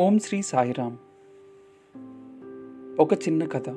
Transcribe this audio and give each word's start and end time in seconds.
ఓం 0.00 0.18
శ్రీ 0.18 0.42
సాయిరామ్. 0.42 0.96
ఒక 3.00 3.12
చిన్న 3.12 3.44
కథ. 3.44 3.68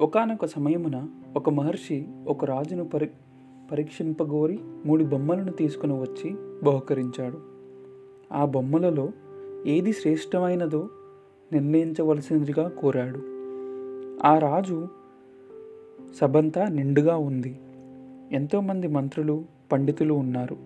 ఒకానొక 0.00 0.44
సమయమున 0.44 1.08
ఒక 1.36 1.50
మహర్షి 1.50 2.06
ఒక 2.28 2.44
రాజును 2.44 2.84
పరి 2.84 3.10
పరీక్షింపగోరి 3.72 4.58
మూడు 4.86 5.04
బొమ్మలను 5.04 5.52
తీసుకుని 5.52 5.92
వచ్చి 5.92 6.34
బహుకరించాడు. 6.64 7.38
ఆ 8.32 8.44
బొమ్మలలో 8.44 9.08
ఏది 9.66 9.92
శ్రేష్టమైనదో 9.92 10.88
నిర్ణయించవలసినదిగా 11.52 12.68
కోరాడు. 12.68 13.18
ఆ 14.26 14.38
రాజు 14.38 14.88
సభంతా 16.20 16.68
నిండుగా 16.68 17.16
ఉంది. 17.16 17.60
ఎంతోమంది 18.32 18.88
మంత్రులు 18.88 19.44
పండితులు 19.72 20.14
ఉన్నారు. 20.14 20.56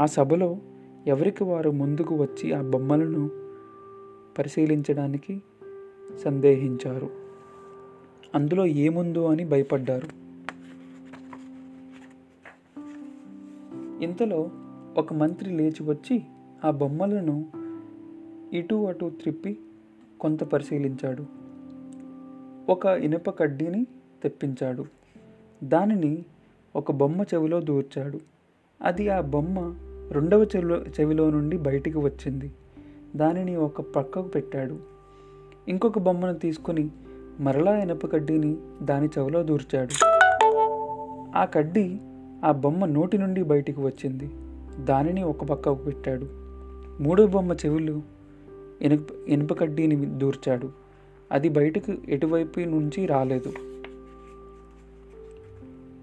ఆ 0.00 0.06
సభలో 0.06 0.56
ఎవరికి 1.06 1.44
వారు 1.44 1.70
ముందుకు 1.70 2.14
వచ్చి 2.14 2.52
ఆ 2.52 2.62
బొమ్మలను 2.62 3.45
పరిశీలించడానికి 4.38 5.42
సందేహించారు. 6.24 7.10
అందులో 8.34 8.66
ఏముందో 8.66 9.26
అని 9.26 9.44
భయపడ్డారు. 9.44 10.26
ఇంతలో 14.02 14.50
ఒక 14.96 15.12
మంత్రి 15.12 15.50
లేచి 15.50 15.82
వచ్చి 15.82 16.22
ఆ 16.64 16.70
బొమ్మలను 16.70 17.46
ఇటు 18.52 18.74
అటు 18.74 19.12
త్రిప్పి 19.20 19.58
కొంత 20.20 20.44
పరిశీలించాడు. 20.44 21.26
ఒక 22.72 22.86
ఇనుప 22.86 23.30
కడ్డీని 23.30 23.86
తెప్పించాడు. 24.22 24.84
దానిని 25.64 26.24
ఒక 26.76 26.92
బొమ్మ 26.92 27.22
చెవిలో 27.22 27.60
దూర్చాడు. 27.60 28.20
అది 28.82 29.08
ఆ 29.08 29.20
బొమ్మ 29.20 29.74
రెండవ 30.12 30.42
చెవిలో 30.42 30.76
చెవిలో 30.76 31.30
నుండి 31.30 31.56
బయటికి 31.56 31.98
వచ్చింది. 31.98 32.52
దానిని 33.16 33.56
ఒక 33.56 33.80
పక్కకు 33.80 34.28
పెట్టాడు. 34.28 34.76
ఇంకొక 35.68 35.98
బొమ్మను 35.98 36.34
తీసుకొని 36.34 36.90
మరలా 37.40 37.78
ఇనప 37.78 38.12
కడ్డీని 38.12 38.56
దాని 38.82 39.08
చెవిలో 39.18 39.42
దూర్చాడు. 39.42 40.06
ఆ 41.38 41.44
కడ్డీ 41.44 42.00
ఆ 42.44 42.52
బొమ్మ 42.52 42.86
నోటి 42.86 43.18
నుండి 43.18 43.42
బయటికి 43.42 43.80
వచ్చింది. 43.80 44.30
దానిని 44.84 45.22
ఒక 45.22 45.44
పక్కకు 45.44 45.82
పెట్టాడు. 45.82 46.26
మూడో 47.02 47.26
బొమ్మ 47.26 47.52
చెవులు 47.52 48.02
ఇనుప 48.82 49.06
ఇనుప 49.28 49.58
కడ్డీని 49.58 49.96
దూర్చాడు. 49.96 50.70
అది 51.32 51.48
బయటకు 51.48 51.94
ఎటువైపు 52.08 52.60
నుంచి 52.60 53.06
రాలేదు. 53.06 53.52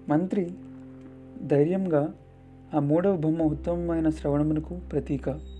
మంత్రి 0.08 0.50
ధైర్యంగా 1.46 2.14
ఆ 2.74 2.78
మూడవ 2.78 3.16
బొమ్మ 3.16 3.42
ఉత్తమమైన 3.42 4.10
శ్రవణమునకు 4.10 4.80
ప్రతీక. 4.92 5.53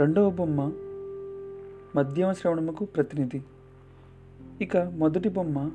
రెండవ 0.00 0.30
బొమ్మ 0.30 0.72
మధ్యమ 1.96 2.32
శ్రవణముకు 2.32 2.84
ప్రతినిధి. 2.84 3.42
ఇక 4.60 4.76
మొదటి 4.76 5.28
బొమ్మ 5.28 5.70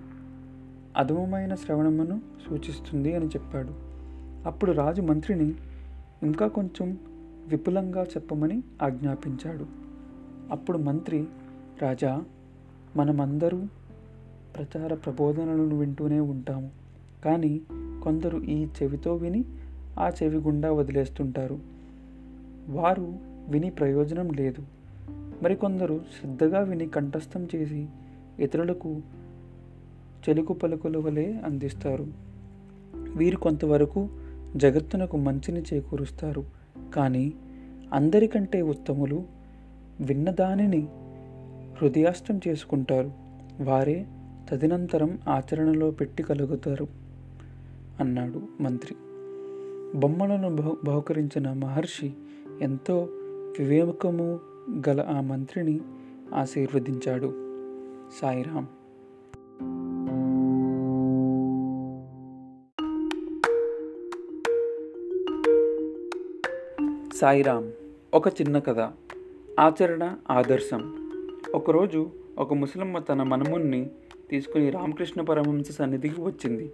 అధమమైన 0.98 1.56
శ్రవణమును 1.56 2.22
సూచిస్తుంది 2.50 3.16
అని 3.16 3.26
చెప్పాడు. 3.26 3.70
అప్పుడు 4.48 4.72
రాజు 4.72 5.02
మంత్రిని 5.02 5.54
ఇంకా 6.24 6.48
కొంచెం 6.48 6.98
విపులంగా 7.48 8.04
చెప్పమని 8.04 8.64
ఆజ్ఞాపించాడు. 8.82 9.66
అప్పుడు 10.52 10.78
మంత్రి 10.78 11.26
రాజా 11.82 12.24
మనమందరూ 12.96 13.62
ప్రచార 14.56 14.94
ప్రబోధనలను 14.94 15.80
వింటూనే 15.80 16.20
ఉంటాము. 16.20 16.70
కానీ 17.26 17.62
కొందరు 18.04 18.38
ఈ 18.38 18.66
చెవితో 18.66 19.16
విని 19.16 19.46
ఆ 20.00 20.10
చెవి 20.10 20.38
గుండా 20.38 20.72
వదిలేస్తుంటారు. 20.72 21.60
వారు 22.70 23.25
విని 23.50 23.70
ప్రయోజనం 23.70 24.30
లేదు. 24.30 24.64
మరికొందరు 25.44 26.02
శ్రద్ధగా 26.20 26.60
విని 26.60 26.90
కంఠస్థం 26.90 27.48
చేసి 27.56 27.88
ఇతరులకు 28.40 29.02
చెలుకు 30.30 30.54
పలుకుల 30.54 30.98
వలె 30.98 31.34
అందిస్తారు. 31.34 32.08
వీరు 33.16 33.38
కొంతవరకు 33.38 34.10
జగత్తునకు 34.56 35.18
మంచిని 35.18 35.62
చేకూరుస్తారు. 35.74 36.44
కానీ 36.94 37.34
అందరికంటే 37.94 38.62
ఉత్తములు 38.62 39.24
విన్నదానిని 40.02 40.88
హృదయాష్టం 41.82 42.40
చేసుకుంటారు. 42.48 43.12
వారే 43.62 44.06
తదనంతరం 44.50 45.20
ఆచరణలో 45.28 45.92
పెట్టి 45.92 46.24
కలుగుతారు 46.24 46.88
అన్నాడు 48.00 48.42
మంత్రి. 48.62 48.96
బొమ్మలను 50.00 50.56
బహు 50.56 50.78
బహుకరించిన 50.84 51.54
మహర్షి 51.54 52.14
ఎంతో 52.62 53.10
వివేకము 53.60 54.40
గల 54.90 55.06
ఆ 55.10 55.22
మంత్రిని 55.22 55.80
ఆశీర్వదించాడు. 56.34 57.28
సాయిరాం. 58.22 58.68
సాయిరామ్ 67.16 67.72
ఒక 68.14 68.28
చిన్న 68.28 68.60
కథ. 68.60 68.80
ఆచరణ 69.60 70.16
ఆదర్శం. 70.32 71.10
ఒకరోజు 71.56 72.10
ఒక 72.38 72.54
ముసలమ్మ 72.54 73.00
తన 73.00 73.24
మనముణ్ణి 73.24 73.90
తీసుకుని 74.30 74.70
రామకృష్ణ 74.70 75.22
పరమహంస 75.22 75.72
సన్నిధికి 75.72 76.22
వచ్చింది. 76.22 76.72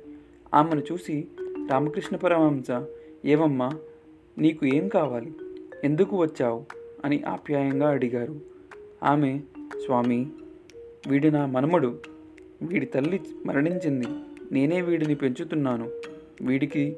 ఆమెను 0.54 0.82
చూసి 0.92 1.28
రామకృష్ణ 1.72 2.18
పరమహంస 2.18 2.86
ఏవమ్మా 3.26 3.70
నీకు 4.38 4.66
ఏం 4.66 4.88
కావాలి? 4.88 5.34
ఎందుకు 5.84 6.18
వచ్చావు? 6.18 6.66
అని 7.06 7.24
ఆప్యాయంగా 7.24 7.90
అడిగారు. 7.90 8.40
ఆమె 9.04 9.40
స్వామి 9.86 10.28
వీడి 11.08 11.32
నా 11.32 11.46
మనమడు. 11.46 12.00
వీడి 12.62 12.86
తల్లి 12.86 13.22
మరణించింది. 13.46 14.08
నేనే 14.52 14.82
వీడిని 14.82 15.16
పెంచుతున్నాను. 15.16 15.90
వీడికి 16.42 16.98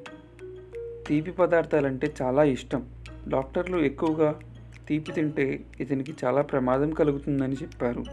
తీపి 1.07 1.31
పదార్థాలంటే 1.31 2.13
చాలా 2.21 2.43
ఇష్టం. 2.43 2.89
డాక్టర్లు 3.27 3.77
ఎక్కువగా 3.77 4.39
తీపి 4.87 5.11
తింటే 5.11 5.65
ఇతనికి 5.79 6.13
చాలా 6.25 6.41
ప్రమాదం 6.41 6.91
కలుగుతుందని 6.91 7.53
చెప్పారు. 7.53 8.03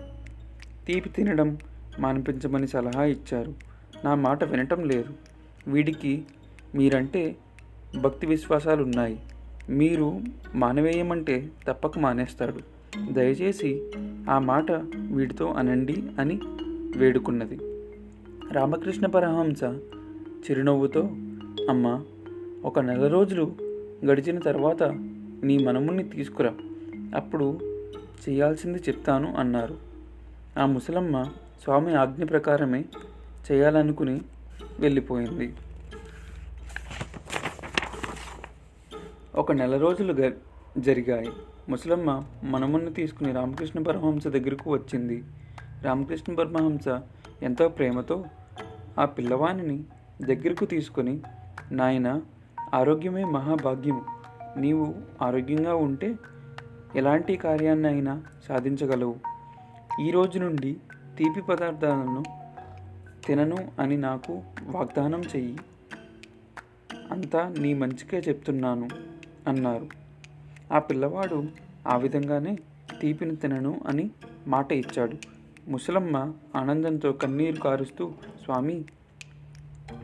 తీపి 0.86 1.08
తినడం 1.08 1.58
మానిపించమని 1.98 2.68
సలహా 2.68 3.04
ఇచ్చారు. 3.04 3.54
నా 4.04 4.14
మాట 4.14 4.44
వినటం 4.44 4.84
లేదు. 4.84 5.14
వీడికి 5.68 6.22
మీరంటే 6.74 7.36
భక్తి 8.00 8.26
విశ్వాసాలు 8.26 8.82
ఉన్నాయి 8.82 9.20
మీరు 9.68 10.20
మానవేయమంటే 10.54 11.48
తప్పక 11.68 11.98
మానేస్తాడు 11.98 12.58
దయచేసి 13.12 13.82
ఆ 14.30 14.38
మాట 14.38 14.72
వీడితో 14.96 15.46
అనండి 15.46 16.02
అని 16.18 16.40
వేడుకున్నది. 16.96 17.58
రామకృష్ణ 18.52 19.06
పరహంస 19.06 19.62
చిరునవ్వుతో 20.50 21.00
అమ్మ 21.70 22.04
ఒక 22.64 22.78
నెల 22.78 23.06
రోజులు 23.06 23.54
గడిచిన 24.04 24.38
తర్వాత 24.38 24.82
నీ 25.44 25.58
మనముని 25.58 26.02
తీసుకురా. 26.02 26.54
అప్పుడు 27.14 27.58
చేయాల్సింది 28.28 28.78
చెప్తాను 28.78 29.34
అన్నారు. 29.38 29.76
ఆ 30.58 30.66
ముసలమ్మ 30.66 31.22
స్వామి 31.62 31.94
ఆజ్ఞ 31.94 32.24
ప్రకారమే 32.24 32.84
చేయాలనుకుని 33.52 34.20
వెళ్ళిపోయింది. 34.80 35.54
ఒక 39.34 39.52
నెల 39.52 39.76
రోజులు 39.76 40.32
జరిగాయి. 40.78 41.32
ముసలమ్మ 41.68 42.24
మనముని 42.44 42.92
తీసుకుని 42.92 43.32
రామకృష్ణ 43.32 43.82
పరమహంస 43.82 44.26
దగ్గరకు 44.26 44.70
వచ్చింది. 44.70 45.24
రామకృష్ణ 45.82 46.34
పరమహంస 46.34 47.00
ఎంతో 47.42 47.68
ప్రేమతో 47.68 48.24
ఆ 48.98 49.04
పిల్లవానిని 49.04 49.84
దగ్గరకు 50.22 50.64
తీసుకొని 50.64 51.20
నాయన 51.72 52.20
ఆరోగ్యమే 52.74 53.24
మహాభాగ్యము. 53.24 54.04
నీవు 54.56 54.94
ఆరోగ్యంగా 55.22 55.74
ఉంటే 55.74 56.18
ఎలాంటి 56.96 57.36
కార్యాన్ని 57.36 57.88
అయినా 57.88 58.22
సాధించగలవు. 58.48 59.14
ఈ 60.00 60.10
రోజు 60.10 60.38
నుండి 60.38 60.76
తీపి 61.18 61.40
పదార్థాలను 61.40 62.22
తినను 63.26 63.56
అని 63.78 63.96
నాకు 63.96 64.42
వాగ్దానం 64.62 65.20
చెయ్యి. 65.20 65.58
అంతా 67.10 67.54
నీ 67.58 67.74
మంచికే 67.74 68.18
చెప్తున్నాను. 68.18 68.88
అన్నారు. 69.50 69.86
ఆ 70.72 70.78
పిల్లవాడు 70.78 71.44
ఆ 71.86 71.96
విధంగానే 71.96 72.58
తీపిని 73.00 73.36
తినను 73.36 73.80
అని 73.86 74.10
మాట 74.46 74.72
ఇచ్చాడు. 74.72 75.16
ముసలమ్మ 75.70 76.32
ఆనందంతో 76.56 77.12
కన్నీరు 77.12 77.60
కారుస్తూ 77.60 78.12
స్వామి 78.44 78.84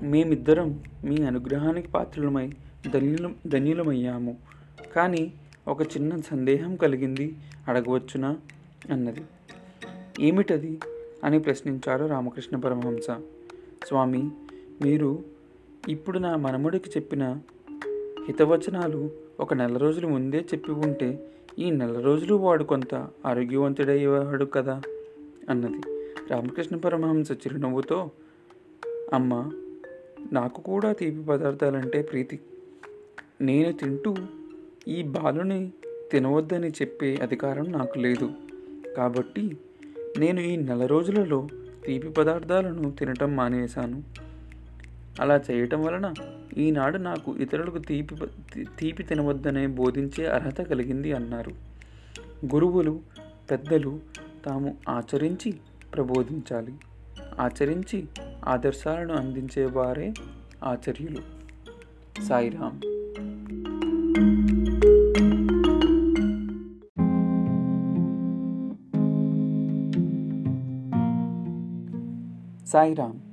మేమిద్దరం 0.03 0.83
మీ 1.05 1.23
అనుగ్రహానికి 1.23 1.89
పాత్రులమై 1.89 2.53
ధన్యులం 2.95 3.37
ధన్యులమయ్యాము. 3.47 4.37
కానీ 4.97 5.33
ఒక 5.69 5.83
చిన్న 5.83 6.21
సందేహం 6.21 6.77
కలిగింది 6.77 7.37
అడగవచ్చునా 7.69 8.37
అన్నది. 8.91 9.21
ఏమిటది 10.21 10.81
అని 11.25 11.39
ప్రశ్నించారు 11.39 12.07
రామకృష్ణ 12.07 12.57
పరమహంస. 12.57 13.11
స్వామి 13.87 14.31
మీరు 14.83 15.25
ఇప్పుడు 15.89 16.19
నా 16.19 16.37
మనముడికి 16.37 16.91
చెప్పిన 16.91 17.39
హితవచనాలు 18.27 19.26
ఒక 19.41 19.55
నెల 19.55 19.77
రోజులు 19.77 20.07
ముందే 20.07 20.39
చెప్పి 20.41 20.73
ఉంటే 20.73 21.31
ఈ 21.59 21.71
నెల 21.71 22.01
రోజులు 22.01 22.35
వాడు 22.35 22.65
కొంత 22.65 22.95
ఆరోగ్యవంతుడయ్యేవాడు 23.27 24.45
కదా? 24.45 24.83
అన్నది 25.49 25.81
రామకృష్ణ 26.31 26.77
పరమహంస 26.77 27.33
చిరునవ్వుతో 27.33 28.11
అమ్మ 29.13 29.51
నాకు 30.33 30.61
కూడా 30.61 30.93
తీపి 30.93 31.23
పదార్థాలంటే 31.23 32.03
ప్రీతి. 32.03 32.41
నేను 33.41 33.73
తింటూ 33.73 34.15
ఈ 34.89 35.03
బాలుని 35.03 35.73
తినవద్దని 36.13 36.69
చెప్పే 36.71 37.17
అధికారం 37.23 37.73
నాకు 37.73 37.99
లేదు. 37.99 38.31
కాబట్టి 38.97 39.57
నేను 40.19 40.41
ఈ 40.41 40.57
నెల 40.57 40.87
రోజులలో 40.87 41.49
తీపి 41.87 42.09
పదార్థాలను 42.09 42.91
తినటం 42.91 43.37
మానేశాను. 43.37 44.26
అలా 45.21 45.41
చేయటం 45.51 45.83
వలన 45.83 46.15
ఈనాడు 46.59 46.99
నాకు 46.99 47.37
ఇతరులకు 47.37 47.79
తీపి 47.79 48.17
తీపి 48.79 49.03
తినవద్దనే 49.03 49.67
బోధించే 49.67 50.27
అర్హత 50.27 50.61
కలిగింది 50.61 51.13
అన్నారు. 51.13 51.51
గురువులు 52.55 53.01
పెద్దలు 53.51 54.01
తాము 54.45 54.77
ఆచరించి 54.89 55.55
ప్రబోధించాలి. 55.95 56.75
ఆచరించి 57.41 58.05
ఆదర్శాలను 58.49 59.15
అందించేవారే 59.15 60.15
ఆచర్యులు. 60.65 61.23
సాయిరామ్. 62.23 62.81
సాయిరామ్. 72.67 73.26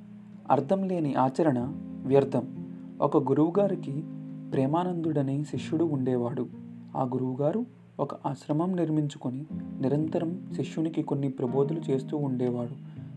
అర్థం 0.52 0.88
లేని 0.88 1.16
ఆచరణ 1.16 1.72
వ్యర్థం. 2.06 2.66
ఒక 3.02 3.30
గురువుగారికి 3.30 4.04
ప్రేమానందుడనే 4.52 5.44
శిష్యుడు 5.44 5.86
ఉండేవాడు. 5.86 6.48
ఆ 6.96 7.04
గురువుగారు 7.04 7.66
ఒక 8.00 8.28
ఆశ్రమం 8.28 8.76
నిర్మించుకొని 8.76 9.46
నిరంతరం 9.82 10.50
శిష్యునికి 10.56 11.04
కొన్ని 11.04 11.30
ప్రబోధులు 11.30 11.80
చేస్తూ 11.80 12.18
ఉండేవాడు. 12.18 12.72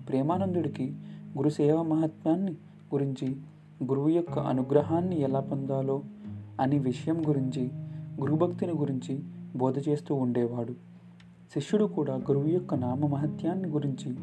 ప్రేమానందుడికి 0.07 0.97
గురుసేవ 1.37 1.83
మహత్వాన్ని 1.83 2.53
గురించి 2.95 3.37
గురువు 3.85 4.09
యొక్క 4.09 4.39
అనుగ్రహాన్ని 4.39 5.21
ఎలా 5.21 5.41
పొందాలో 5.41 6.03
అనే 6.61 6.79
విషయం 6.79 7.29
గురించి 7.29 7.71
గురుభక్తిని 8.21 8.73
గురించి 8.73 9.21
బోధ 9.57 9.79
చేస్తూ 9.89 10.15
ఉండేవాడు. 10.15 10.73
శిష్యుడు 11.55 11.85
కూడా 11.85 12.15
గురువు 12.15 12.47
యొక్క 12.47 12.75
నామ 12.75 13.07
మహత్యాన్ని 13.07 13.69
గురించి 13.69 14.17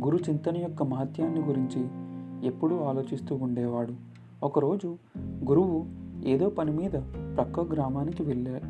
గురు 0.00 0.16
చింతన 0.16 0.56
యొక్క 0.56 0.82
మహత్యాన్ని 0.82 1.40
గురించి 1.40 2.07
ఎప్పుడూ 2.44 2.78
ఆలోచిస్తూ 2.78 3.36
ఉండేవాడు. 3.36 3.94
ఒకరోజు 4.42 4.98
గురువు 5.20 5.86
ఏదో 6.24 6.50
పని 6.50 6.70
మీద 6.70 6.90
ప్రక్క 7.36 7.60
గ్రామానికి 7.60 8.22
వెళ్ళా 8.22 8.60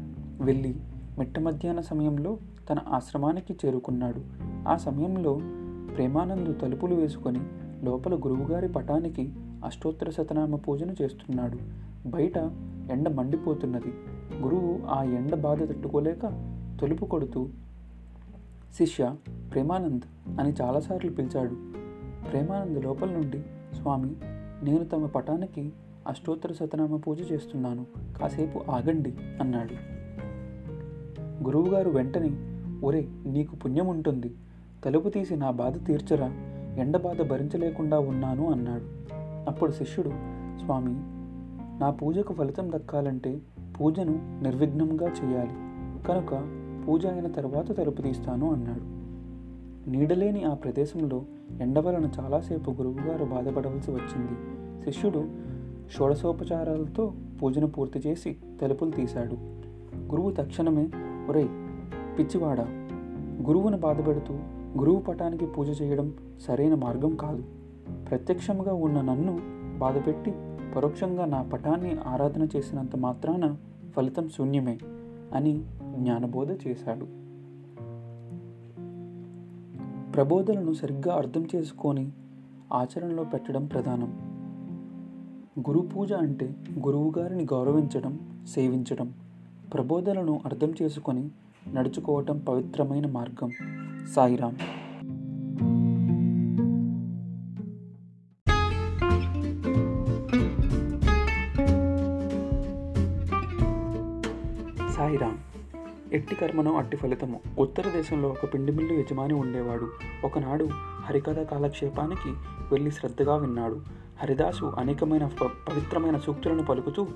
వెళ్ళి 0.40 0.76
మిట్ట 1.18 1.38
మధ్యాహ్న 1.38 1.80
సమయంలో 1.80 2.38
తన 2.70 2.78
ఆశ్రమానికి 2.88 3.56
చేరుకున్నాడు. 3.66 4.20
ఆ 4.68 4.76
సమయంలో 4.76 5.40
ప్రేమానందు 5.94 6.52
తలుపులు 6.52 6.94
వేసుకొని 6.94 7.40
లోపల 7.82 8.14
గురువుగారి 8.14 8.68
పటానికి 8.68 9.32
అష్టోత్తర 9.64 10.10
శతనామ 10.10 10.56
పూజను 10.56 10.94
చేస్తున్నాడు. 11.02 11.58
బయట 12.08 12.36
ఎండ 12.90 13.08
మండిపోతున్నది. 13.08 13.94
గురువు 14.42 14.80
ఆ 14.86 15.02
ఎండ 15.02 15.34
బాధ 15.34 15.62
తట్టుకోలేక 15.62 16.54
తలుపు 16.82 17.04
కొడుతూ 17.04 17.48
శిష్య 18.74 19.14
ప్రేమానంద్ 19.52 20.02
అని 20.40 20.54
చాలాసార్లు 20.62 21.10
పిలిచాడు. 21.10 21.54
ప్రేమానంద్ 22.30 22.84
లోపల 22.84 23.10
నుండి 23.10 23.42
స్వామి 23.74 24.16
నేను 24.62 24.84
తమ 24.84 25.06
పటానికి 25.06 25.72
అష్టోత్తర 26.08 26.52
శతనామ 26.52 26.96
పూజ 26.96 27.32
చేస్తున్నాను. 27.32 27.86
కాసేపు 28.20 28.70
ఆగండి 28.70 29.14
అన్నాడు. 29.40 29.74
గురువుగారు 31.44 31.90
వెంటనే 31.90 32.30
ఒరే 32.86 33.08
నీకు 33.26 33.56
పుణ్యం 33.56 33.86
ఉంటుంది 33.86 34.34
తలుపు 34.84 35.08
తీసి 35.08 35.36
నా 35.36 35.50
బాధ 35.50 35.86
తీర్చరా? 35.86 36.26
ఎండ 36.78 36.96
బాధ 36.96 37.22
భరించలేకుండా 37.22 37.98
ఉన్నాను 37.98 38.52
అన్నాడు. 38.52 38.84
అప్పుడు 39.50 39.70
శిష్యుడు 39.70 40.08
స్వామి 40.64 40.94
నా 41.80 41.90
పూజకు 41.90 42.34
ఫలితం 42.34 42.72
దక్కాలంటే 42.72 43.40
పూజను 43.80 44.40
నిర్విఘ్నంగా 44.42 45.06
చేయాలి. 45.06 45.54
కనుక 46.04 46.30
పూజ 46.88 47.06
అయిన 47.06 47.26
తర్వాత 47.26 47.76
తలుపు 47.76 48.02
తీస్తాను 48.02 48.52
అన్నాడు. 48.52 48.98
నీడలేని 49.90 50.44
ఆ 50.44 50.54
ప్రదేశంలో 50.54 51.24
ఎండ 51.60 51.78
వలన 51.78 52.10
చాలాసేపు 52.20 52.70
గురువుగారు 52.70 53.24
బాధపడవలసి 53.24 53.90
వచ్చింది. 53.90 54.34
శిష్యుడు 54.84 55.28
షోడశోపచారాలతో 55.90 57.12
పూజను 57.42 57.66
పూర్తి 57.66 57.98
చేసి 58.06 58.36
తలుపులు 58.62 58.90
తీశాడు. 58.90 59.34
గురువు 60.10 60.30
తక్షణమే 60.30 60.88
ఒరే 61.28 61.48
పిచ్చివాడా 62.18 62.64
గురువును 63.46 63.78
బాధపెడుతూ 63.78 64.34
గురువు 64.78 65.00
పటానికి 65.00 65.46
పూజ 65.46 65.82
చేయడం 65.82 66.14
సరైన 66.40 66.74
మార్గం 66.74 67.16
కాదు. 67.16 67.44
ప్రత్యక్షంగా 68.10 68.74
ఉన్న 68.74 69.00
నన్ను 69.00 69.40
బాధపెట్టి 69.78 70.32
పరోక్షంగా 70.76 71.24
నా 71.24 71.42
పటాన్ని 71.42 71.96
ఆరాధన 72.06 72.48
చేసినంత 72.56 72.96
మాత్రాన 72.96 73.56
ఫలితం 73.96 74.28
శూన్యమే 74.28 74.78
అని 75.34 75.62
జ్ఞానబోధ 75.96 76.50
చేశాడు. 76.66 77.27
ప్రబోధనను 80.14 80.72
సరిగ్గా 80.72 81.14
అర్థం 81.14 81.48
చేసుకొని 81.56 82.12
ఆచరణలో 82.72 83.24
పెట్టడం 83.24 83.66
ప్రధానం. 83.66 84.10
గురు 85.68 85.80
పూజ 85.80 86.12
అంటే 86.12 86.54
గురువుగారిని 86.78 87.44
గౌరవించడం 87.44 88.42
సేవించడం 88.48 89.14
ప్రబోధనను 89.74 90.40
అర్థం 90.44 90.74
చేసుకొని 90.82 91.30
నడుచుకోవటం 91.72 92.38
పవిత్రమైన 92.38 93.06
మార్గం. 93.06 93.50
సాయిరామ్ 94.14 94.56
ఎట్టి 106.18 106.34
కర్మను 106.34 106.76
అట్టి 106.76 106.96
ఫలితము. 106.96 107.40
ఉత్తర 107.58 107.88
దేశంలో 107.88 108.28
ఒక 108.28 108.54
పిండి 108.54 108.72
మిల్లు 108.72 108.92
యజమాని 108.92 109.34
ఉండేవాడు. 109.34 109.88
ఒకనాడు 110.24 110.68
హరికథ 111.04 111.40
కాలక్షేపానికి 111.40 112.34
వెళ్ళి 112.72 112.90
శ్రద్ధగా 112.90 113.36
విన్నాడు. 113.36 113.80
హరిదాసు 114.22 114.64
అనేకమైన 114.64 115.26
ప- 115.26 115.50
పవిత్రమైన 115.68 116.18
సూక్తులను 116.18 116.62
పలుకుతూ 116.62 117.06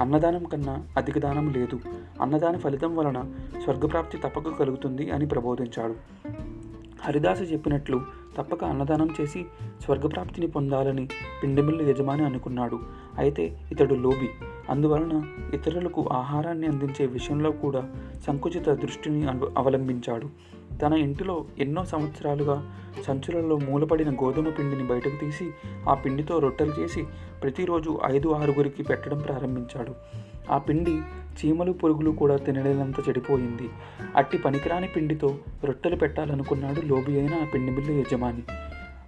అన్నదానం 0.00 0.44
కన్నా 0.44 0.86
అధిక 0.96 1.18
దానం 1.18 1.52
లేదు. 1.52 1.80
అన్నదాన 2.20 2.56
ఫలితం 2.56 2.96
వలన 2.96 3.24
స్వర్గప్రాప్తి 3.64 4.18
తప్పక 4.18 4.58
కలుగుతుంది 4.58 5.10
అని 5.10 5.26
ప్రబోధించాడు. 5.26 5.94
హరిదాసు 7.00 7.42
చెప్పినట్లు 7.42 8.00
తప్పక 8.36 8.64
అన్నదానం 8.64 9.08
చేసి 9.20 9.46
స్వర్గప్రాప్తిని 9.84 10.46
పొందాలని 10.46 11.08
పిండిమిల్లు 11.42 11.90
యజమాని 11.90 12.24
అనుకున్నాడు. 12.24 12.78
అయితే 13.18 13.60
ఇతడు 13.72 13.94
లోబి. 13.94 14.30
అందువలన 14.70 15.22
ఇతరులకు 15.54 16.08
ఆహారాన్ని 16.12 16.66
అందించే 16.66 17.06
విషయంలో 17.06 17.50
కూడా 17.50 17.90
సంకుచిత 18.26 18.68
దృష్టిని 18.68 19.26
అవలంబించాడు. 19.58 20.28
తన 20.78 20.92
ఇంటిలో 20.92 21.44
ఎన్నో 21.58 21.84
సంవత్సరాలుగా 21.84 22.76
సంచులలో 23.02 23.56
మూలపడిన 23.56 24.10
గోధుమ 24.10 24.48
పిండిని 24.48 24.82
బయటకు 24.82 25.20
తీసి 25.20 25.50
ఆ 25.88 25.94
పిండితో 25.94 26.38
రొట్టెలు 26.38 26.72
చేసి 26.80 27.04
ప్రతిరోజు 27.42 28.00
ఐదు 28.04 28.28
ఆరుగురికి 28.28 28.82
పెట్టడం 28.82 29.18
ప్రారంభించాడు. 29.18 29.94
ఆ 30.50 30.58
పిండి 30.58 31.00
చీమలు 31.34 31.72
పురుగులు 31.72 32.10
కూడా 32.10 32.36
తినలేనంత 32.36 33.08
చెడిపోయింది. 33.08 33.70
అట్టి 34.16 34.38
పనికిరాని 34.38 34.88
పిండితో 34.88 35.38
రొట్టెలు 35.64 35.96
పెట్టాలనుకున్నాడు 35.96 36.80
లోబి 36.80 37.20
అయిన 37.20 37.34
ఆ 37.34 37.44
పిండి 37.54 37.72
మిల్లు 37.72 37.92
యజమాని. 37.92 38.42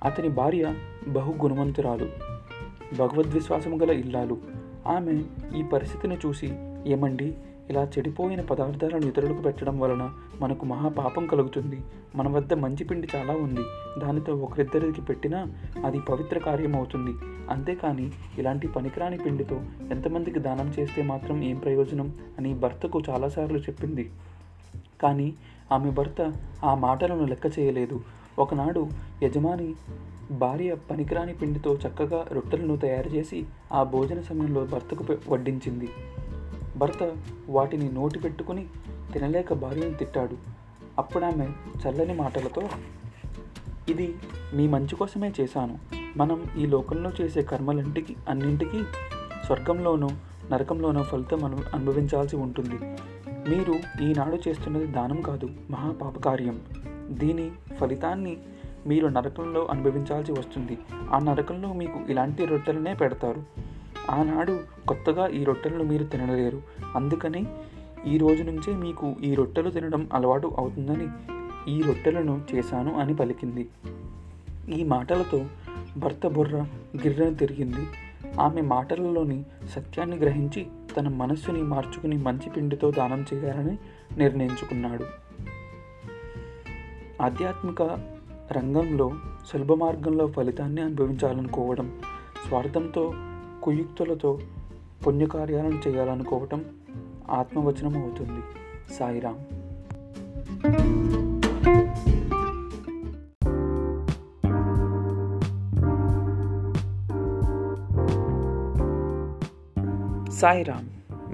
అతని 0.04 0.28
భార్య 0.28 0.75
బహు 1.09 1.35
గుణవంతురాలు 1.42 2.09
భగవద్విశ్వాసము 2.99 3.76
గల 3.76 3.90
ఇల్లాలు. 3.90 4.38
ఆమె 4.87 5.23
ఈ 5.59 5.62
పరిస్థితిని 5.62 6.16
చూసి 6.26 6.52
ఏమండి? 6.87 7.35
ఇలా 7.70 7.82
చెడిపోయిన 7.85 8.40
పదార్థాలను 8.40 9.06
ఇతరులకు 9.06 9.42
పెట్టడం 9.42 9.80
వలన 9.80 10.11
మనకు 10.40 10.64
మహాపాపం 10.64 11.26
కలుగుతుంది. 11.26 11.80
మన 12.16 12.28
వద్ద 12.28 12.52
మంచి 12.52 12.85
పిండి 12.85 13.08
చాలా 13.16 13.35
ఉంది. 13.35 13.61
దానితో 14.00 14.35
ఒకరిద్దరికి 14.35 15.00
పెట్టినా 15.00 15.46
అది 15.85 16.00
పవిత్ర 16.00 16.38
కార్యం 16.38 16.76
అవుతుంది 16.76 17.11
అంతేకాని 17.50 18.11
ఇలాంటి 18.38 18.68
పనికిరాని 18.68 19.18
పిండితో 19.18 19.61
ఎంతమందికి 19.90 20.38
దానం 20.38 20.75
చేస్తే 20.78 21.02
మాత్రం 21.02 21.42
ఏం 21.42 21.56
ప్రయోజనం 21.56 22.14
అని 22.38 22.54
భర్తకు 22.54 23.02
చాలాసార్లు 23.11 23.58
చెప్పింది. 23.58 24.11
కానీ 25.02 25.35
ఆమె 25.73 25.90
భర్త 25.90 26.32
ఆ 26.64 26.75
మాటలను 26.75 27.25
లెక్క 27.25 27.58
చేయలేదు. 27.58 28.00
ఒకనాడు 28.38 28.88
యజమాని 29.23 29.75
భార్య 30.30 30.75
పనికిరాని 30.75 31.35
పిండితో 31.35 31.75
చక్కగా 31.75 32.26
రొట్టెలను 32.32 32.76
తయారు 32.76 33.08
చేసి 33.08 33.44
ఆ 33.73 33.82
భోజన 33.82 34.20
సమయంలో 34.20 34.64
భర్తకు 34.64 35.04
వడ్డించింది. 35.28 35.88
భర్త 36.76 37.16
వాటిని 37.49 37.92
నోటి 37.92 38.18
పెట్టుకుని 38.18 38.66
తినలేక 39.12 39.52
భార్యను 39.52 39.95
తిట్టాడు. 39.95 40.37
అప్పుడు 40.99 41.25
ఆమె 41.25 41.49
చల్లని 41.87 42.14
మాటలతో 42.14 42.68
ఇది 43.88 44.14
మీ 44.54 44.68
మంచి 44.68 44.97
కోసమే 44.97 45.33
చేశాను. 45.40 45.78
మనం 46.16 46.45
ఈ 46.59 46.66
లోకంలో 46.66 47.11
చేసే 47.21 47.42
కర్మలంటికి 47.42 48.16
అన్నింటికి 48.28 48.85
స్వర్గంలోనూ 49.45 50.09
నరకంలోనూ 50.52 51.02
ఫలితం 51.02 51.45
అను 51.45 51.59
అనుభవించాల్సి 51.75 52.37
ఉంటుంది. 52.37 52.75
మీరు 53.28 54.02
ఈనాడు 54.02 54.49
చేస్తున్నది 54.49 54.87
దానం 54.87 55.21
కాదు 55.21 55.50
మహాపాపకార్యం. 55.71 56.61
దీని 57.09 57.50
ఫలితాన్ని 57.80 58.37
మీరు 58.87 59.06
నరకంలో 59.06 59.66
అనుభవించాల్సి 59.66 60.33
వస్తుంది. 60.33 60.78
ఆ 60.92 61.18
నరకంలో 61.18 61.73
మీకు 61.73 62.00
ఇలాంటి 62.09 62.45
రొట్టెలనే 62.45 62.95
పెడతారు. 62.95 63.42
ఆనాడు 64.11 64.61
కొత్తగా 64.89 65.27
ఈ 65.27 65.45
రొట్టెలను 65.45 65.85
మీరు 65.85 66.05
తినలేరు. 66.05 66.63
అందుకని 66.95 67.47
ఈ 68.07 68.19
రోజు 68.19 68.43
నుంచే 68.43 68.73
మీకు 68.73 69.17
ఈ 69.23 69.35
రొట్టెలు 69.35 69.71
తినడం 69.71 70.09
అలవాటు 70.13 70.55
అవుతుందని 70.59 71.09
ఈ 71.69 71.83
రొట్టెలను 71.83 72.43
చేశాను 72.55 72.99
అని 72.99 73.17
పలికింది. 73.17 73.69
ఈ 74.75 74.85
మాటలతో 74.85 75.47
భర్త 75.97 76.27
బుర్ర 76.27 76.67
గిర్రను 76.97 77.35
తిరిగింది. 77.35 77.87
ఆమె 78.41 78.61
మాటలలోని 78.61 79.45
సత్యాన్ని 79.69 80.17
గ్రహించి 80.17 80.67
తన 80.97 81.09
మనస్సుని 81.09 81.63
మార్చుకుని 81.63 82.17
మంచి 82.17 82.51
పిండితో 82.51 82.91
దానం 82.91 83.27
చేయాలని 83.35 83.79
నిర్ణయించుకున్నాడు. 84.19 85.05
ఆధ్యాత్మిక 87.23 87.83
రంగంలో 88.53 89.11
సులభ 89.47 89.73
మార్గంలో 89.73 90.27
ఫలితాన్ని 90.27 90.83
అనుభవించాలనుకోవడం 90.83 91.93
స్వార్థంతో 92.49 93.13
కుయుక్తులతో 93.66 94.38
పుణ్యకార్యాలను 95.06 95.88
చేయాలనుకోవటం 95.88 96.64
ఆత్మవచనం 97.30 98.02
అవుతుంది. 98.02 98.40
సాయిరామ్. 98.94 99.37
సాయిరామ్ 110.30 110.87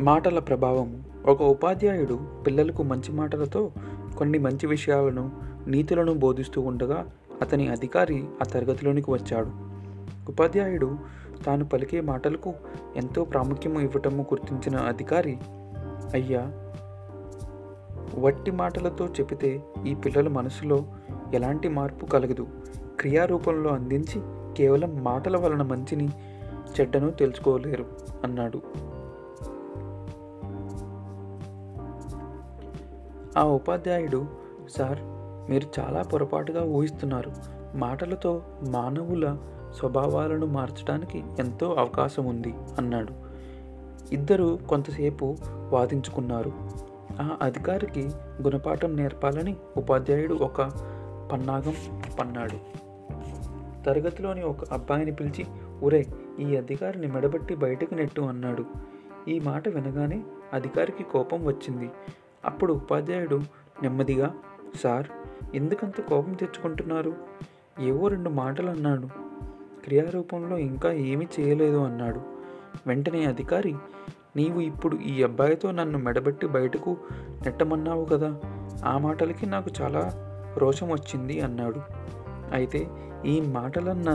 మాటల 0.04 0.38
ప్రభావం. 0.38 1.04
ఒక 1.26 1.42
ఉపాధ్యాయుడు 1.42 2.18
పిల్లలకు 2.46 2.82
మంచి 2.82 3.12
మాటలతో 3.12 3.72
కొన్ని 4.18 4.38
మంచి 4.38 4.66
విషయాలను 4.66 5.30
నీతులను 5.66 6.14
బోధిస్తూ 6.14 6.60
ఉండగా 6.60 7.06
అతని 7.42 7.68
అధికారి 7.68 8.24
ఆ 8.42 8.44
తరగతిలోనికి 8.44 9.10
వచ్చాడు. 9.10 9.71
ఉపాధ్యాయుడు 10.28 10.96
తాను 11.46 11.64
పలికే 11.64 12.00
మాటలకు 12.00 12.54
ఎంతో 12.96 13.24
ప్రాముఖ్యం 13.24 13.80
ఇవ్వటము 13.80 14.22
గుర్తించిన 14.22 14.76
అధికారి 14.76 15.38
అయ్యా 16.14 16.52
వట్టి 18.18 18.50
మాటలతో 18.50 19.06
చెబితే 19.06 19.62
ఈ 19.86 19.94
పిల్లల 19.94 20.28
మనసులో 20.28 20.84
ఎలాంటి 21.34 21.68
మార్పు 21.68 22.06
కలగదు. 22.06 22.46
క్రియారూపంలో 23.00 23.70
అందించి 23.70 24.22
కేవలం 24.54 25.04
మాటల 25.04 25.36
వలన 25.36 25.62
మంచిని 25.62 26.08
చెడ్డను 26.80 27.10
తెలుసుకోలేరు 27.10 27.86
అన్నాడు. 28.24 28.62
ఆ 33.38 33.44
ఉపాధ్యాయుడు 33.44 34.26
సార్ 34.70 34.98
మీరు 35.50 35.80
చాలా 35.80 36.02
పొరపాటుగా 36.02 36.64
ఊహిస్తున్నారు. 36.64 37.32
మాటలతో 37.74 38.42
మానవుల 38.68 39.36
స్వభావాలను 39.72 40.46
మార్చడానికి 40.46 41.24
ఎంతో 41.38 41.74
అవకాశం 41.74 42.24
ఉంది 42.26 42.54
అన్నాడు. 42.78 43.12
ఇద్దరు 44.14 44.58
కొంతసేపు 44.68 45.36
వాదించుకున్నారు. 45.44 46.52
ఆ 47.20 47.36
అధికారికి 47.42 48.10
గుణపాఠం 48.42 48.96
నేర్పాలని 48.96 49.56
ఉపాధ్యాయుడు 49.76 50.34
ఒక 50.34 50.62
పన్నాగం 51.32 51.74
పన్నాడు. 52.20 52.82
తరగతిలోని 53.84 54.42
ఒక 54.42 54.72
అబ్బాయిని 54.72 55.12
పిలిచి 55.12 55.46
ఉరే 55.82 56.06
ఈ 56.40 56.56
అధికారిని 56.56 57.06
మెడబట్టి 57.06 57.54
బయటకు 57.54 57.94
నెట్టు 57.94 58.20
అన్నాడు. 58.20 58.64
ఈ 59.28 59.40
మాట 59.40 59.68
వినగానే 59.68 60.22
అధికారికి 60.52 61.02
కోపం 61.02 61.44
వచ్చింది. 61.44 61.90
అప్పుడు 62.44 62.72
ఉపాధ్యాయుడు 62.72 63.40
నెమ్మదిగా 63.82 64.34
సార్ 64.82 65.06
ఎందుకంత 65.54 66.00
కోపం 66.00 66.32
తెచ్చుకుంటున్నారు? 66.32 67.14
ఏవో 67.80 68.08
రెండు 68.08 68.28
మాటలు 68.28 68.70
అన్నాడు 68.70 69.31
క్రియారూపంలో 69.84 70.58
ఇంకా 70.58 70.92
ఏమీ 70.92 71.26
చేయలేదు 71.40 71.76
అన్నాడు. 71.76 72.20
వెంటనే 72.86 73.24
అధికారి 73.24 73.74
నీవు 74.36 74.60
ఇప్పుడు 74.60 74.96
ఈ 74.96 75.22
అబ్బాయితో 75.22 75.70
నన్ను 75.70 75.98
మెడబెట్టి 75.98 76.46
బయటకు 76.46 76.96
నెట్టమన్నావు 77.42 78.04
కదా 78.04 78.40
ఆ 78.84 78.98
మాటలకి 78.98 79.46
నాకు 79.46 79.70
చాలా 79.80 80.02
రోషం 80.56 80.90
వచ్చింది 80.90 81.40
అన్నాడు. 81.40 81.80
అయితే 82.52 82.88
ఈ 83.26 83.40
మాటలన్న 83.40 84.10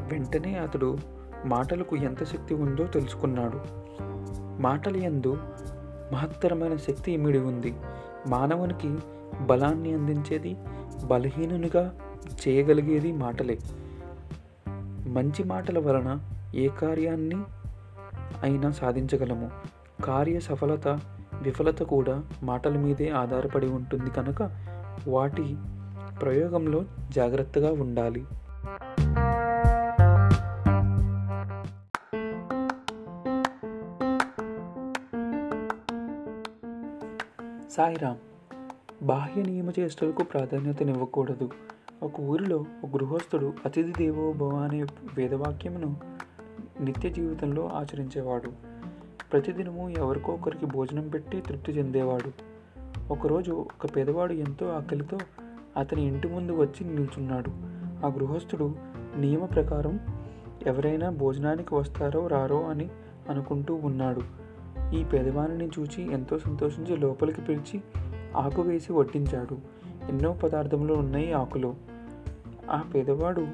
వెంటనే 0.00 0.58
అతడు 0.58 0.98
మాటలకు 1.44 1.96
ఎంత 1.96 2.24
శక్తి 2.24 2.54
ఉందో 2.54 2.86
తెలుసుకున్నాడు. 2.86 3.60
మాటల 4.62 4.96
ఎందు 4.96 5.36
మహత్తరమైన 6.12 6.76
శక్తి 6.76 7.12
ఇమిడి 7.12 7.38
ఉంది. 7.38 7.74
మానవునికి 8.28 8.96
బలాన్ని 9.40 9.94
అందించేది 9.94 10.56
బలహీనునిగా 11.04 11.98
చేయగలిగేది 12.48 13.12
మాటలే. 13.12 13.58
మంచి 15.06 15.44
మాటల 15.44 15.78
వలన 15.78 16.20
ఏ 16.54 16.68
కార్యాన్ని 16.68 17.36
అయినా 18.42 18.70
సాధించగలము. 18.70 19.50
కార్య 20.04 20.40
సఫలత 20.40 20.88
విఫలత 21.42 21.82
కూడా 21.82 22.24
మాటల 22.42 22.78
మీదే 22.78 23.08
ఆధారపడి 23.08 23.66
ఉంటుంది 23.66 24.10
కనుక 24.10 24.42
వాటి 25.08 25.56
ప్రయోగంలో 26.20 26.84
జాగ్రత్తగా 27.10 27.72
ఉండాలి. 27.72 28.24
సాయిరామ్ 37.70 38.18
బాహ్య 39.06 39.42
నియమ 39.42 39.70
చేష్టలకు 39.70 40.22
ప్రాధాన్యతనివ్వకూడదు. 40.22 41.50
ఒక 42.02 42.20
ఊరిలో 42.20 42.56
ఒక 42.56 42.96
గృహస్థుడు 42.96 43.52
అతిథి 43.64 43.92
దేవో 43.92 44.32
భవ 44.32 44.56
అనే 44.56 44.82
వేదవాక్యమును 45.16 45.96
నిత్య 46.80 47.10
జీవితంలో 47.10 47.68
ఆచరించేవాడు. 47.68 48.52
ప్రతిదినము 49.32 49.90
ఎవరికో 49.90 50.32
ఒకరికి 50.32 50.66
భోజనం 50.66 51.08
పెట్టి 51.08 51.40
తృప్తి 51.40 51.72
చెందేవాడు. 51.72 52.30
ఒకరోజు 53.12 53.52
ఒక 53.52 53.96
పేదవాడు 53.96 54.32
ఎంతో 54.32 54.68
ఆకలితో 54.68 55.18
అతని 55.76 56.06
ఇంటి 56.06 56.28
ముందు 56.28 56.52
వచ్చి 56.52 56.84
నిల్చున్నాడు. 56.84 57.50
ఆ 58.06 58.08
గృహస్థుడు 58.08 58.74
నియమ 59.18 59.44
ప్రకారం 59.44 60.00
ఎవరైనా 60.66 61.10
భోజనానికి 61.10 61.74
వస్తారో 61.74 62.26
రారో 62.26 62.64
అని 62.64 62.90
అనుకుంటూ 63.30 63.74
ఉన్నాడు. 63.74 64.20
ఈ 64.94 65.04
పేదవాణిని 65.04 65.70
చూచి 65.78 66.12
ఎంతో 66.12 66.38
సంతోషించి 66.38 66.96
లోపలికి 66.96 67.40
పిలిచి 67.40 67.82
ఆకు 68.36 68.62
వేసి 68.62 68.92
వడ్డించాడు. 68.92 69.54
ఎన్నో 70.08 70.32
పదార్థములు 70.32 70.94
ఉన్నాయి 70.94 71.32
ఆకులో. 71.32 71.74
ఆ 72.70 72.82
పేదవాడు 72.94 73.46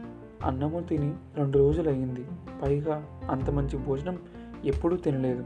అన్నము 0.44 0.80
తిని 0.80 1.14
రెండు 1.36 1.58
రోజులయ్యింది. 1.58 2.26
పైగా 2.62 3.20
అంత 3.30 3.50
మంచి 3.50 3.78
భోజనం 3.78 4.18
ఎప్పుడూ 4.64 4.96
తినలేదు. 4.96 5.44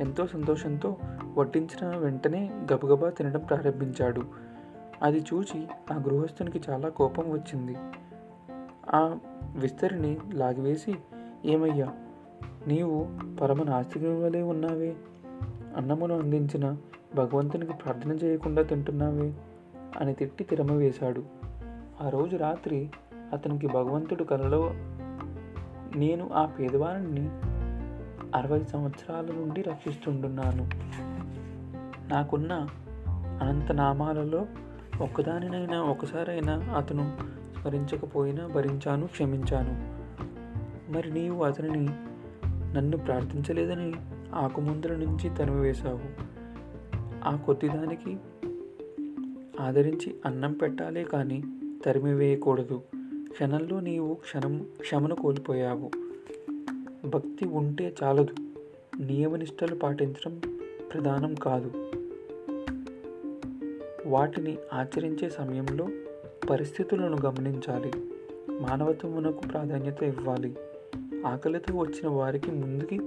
ఎంతో 0.00 0.26
సంతోషంతో 0.26 0.96
వడ్డించిన 1.38 1.96
వెంటనే 1.96 2.50
గబగబా 2.72 3.10
తినడం 3.10 3.40
ప్రారంభించాడు. 3.40 4.22
అది 5.02 5.24
చూచి 5.34 5.66
ఆ 5.92 5.96
గృహస్థునికి 5.96 6.60
చాలా 6.70 6.88
కోపం 6.88 7.32
వచ్చింది. 7.32 7.76
ఆ 8.90 9.18
విస్తరిని 9.56 10.18
లాగివేసి 10.34 10.94
ఏమయ్యా 11.44 11.92
నీవు 12.66 13.06
పరమ 13.40 13.62
నాస్తికం 13.62 14.22
వలె 14.22 14.42
ఉన్నావే? 14.42 14.96
అన్నమును 15.76 16.18
అందించిన 16.18 16.76
భగవంతునికి 17.14 17.72
ప్రార్థన 17.72 18.10
చేయకుండా 18.12 18.62
తింటున్నావే? 18.62 19.34
అని 20.00 20.14
తిట్టి 20.14 20.44
తిరమవేశాడు. 20.44 21.39
ఆ 22.02 22.08
రోజు 22.08 22.36
రాత్రి 22.36 22.90
అతనికి 23.32 23.66
భగవంతుడు 23.66 24.24
కలలో 24.24 24.70
నేను 25.96 26.30
ఆ 26.32 26.46
పేదవాణ్ణి 26.46 27.28
అరవై 28.34 28.64
సంవత్సరాల 28.64 29.24
నుండి 29.24 29.62
రక్షిస్తుంటున్నాను. 29.62 30.68
నాకున్న 32.08 32.68
అనంత 33.42 33.72
నామాలలో 33.72 34.46
ఒక్కదానినైనా 35.00 35.82
ఒకసారైనా 35.82 36.74
అతను 36.76 37.18
స్మరించకపోయినా 37.60 38.46
భరించాను 38.46 39.06
క్షమించాను. 39.06 39.74
మరి 40.92 41.10
నీవు 41.10 41.44
అతనిని 41.44 41.86
నన్ను 42.74 42.96
ప్రార్థించలేదని 42.96 43.92
ఆకుముందుల 44.34 44.92
నుంచి 44.96 45.30
తనివేశావు 45.30 46.30
ఆ 47.24 47.36
కొద్దిదానికి 47.36 48.16
ఆదరించి 49.60 50.14
అన్నం 50.26 50.52
పెట్టాలే 50.52 51.04
కానీ 51.04 51.42
తరిమివేయకూడదు 51.84 52.80
క్షణంలో 53.30 53.80
నీవు 53.80 54.14
క్షణం 54.14 54.66
క్షమను 54.80 55.14
కోల్పోయావు. 55.14 55.90
భక్తి 57.06 57.44
ఉంటే 57.44 57.94
చాలదు. 58.02 58.34
నియమనిష్టలు 59.00 59.74
పాటించడం 59.74 60.40
ప్రధానం 60.92 61.34
కాదు. 61.34 61.72
వాటిని 64.06 64.56
ఆచరించే 64.72 65.30
సమయంలో 65.30 65.88
పరిస్థితులను 66.50 67.16
గమనించాలి. 67.24 67.92
మానవత్వమునకు 68.60 69.40
ప్రాధాన్యత 69.46 70.02
ఇవ్వాలి. 70.02 70.56
ఆకలితో 71.26 71.78
వచ్చిన 71.78 72.08
వారికి 72.08 72.50
ముందుకి 72.50 72.98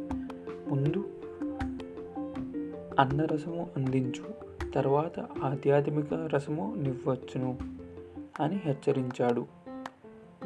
ముందు 0.68 1.10
అన్నరసము 3.00 3.70
అందించు. 3.77 4.53
తర్వాత 4.72 5.20
ఆధ్యాత్మిక 5.20 6.13
రసము 6.13 6.75
నివ్వచ్చును. 6.77 7.58
అని 8.40 8.56
హెచ్చరించాడు. 8.56 9.48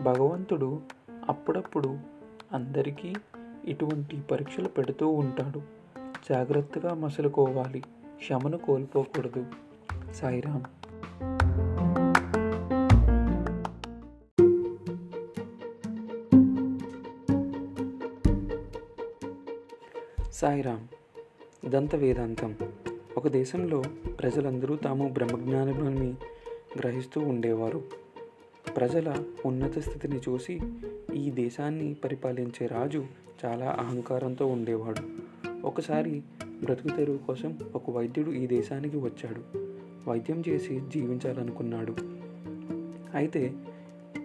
భగవంతుడు 0.01 0.81
అప్పుడప్పుడు 1.29 1.97
అందరికీ 2.51 3.15
ఇటువంటి 3.65 4.21
పరీక్షలు 4.31 4.67
పెడుతూ 4.67 5.07
ఉంటాడు. 5.07 5.61
జాగ్రత్తగా 6.29 6.93
మసలుకోవాలి. 6.93 7.83
క్షమను 8.17 8.57
కోల్పోకూడదు. 8.57 9.45
సాయిరామ్ 10.13 10.63
సాయిరామ్ 20.31 20.87
దంత 21.69 21.95
వేదాంతం. 21.95 22.55
ఒక 23.17 23.27
దేశంలో 23.27 23.83
ప్రజలందరూ 24.19 24.75
తాము 24.75 25.09
బ్రహ్మజ్ఞానాన్ని 25.09 26.15
గ్రహిస్తూ 26.79 27.21
ఉండేవారు. 27.21 27.81
ప్రజల 28.77 29.23
ఉన్నత 29.45 29.79
స్థితిని 29.79 30.19
చూసి 30.29 30.59
ఈ 31.15 31.31
దేశాన్ని 31.31 31.93
పరిపాలించే 31.93 32.67
రాజు 32.67 33.05
చాలా 33.45 33.75
అహంకారంతో 33.79 34.45
ఉండేవాడు. 34.45 35.01
ఒకసారి 35.65 36.21
బ్రతుకు 36.63 36.87
తెరువు 36.87 37.17
కోసం 37.17 37.57
ఒక 37.75 37.91
వైద్యుడు 37.91 38.31
ఈ 38.31 38.47
దేశానికి 38.47 38.97
వచ్చాడు. 38.97 39.41
వైద్యం 40.09 40.43
చేసి 40.49 40.79
జీవించాలనుకున్నాడు. 40.79 41.95
అయితే 43.17 43.53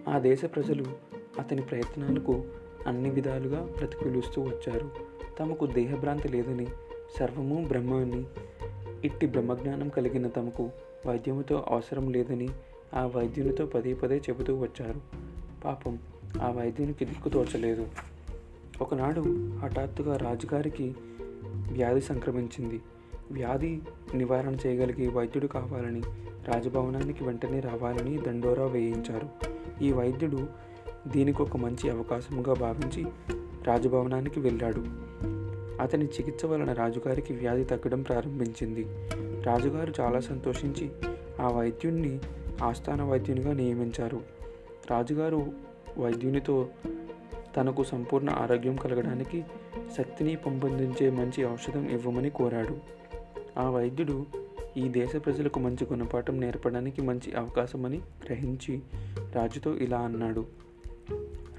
ఆ 0.09 0.19
దేశ 0.19 0.45
ప్రజలు 0.45 0.85
అతని 1.39 1.61
ప్రయత్నాలకు 1.61 2.43
అన్ని 2.87 3.09
విధాలుగా 3.09 3.63
ప్రతికూలిస్తూ 3.79 4.41
వచ్చారు. 4.41 4.91
తమకు 5.39 5.65
దేహభ్రాంతి 5.65 6.29
లేదని 6.29 6.67
సర్వము 7.19 7.65
బ్రహ్మ 7.67 7.93
అని 7.93 8.23
ఇట్టి 9.03 9.27
బ్రహ్మజ్ఞానం 9.27 9.89
కలిగిన 9.89 10.27
తమకు 10.27 10.69
వైద్యముతో 11.07 11.65
అవసరం 11.69 12.11
లేదని 12.11 12.49
ఆ 12.93 13.05
వైద్యునితో 13.05 13.65
పదే 13.65 13.93
పదే 13.93 14.17
చెబుతూ 14.17 14.55
వచ్చారు. 14.55 15.01
పాపం 15.65 15.99
ఆ 16.41 16.51
వైద్యునికి 16.51 17.05
దిక్కు 17.05 17.29
తోచలేదు. 17.29 17.87
ఒకనాడు 18.81 19.51
హఠాత్తుగా 19.57 20.17
రాజుగారికి 20.17 20.95
వ్యాధి 21.71 22.01
సంక్రమించింది. 22.01 22.81
వ్యాధి 23.31 23.79
నివారణ 24.13 24.55
చేయగలిగే 24.67 25.07
వైద్యుడు 25.07 25.47
కావాలని 25.47 26.01
రాజభవనానికి 26.47 27.23
వెంటనే 27.23 27.59
రావాలని 27.59 28.17
దండోరా 28.17 28.65
వేయించారు. 28.65 29.29
ఈ 29.83 29.91
వైద్యుడు 29.91 30.47
దీనికి 31.07 31.41
ఒక 31.41 31.57
మంచి 31.57 31.89
అవకాశంగా 31.89 32.53
భావించి 32.53 33.05
రాజభవనానికి 33.67 34.39
వెళ్ళాడు. 34.39 34.83
అతని 35.81 36.05
చికిత్స 36.05 36.45
వలన 36.45 36.73
రాజుగారికి 36.73 37.33
వ్యాధి 37.33 37.63
తగ్గడం 37.63 38.01
ప్రారంభించింది. 38.01 38.85
రాజుగారు 39.45 39.93
చాలా 39.99 40.19
సంతోషించి 40.19 40.91
ఆ 41.41 41.51
వైద్యుణ్ణి 41.51 42.19
ఆస్థాన 42.61 43.03
వైద్యునిగా 43.03 43.53
నియమించారు. 43.53 44.21
రాజుగారు 44.91 45.51
వైద్యునితో 45.97 46.69
తనకు 47.57 47.83
సంపూర్ణ 47.83 48.29
ఆరోగ్యం 48.29 48.75
కలగడానికి 48.75 49.43
శక్తిని 49.97 50.35
పెంపొందించే 50.35 51.09
మంచి 51.09 51.47
ఔషధం 51.47 51.89
ఇవ్వమని 51.89 52.29
కోరాడు. 52.29 52.77
ఆ 53.59 53.69
వైద్యుడు 53.69 54.25
ఈ 54.77 54.89
దేశ 54.89 55.15
ప్రజలకు 55.15 55.59
మంచి 55.59 55.87
గుణపాఠం 55.91 56.39
నేర్పడానికి 56.39 57.01
మంచి 57.01 57.35
అవకాశమని 57.35 57.97
గ్రహించి 57.97 58.81
రాజుతో 59.35 59.75
ఇలా 59.75 59.99
అన్నాడు. 59.99 60.45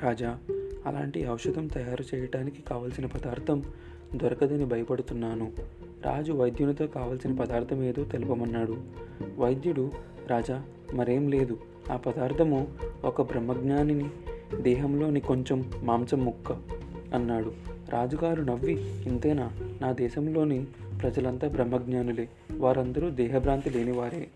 రాజా 0.03 0.39
అలాంటి 0.87 1.29
ఔషధం 1.29 1.67
తయారు 1.67 2.05
చేయటానికి 2.15 2.63
కావలసిన 2.63 3.07
పదార్థం 3.07 3.63
దొరకదని 4.15 4.65
భయపడుతున్నాను. 4.65 5.53
రాజు 6.05 6.33
వైద్యునితో 6.33 6.87
కావలసిన 6.87 7.35
పదార్థం 7.35 7.83
ఏదో 7.83 8.05
తెలుపమన్నాడు. 8.05 8.77
వైద్యుడు 9.39 9.93
రాజా 10.27 10.63
మరేం 10.95 11.29
లేదు. 11.29 11.59
ఆ 11.93 11.97
పదార్థము 11.97 12.69
ఒక 13.05 13.23
బ్రహ్మజ్ఞానిని 13.23 14.11
దేహంలోని 14.61 15.21
కొంచెం 15.21 15.73
మాంసం 15.83 16.25
ముక్క 16.25 16.53
అన్నాడు. 17.15 17.53
రాజుగారు 17.91 18.43
నవ్వి 18.43 18.73
ఇంతేనా? 19.07 19.51
నా 19.81 19.93
దేశంలోని 19.93 20.67
ప్రజలంతా 21.03 21.49
బ్రహ్మజ్ఞానులే. 21.49 22.29
వారందరూ 22.57 23.11
దేహభ్రాంతి 23.11 23.71
లేనివారే. 23.71 24.29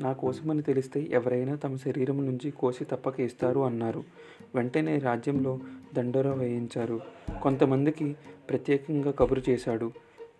నా 0.00 0.12
కోసమని 0.12 0.62
తెలిస్తే 0.62 1.08
ఎవరైనా 1.10 1.54
తమ 1.54 1.76
శరీరం 1.76 2.26
నుంచి 2.26 2.50
కోసి 2.50 2.84
తప్పక 2.84 3.20
ఇస్తారు 3.20 3.60
అన్నారు. 3.60 4.04
వెంటనే 4.54 4.98
రాజ్యంలో 4.98 5.58
దండోర 5.94 6.28
వేయించారు. 6.28 7.00
కొంతమందికి 7.42 8.16
ప్రత్యేకంగా 8.50 9.10
కబురు 9.10 9.42
చేశాడు. 9.50 9.92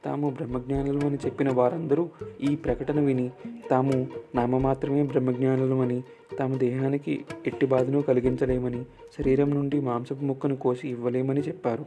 తాము 0.05 0.31
బ్రహ్మజ్ఞానులు 0.31 1.07
అని 1.07 1.19
చెప్పిన 1.27 1.53
వారందరూ 1.53 2.09
ఈ 2.51 2.57
ప్రకటన 2.57 3.01
విని 3.01 3.31
తాము 3.71 4.09
నామమాత్రమే 4.35 5.03
బ్రహ్మజ్ఞానులు 5.03 5.75
అని 5.75 6.03
తాము 6.39 6.55
దేహానికి 6.55 7.25
ఎట్టి 7.47 7.67
బాధను 7.67 8.03
కలిగించలేమని 8.03 8.85
శరీరం 9.19 9.51
నుండి 9.51 9.81
మాంసపు 9.81 10.25
ముక్కను 10.25 10.57
కోసి 10.57 10.89
ఇవ్వలేమని 10.89 11.41
చెప్పారు. 11.41 11.87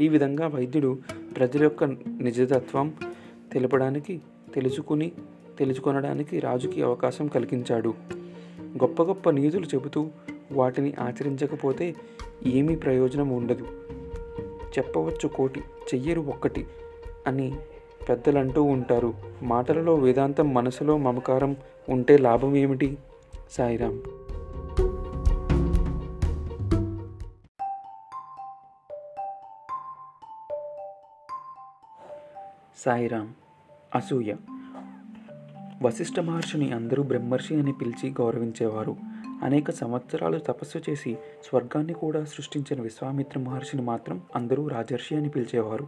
ఈ 0.00 0.08
విధంగా 0.08 0.46
వైద్యుడు 0.46 0.98
ప్రజల 1.36 1.62
యొక్క 1.62 1.84
నిజతత్వం 2.20 2.94
తెలపడానికి 3.52 4.20
తెలుసుకుని 4.54 5.12
తెలుసుకొనడానికి 5.58 6.40
రాజుకి 6.40 6.82
అవకాశం 6.82 7.26
కలిగించాడు. 7.26 7.94
గొప్ప 8.60 9.02
గొప్ప 9.02 9.30
నీతులు 9.30 9.66
చెబుతూ 9.66 10.08
వాటిని 10.52 10.94
ఆచరించకపోతే 11.00 11.94
ఏమీ 12.46 12.76
ప్రయోజనం 12.76 13.28
ఉండదు. 13.28 13.66
చెప్పవచ్చు 14.78 15.28
కోటి 15.28 15.60
చెయ్యరు 15.60 16.20
ఒక్కటి. 16.20 16.66
అని 17.26 17.58
పెద్దలు 18.08 18.38
అంటూ 18.38 18.62
ఉంటారు. 18.62 19.14
మాటలలో 19.42 19.94
వేదాంతం 19.94 20.54
మనసులో 20.54 20.96
మమకారం 20.96 21.56
ఉంటే 21.88 22.16
లాభం 22.16 22.56
ఏమిటి? 22.56 22.98
సాయిరామ్ 23.50 24.00
సాయిరామ్ 32.78 33.28
అసూయ. 33.94 34.34
వశిష్ఠ 35.82 36.20
మహర్షిని 36.20 36.72
అందరూ 36.72 37.02
బ్రహ్మర్షి 37.02 37.54
అని 37.54 37.72
పిలిచి 37.72 38.10
గౌరవించేవారు. 38.10 38.96
అనేక 39.42 39.70
సంవత్సరాలు 39.70 40.38
తపస్సు 40.38 40.78
చేసి 40.90 41.18
స్వర్గాన్ని 41.44 41.92
కూడా 41.92 42.24
సృష్టించిన 42.24 42.80
విశ్వామిత్ర 42.80 43.40
మహర్షిని 43.40 43.82
మాత్రం 43.82 44.22
అందరూ 44.36 44.68
రాజర్షి 44.68 45.16
అని 45.16 45.28
పిలిచేవారు. 45.28 45.86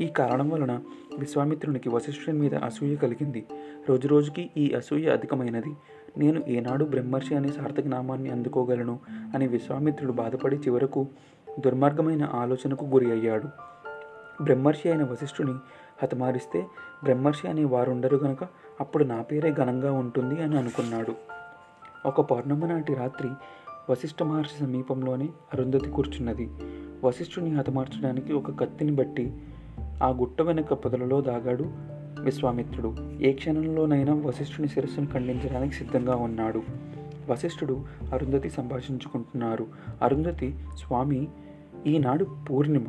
ఈ 0.00 0.06
కారణం 0.06 0.50
వలన 0.50 0.80
విశ్వామిత్రునికి 1.18 1.88
వశిష్ఠుని 1.88 2.38
మీద 2.38 2.54
అసూయ 2.54 2.96
కలిగింది. 2.96 3.46
రోజురోజుకి 3.88 4.50
ఈ 4.56 4.70
అసూయ 4.70 5.08
అధికమైనది. 5.08 5.76
నేను 6.18 6.42
ఏనాడు 6.48 6.84
బ్రహ్మర్షి 6.84 7.34
అనే 7.34 7.48
సార్థక 7.48 7.86
నామాన్ని 7.86 8.30
అందుకోగలను 8.30 8.98
అని 9.34 9.46
విశ్వామిత్రుడు 9.46 10.12
బాధపడి 10.12 10.56
చివరకు 10.56 11.06
దుర్మార్గమైన 11.58 12.28
ఆలోచనకు 12.32 12.84
గురి 12.84 13.10
అయ్యాడు. 13.10 13.48
బ్రహ్మర్షి 14.42 14.88
అయిన 14.88 15.04
వశిష్ఠుని 15.04 15.54
హతమారిస్తే 16.02 16.66
బ్రహ్మర్షి 17.04 17.48
అనే 17.48 17.64
వారుండరు 17.64 18.16
గనక 18.16 18.44
అప్పుడు 18.80 19.04
నా 19.04 19.22
పేరే 19.22 19.52
ఘనంగా 19.52 19.92
ఉంటుంది 19.92 20.42
అని 20.42 20.58
అనుకున్నాడు. 20.58 21.14
ఒక 22.06 22.20
పౌర్ణమి 22.20 22.68
నాటి 22.68 22.94
రాత్రి 22.94 23.28
వశిష్ఠ 23.90 24.22
మహర్షి 24.22 24.60
సమీపంలోనే 24.60 25.28
అరుంధతి 25.54 25.90
కూర్చున్నది. 25.90 26.50
వశిష్ఠుని 27.04 27.54
హతమార్చడానికి 27.54 28.32
ఒక 28.32 28.60
కత్తిని 28.60 28.92
బట్టి 28.92 29.36
ఆ 30.02 30.08
గుట్ట 30.08 30.42
వెనుక 30.42 30.72
పొదలలో 30.72 31.20
దాగాడు. 31.20 31.64
విశ్వామిత్రుడు 32.20 32.94
ఏ 33.22 33.32
క్షణంలోనైనా 33.32 34.14
వశిష్ఠుని 34.14 34.68
శిరస్సును 34.68 35.06
ఖండించడానికి 35.06 35.74
సిద్ధంగా 35.74 36.16
ఉన్నాడు. 36.16 36.62
వశిష్ఠుడు 37.30 37.80
అరుంధతి 38.12 38.50
సంభాషించుకుంటున్నారు. 38.50 39.66
అరుంధతి 40.02 40.54
స్వామి 40.76 41.28
ఈనాడు 41.86 42.26
పూర్ణిమ. 42.50 42.84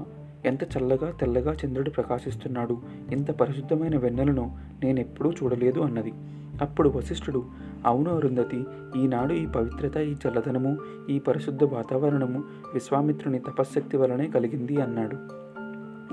ఎంత 0.46 0.64
చల్లగా 0.64 1.12
తెల్లగా 1.12 1.56
చంద్రుడు 1.66 1.90
ప్రకాశిస్తున్నాడు. 1.90 2.78
ఇంత 3.12 3.32
పరిశుద్ధమైన 3.32 3.98
వెన్నెలను 3.98 4.58
నేనెప్పుడూ 4.84 5.32
చూడలేదు 5.32 5.80
అన్నది. 5.80 6.14
అప్పుడు 6.62 6.90
వశిష్ఠుడు 6.90 7.44
అవును 7.86 8.16
అరుంధతి 8.16 8.64
ఈనాడు 8.98 9.34
ఈ 9.34 9.46
పవిత్రత 9.46 9.98
ఈ 9.98 10.16
చల్లదనము 10.28 10.78
ఈ 11.10 11.20
పరిశుద్ధ 11.20 11.64
వాతావరణము 11.64 12.44
విశ్వామిత్రుని 12.74 13.40
తపశ్శక్తి 13.40 13.98
వలనే 13.98 14.28
కలిగింది 14.28 14.82
అన్నాడు. 14.82 15.43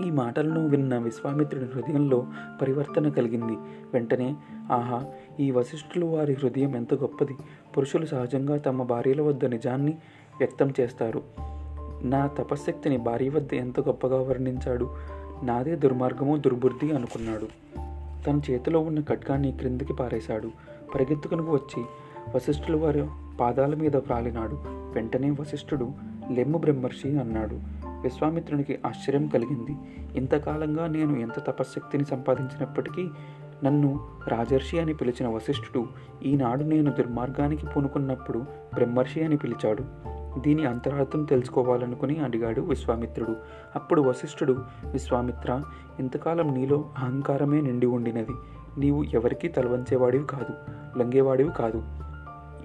ఈ 0.07 0.11
మాటలను 0.11 0.69
విన్న 0.69 0.99
విశ్వామిత్రుడి 0.99 1.65
హృదయంలో 1.65 2.27
పరివర్తన 2.63 3.09
కలిగింది. 3.09 3.53
వెంటనే 3.95 4.35
ఆహా 4.73 5.05
ఈ 5.41 5.51
వశిష్ఠులు 5.51 6.07
వారి 6.07 6.33
హృదయం 6.33 6.77
ఎంత 6.77 6.95
గొప్పది. 6.95 7.37
పురుషులు 7.77 8.07
సహజంగా 8.07 8.57
తమ 8.57 8.83
భార్యల 8.83 9.21
వద్ద 9.21 9.45
నిజాన్ని 9.45 9.93
వ్యక్తం 10.39 10.73
చేస్తారు. 10.81 11.23
నా 12.03 12.27
తపశ్శక్తిని 12.27 12.97
భార్య 12.97 13.29
వద్ద 13.29 13.55
ఎంత 13.55 13.81
గొప్పగా 13.81 14.23
వర్ణించాడు. 14.23 14.91
నాదే 15.43 15.77
దుర్మార్గము 15.77 16.37
దుర్బుద్ధి 16.37 16.93
అనుకున్నాడు. 16.93 17.49
తన 18.25 18.41
చేతిలో 18.51 18.81
ఉన్న 18.81 19.01
ఖడ్గాన్ని 19.01 19.53
క్రిందికి 19.53 19.93
పారేశాడు. 19.93 20.51
పరిగెత్తుకుని 20.95 21.43
వచ్చి 21.43 21.85
వశిష్ఠుల 22.35 22.77
వారి 22.77 23.07
పాదాల 23.41 23.75
మీద 23.75 23.97
వ్రాలినాడు. 23.97 24.59
వెంటనే 24.67 25.31
వశిష్ఠుడు 25.31 25.91
లెమ్ము 26.31 26.59
బ్రహ్మర్షి 26.59 27.19
అన్నాడు. 27.19 27.80
విశ్వామిత్రునికి 28.03 28.79
ఆశ్చర్యం 28.87 29.27
కలిగింది. 29.27 29.77
ఇంతకాలంగా 30.19 30.87
నేను 30.87 31.17
ఎంత 31.17 31.39
తపశ్శక్తిని 31.39 32.05
సంపాదించినప్పటికీ 32.05 33.09
నన్ను 33.65 34.09
రాజర్షి 34.29 34.81
అని 34.81 34.95
పిలిచిన 34.95 35.29
వశిష్ఠుడు 35.29 35.87
ఈనాడు 36.23 36.65
నేను 36.65 36.91
దుర్మార్గానికి 36.91 37.67
పూనుకున్నప్పుడు 37.67 38.39
బ్రహ్మర్షి 38.75 39.25
అని 39.25 39.37
పిలిచాడు. 39.37 39.85
దీని 40.41 40.67
అంతరార్థం 40.67 41.25
తెలుసుకోవాలనుకుని 41.25 42.19
అడిగాడు 42.19 42.61
విశ్వామిత్రుడు. 42.61 43.37
అప్పుడు 43.75 44.03
వశిష్ఠుడు 44.03 44.65
విశ్వామిత్ర 44.93 45.63
ఇంతకాలం 46.01 46.55
నీలో 46.55 46.91
అహంకారమే 46.99 47.61
నిండి 47.61 47.87
ఉండినది. 47.87 48.33
నీవు 48.79 49.03
ఎవరికీ 49.03 49.49
తలవంచేవాడివి 49.49 50.27
కాదు 50.27 50.55
లంగేవాడివి 50.99 51.51
కాదు. 51.59 51.85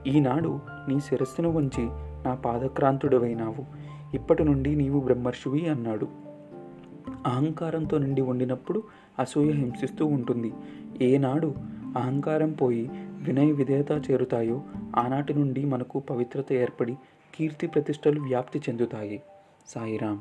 ఈనాడు 0.09 0.59
నీ 0.87 0.99
శిరస్సును 0.99 1.51
వంచి 1.51 1.83
నా 2.25 2.35
పాదక్రాంతుడవైనావు. 2.35 3.84
ఇప్పటి 4.13 4.43
నుండి 4.43 4.75
నీవు 4.75 4.99
బ్రహ్మర్షివి 4.99 5.69
అన్నాడు. 5.69 6.07
అహంకారంతో 7.25 7.97
నిండి 7.97 8.21
ఉండినప్పుడు 8.21 8.83
అసూయ 9.19 9.51
హింసిస్తూ 9.51 10.05
ఉంటుంది. 10.05 10.53
ఏనాడు 11.01 11.55
అహంకారం 11.97 12.51
పోయి 12.51 12.89
వినయ 12.93 13.51
విధేయత 13.51 13.91
చేరుతాయో 13.91 14.63
ఆనాటి 14.95 15.33
నుండి 15.33 15.65
మనకు 15.65 15.99
పవిత్రత 15.99 16.53
ఏర్పడి 16.53 16.95
కీర్తి 17.35 17.67
ప్రతిష్టలు 17.67 18.21
వ్యాప్తి 18.21 18.59
చెందుతాయి. 18.59 19.23
సాయిరామ్ 19.67 20.19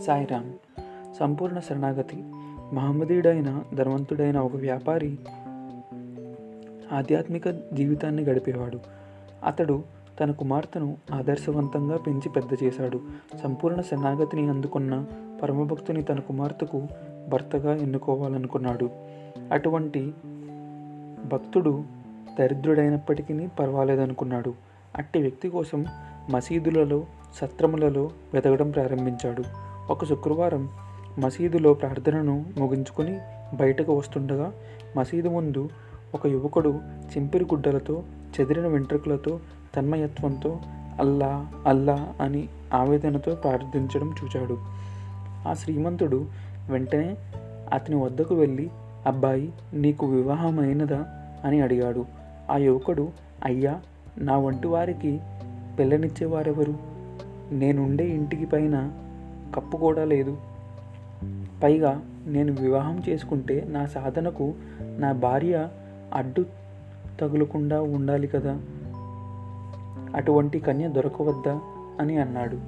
సాయిరామ్ 0.00 0.52
సంపూర్ణ 1.20 1.58
శరణాగతి. 1.58 2.24
మహమ్మదీయుడైన 2.72 3.62
ధనవంతుడైన 3.74 4.38
ఒక 4.38 4.56
వ్యాపారి 4.56 5.18
ఆధ్యాత్మిక 6.92 7.48
జీవితాన్ని 7.48 8.22
గడిపేవాడు. 8.22 8.78
అతడు 9.44 9.82
తన 10.20 10.30
కుమార్తెను 10.30 10.96
ఆదర్శవంతంగా 11.14 11.96
పెంచి 11.96 12.28
పెద్ద 12.28 12.64
చేశాడు. 12.64 13.00
సంపూర్ణ 13.42 13.80
శరణాగతిని 13.80 14.48
అందుకున్న 14.48 15.06
పరమభక్తుని 15.42 16.02
తన 16.02 16.18
కుమార్తెకు 16.18 16.86
భర్తగా 17.28 17.74
ఎన్నుకోవాలనుకున్నాడు. 17.74 18.90
అటువంటి 19.52 20.14
భక్తుడు 21.24 21.84
దరిద్రుడైనప్పటికీ 22.38 23.46
పర్వాలేదనుకున్నాడు. 23.46 24.54
అట్టి 24.96 25.18
వ్యక్తి 25.18 25.48
కోసం 25.48 25.84
మసీదులలో 26.30 27.06
సత్రములలో 27.34 28.10
వెతకడం 28.34 28.70
ప్రారంభించాడు. 28.70 29.42
ఒక 29.92 30.04
శుక్రవారం 30.04 30.68
మసీదులో 31.18 31.74
ప్రార్థనను 31.74 32.44
ముగించుకొని 32.58 33.18
బయటకు 33.56 33.96
వస్తుండగా 33.96 34.52
మసీదు 34.96 35.28
ముందు 35.28 35.68
ఒక 36.14 36.26
యువకుడు 36.26 36.80
చింపిరి 36.86 37.44
గుడ్డలతో 37.44 38.02
చెదిరిన 38.40 38.66
వెంట్రుకలతో 38.66 39.40
తన్మయత్వంతో 39.76 40.58
అల్లా 40.98 41.52
అల్లా 41.66 42.14
అని 42.20 42.48
ఆవేదనతో 42.74 43.34
ప్రార్థించడం 43.34 44.14
చూచాడు. 44.24 44.58
ఆ 45.48 45.54
శ్రీమంతుడు 45.54 46.26
వెంటనే 46.70 47.16
అతని 47.72 47.96
వద్దకు 47.96 48.34
వెళ్ళి 48.34 48.70
అబ్బాయి 49.06 49.52
నీకు 49.74 50.06
వివాహమైనదా? 50.06 51.04
అని 51.44 51.60
అడిగాడు. 51.60 52.06
ఆ 52.50 52.56
యువకుడు 52.56 53.08
అయ్యా 53.44 53.80
నా 54.18 54.38
వంటి 54.38 54.68
వారికి 54.68 55.20
పిల్లనిచ్చేవారెవరు? 55.78 56.74
నేనుండే 57.52 58.08
ఇంటికి 58.08 58.46
పైన 58.46 58.92
కప్పు 59.54 59.76
కూడా 59.76 60.04
లేదు. 60.04 60.36
పైగా 61.62 62.02
నేను 62.26 62.52
వివాహం 62.52 63.02
చేసుకుంటే 63.08 63.66
నా 63.68 63.86
సాధనకు 63.86 64.54
నా 64.80 65.12
భార్య 65.12 65.68
అడ్డు 66.14 66.46
తగులకుండా 67.20 67.80
ఉండాలి 67.80 68.26
కదా? 68.26 68.60
అటువంటి 70.14 70.58
కన్య 70.58 70.88
దొరకవద్దా? 70.88 71.60
అని 72.00 72.16
అన్నాడు. 72.16 72.58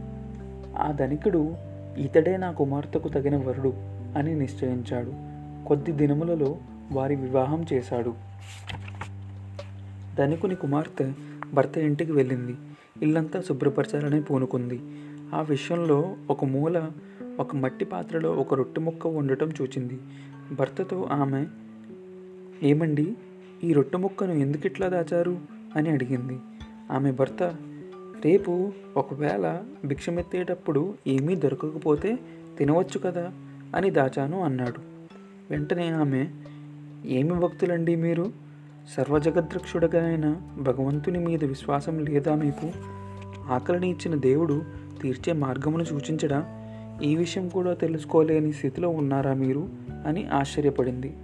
ఆ 0.78 0.92
ధనికుడు 0.92 1.54
ఇతడే 1.98 2.36
నా 2.36 2.50
కుమార్తెకు 2.50 3.08
తగిన 3.08 3.36
వరుడు 3.36 3.72
అని 4.18 4.38
నిశ్చయించాడు. 4.38 5.12
కొద్ది 5.68 5.92
దినములలో 5.92 6.56
వారి 6.92 7.16
వివాహం 7.16 7.66
చేశాడు. 7.72 8.14
ధనికుని 10.18 10.54
కుమార్తె 10.54 11.12
భర్త 11.54 11.78
ఇంటికి 11.78 12.12
వెళ్ళింది. 12.12 12.56
ఇల్లంతా 13.02 13.40
శుభ్రపరచాలని 13.40 14.22
పూనుకుంది. 14.22 14.80
ఆ 15.34 15.40
విషయంలో 15.40 16.14
ఒక 16.30 16.44
మూల 16.44 16.86
ఒక 17.38 17.56
మట్టి 17.56 17.84
పాత్రలో 17.84 18.32
ఒక 18.32 18.54
రొట్టె 18.54 18.80
ముక్క 18.80 19.06
ఉండటం 19.06 19.48
చూచింది. 19.62 19.98
భర్తతో 20.52 21.08
ఆమె 21.12 21.46
ఏమండి 22.62 23.16
ఈ 23.64 23.72
రొట్టె 23.72 23.98
ముక్కను 23.98 24.32
ఎందుకిట్లా 24.32 24.88
దాచారు? 24.88 25.38
అని 25.76 25.90
అడిగింది. 25.90 26.38
ఆమె 26.90 27.10
భర్త 27.10 27.42
రేపు 28.24 28.72
ఒకవేళ 28.96 29.62
భిక్షమెత్తేటప్పుడు 29.84 30.94
ఏమీ 31.06 31.34
దొరకకపోతే 31.34 32.18
తినవచ్చు 32.58 32.98
కదా? 32.98 33.32
అని 33.76 33.90
దాచాను 33.90 34.40
అన్నాడు. 34.40 34.80
వెంటనే 35.50 35.88
ఆమె 35.88 36.28
ఏమి 37.06 37.34
భక్తులండి 37.34 37.96
మీరు? 37.96 38.32
సర్వజగద్రక్షుడగైన 38.96 40.36
భగవంతుని 40.60 41.18
మీద 41.18 41.44
విశ్వాసం 41.44 41.98
లేదా 41.98 42.34
మీకు? 42.34 42.72
ఆకలిని 43.48 43.90
ఇచ్చిన 43.90 44.14
దేవుడు 44.14 44.62
తీర్చే 45.02 45.32
మార్గమును 45.32 45.84
సూచించడా? 45.84 46.63
ఈ 47.02 47.16
విషయం 47.16 47.48
కూడా 47.48 47.74
తెలుసుకోలేని 47.74 48.52
స్థితిలో 48.52 48.88
ఉన్నారా 48.88 49.34
మీరు? 49.34 49.68
అని 50.06 50.26
ఆశ్చర్యపడింది. 50.26 51.16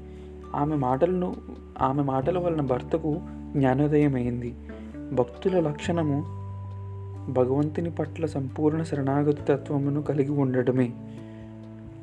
ఆమె 0.54 0.76
మాటలను 0.76 1.36
ఆమె 1.80 2.02
మాటల 2.02 2.38
వలన 2.38 2.60
భర్తకు 2.60 3.20
జ్ఞానోదయమైంది. 3.56 4.54
భక్తుల 5.12 5.60
లక్షణము 5.60 6.40
భగవంతుని 7.32 7.90
పట్ల 7.90 8.26
సంపూర్ణ 8.26 8.82
శరణాగతి 8.82 9.42
తత్వమును 9.42 10.02
కలిగి 10.02 10.30
ఉండడమే. 10.30 10.90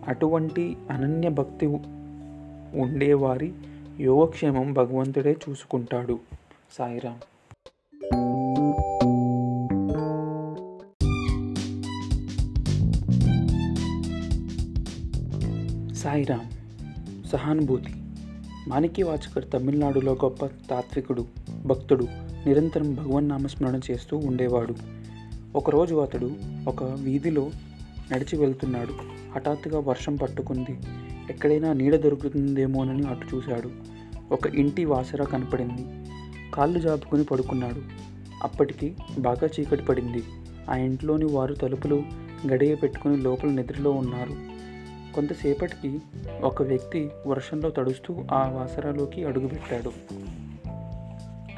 అటువంటి 0.07 0.77
అనన్య 0.91 1.29
భక్తి 1.29 1.65
ఉండేవారి 2.73 3.53
యోగక్షేమం 3.99 4.73
భగవంతుడే 4.73 5.37
చూసుకుంటాడు. 5.49 6.19
సాయిరామ్ 6.77 7.19
సాయిరామ్ 16.07 17.27
సహానుభూతి 17.27 17.93
మాణిక్యవాచకర్ 18.67 19.51
తమిళనాడులో 19.53 20.13
గొప్ప 20.13 20.45
తాత్వికుడు 20.45 21.25
భక్తుడు 21.65 22.07
నిరంతరం 22.45 22.93
భగవన్ 22.93 23.29
నామస్మరణ 23.29 23.79
చేస్తూ 23.91 24.17
ఉండేవాడు. 24.17 24.75
ఒకరోజు 25.55 25.95
అతడు 25.95 26.31
ఒక 26.67 26.83
వీధిలో 26.83 27.49
నడిచి 28.11 28.37
వెళ్తున్నాడు. 28.39 28.93
హఠాత్తుగా 29.35 29.79
వర్షం 29.79 30.15
పట్టుకుంది. 30.15 30.79
ఎక్కడైనా 31.29 31.73
నీడ 31.73 31.95
దొరుకుతుందేమోనని 31.95 33.07
అటు 33.07 33.35
చూశాడు. 33.35 33.71
ఒక 34.31 34.47
ఇంటి 34.47 34.85
వాసర 34.85 35.23
కనపడింది. 35.23 36.09
కాళ్ళు 36.53 36.79
జాపుకుని 36.79 37.23
పడుకున్నాడు. 37.23 37.81
అప్పటికి 38.43 38.95
బాగా 39.19 39.49
చీకటి 39.59 39.83
పడింది. 39.83 40.23
ఆ 40.69 40.75
ఇంట్లోని 40.75 41.25
వారు 41.25 41.53
తలుపులు 41.53 42.03
గడియ 42.47 42.75
పెట్టుకుని 42.75 43.17
లోపల 43.17 43.49
నిద్రలో 43.49 43.91
ఉన్నారు. 43.91 44.56
కొంతసేపటికి 45.17 46.01
ఒక 46.41 46.61
వ్యక్తి 46.61 47.09
వర్షంలో 47.27 47.69
తడుస్తూ 47.69 48.15
ఆ 48.31 48.49
వాసరాలోకి 48.49 49.25
అడుగుపెట్టాడు. 49.25 49.91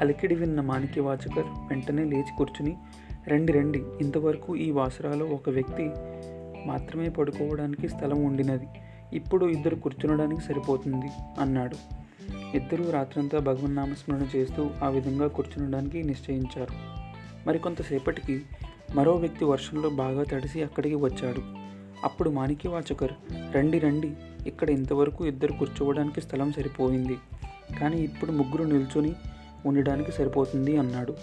అలికిడి 0.00 0.34
విన్న 0.34 0.60
మాణిక్యవాచకర్ 0.60 1.44
వెంటనే 1.68 2.04
లేచి 2.04 2.36
కూర్చుని 2.38 2.76
రండి 3.28 3.52
రండి 3.52 3.82
ఇంతవరకు 4.00 4.56
ఈ 4.56 4.70
వాసరాలో 4.70 5.26
ఒక 5.26 5.50
వ్యక్తి 5.50 5.90
మాత్రమే 6.66 7.08
పడుకోవడానికి 7.08 7.88
స్థలం 7.88 8.24
ఉండినది. 8.24 8.66
ఇప్పుడు 9.12 9.46
ఇద్దరు 9.46 9.74
కూర్చునడానికి 9.74 10.40
సరిపోతుంది 10.40 11.06
అన్నాడు. 11.40 11.76
ఇద్దరూ 12.56 12.90
రాత్రంతా 12.90 13.38
భగవన్ 13.38 13.76
నామస్మరణ 13.76 14.26
చేస్తూ 14.36 14.70
ఆ 14.82 14.88
విధంగా 14.88 15.26
కూర్చునడానికి 15.26 16.02
నిశ్చయించారు. 16.02 16.74
మరికొంతసేపటికి 17.46 18.42
మరో 18.94 19.12
వ్యక్తి 19.12 19.44
వర్షంలో 19.44 19.88
బాగా 19.88 20.22
తడిసి 20.22 20.62
అక్కడికి 20.62 20.94
వచ్చాడు. 20.94 21.59
అప్పుడు 22.04 22.30
మాణిక్యవాచకర్ 22.30 23.12
రండి 23.56 23.78
రండి 23.78 24.10
ఇక్కడ 24.46 24.70
ఇంతవరకు 24.70 25.26
ఇద్దరు 25.26 25.52
కూర్చోవడానికి 25.52 26.20
స్థలం 26.20 26.52
సరిపోయింది 26.52 27.18
కానీ 27.80 27.98
ఇప్పుడు 27.98 28.32
ముగ్గురు 28.32 28.62
నిల్చొని 28.62 29.14
ఉండడానికి 29.66 30.12
సరిపోతుంది 30.12 30.76
అన్నాడు. 30.76 31.14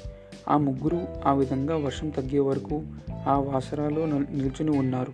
ఆ 0.49 0.57
ముగ్గురు 0.57 1.07
ఆ 1.25 1.33
విధంగా 1.33 1.77
వర్షం 1.77 2.09
తగ్గే 2.09 2.39
వరకు 2.39 2.83
ఆ 3.27 3.39
వాసరాలో 3.39 4.05
నిల్చుని 4.05 4.71
ఉన్నారు. 4.71 5.13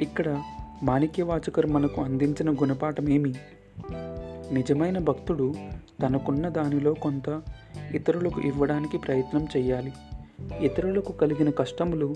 ఇక్కడ 0.00 0.42
మాణిక్యవాచకర్ 0.82 1.66
మనకు 1.66 2.02
అందించిన 2.02 2.50
గుణపాఠం 2.50 3.08
ఏమి 3.08 3.34
నిజమైన 4.52 4.98
భక్తుడు 4.98 5.54
తనకున్న 6.02 6.48
దానిలో 6.48 6.94
కొంత 6.94 7.42
ఇతరులకు 7.94 8.40
ఇవ్వడానికి 8.40 8.98
ప్రయత్నం 8.98 9.48
చేయాలి 9.56 9.92
ఇతరులకు 10.64 11.12
కలిగిన 11.12 11.50
కష్టములు 11.50 12.14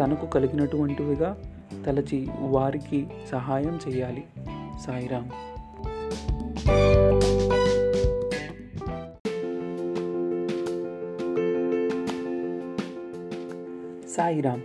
తనకు 0.00 0.26
కలిగినటువంటివిగా 0.26 1.36
తలచి 1.86 2.28
వారికి 2.40 3.06
సహాయం 3.30 3.78
చేయాలి. 3.88 4.24
సాయిరామ్. 4.86 5.28
సాయిరామ్. 14.08 14.60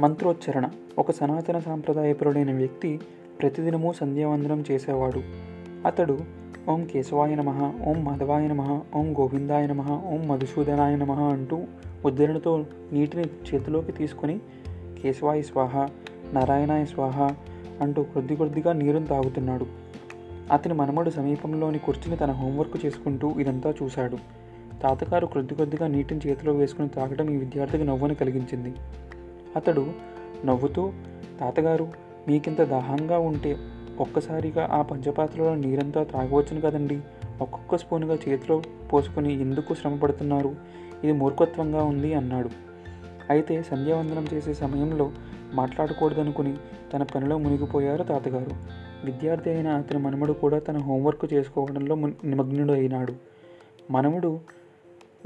మంత్రోచ్చరణ. 0.00 0.68
ఒక 0.98 1.10
సనాతన 1.10 1.58
సాంప్రదాయపరుడైన 1.58 2.52
వ్యక్తి 2.52 3.00
ప్రతిదినము 3.40 3.92
సంధ్యావందనం 3.92 4.64
చేసేవాడు. 4.70 5.22
అతడు 5.86 6.18
ఓం 6.68 6.84
కేశవాయ 6.84 7.34
నమ 7.34 7.72
ఓం 7.86 8.04
మాధవాయ 8.04 8.48
నమ 8.48 8.80
ఓం 8.94 9.12
గోవిందాయ 9.12 9.66
నమ 9.66 10.00
ఓం 10.06 10.28
మధుసూదనాయ 10.28 10.96
నమ 10.96 11.12
అంటూ 11.12 11.62
ఉద్దరణతో 12.04 12.64
నీటిని 12.92 13.22
చేతిలోకి 13.22 13.92
తీసుకొని 13.92 14.38
కేశవాయ 15.02 15.42
స్వాహ 15.42 15.86
నారాయణ 16.32 16.84
స్వాహ 16.84 17.34
అంటూ 17.80 18.02
కొద్ది 18.02 18.36
కొద్దిగా 18.36 18.72
నీరును 18.72 19.06
తాగుతున్నాడు. 19.06 19.66
అతని 20.52 20.74
మనమడు 20.74 21.10
సమీపంలోని 21.10 21.78
కూర్చుని 21.78 22.16
తన 22.16 22.30
హోంవర్క్ 22.30 22.86
చేసుకుంటూ 22.86 23.34
ఇదంతా 23.40 23.74
చూశాడు. 23.82 24.18
తాతగారు 24.82 25.26
కొద్ది 25.26 25.54
కొద్దిగా 25.54 25.86
నీటిని 25.86 26.20
చేతిలో 26.26 26.52
వేసుకుని 26.52 26.88
తాగడం 26.88 27.30
ఈ 27.30 27.36
విద్యార్థికి 27.36 27.84
నవ్వుని 27.84 28.14
కలిగించింది. 28.14 28.74
అతడు 29.56 29.86
నవ్వుతూ 30.44 30.92
తాతగారు 31.40 31.88
మీకింత 32.28 32.62
దాహంగా 32.62 33.18
ఉంటే 33.18 33.56
ఒక్కసారిగా 33.98 34.68
ఆ 34.72 34.82
పంచపాత్రలో 34.82 35.54
నీరంతా 35.54 36.02
తాగవచ్చును 36.02 36.60
కదండి. 36.60 37.00
ఒక్కొక్క 37.40 37.76
స్పూన్గా 37.76 38.14
చేతిలో 38.14 38.62
పోసుకొని 38.92 39.40
ఎందుకు 39.40 39.74
శ్రమ 39.74 39.96
పడుతున్నారు 39.96 40.56
ఇది 41.04 41.12
మూర్ఖత్వంగా 41.12 41.84
ఉంది 41.84 42.14
అన్నాడు. 42.14 42.50
అయితే 43.30 43.62
సంధ్యావందనం 43.62 44.26
చేసే 44.34 44.54
సమయంలో 44.54 45.12
మాట్లాడకూడదనుకుని 45.52 46.56
తన 46.92 47.02
పనిలో 47.02 47.38
మునిగిపోయారు 47.38 48.04
తాతగారు. 48.04 48.50
విద్యార్థి 49.04 49.50
అయిన 49.50 49.68
అతని 49.68 49.98
మనముడు 49.98 50.32
కూడా 50.32 50.58
తన 50.58 50.78
హోంవర్క్ 50.78 51.34
చేసుకోవడంలో 51.34 51.94
ము- 51.94 52.12
నిమగ్నుడు 52.24 52.72
అయినాడు 52.72 53.14
మనముడు 53.90 54.40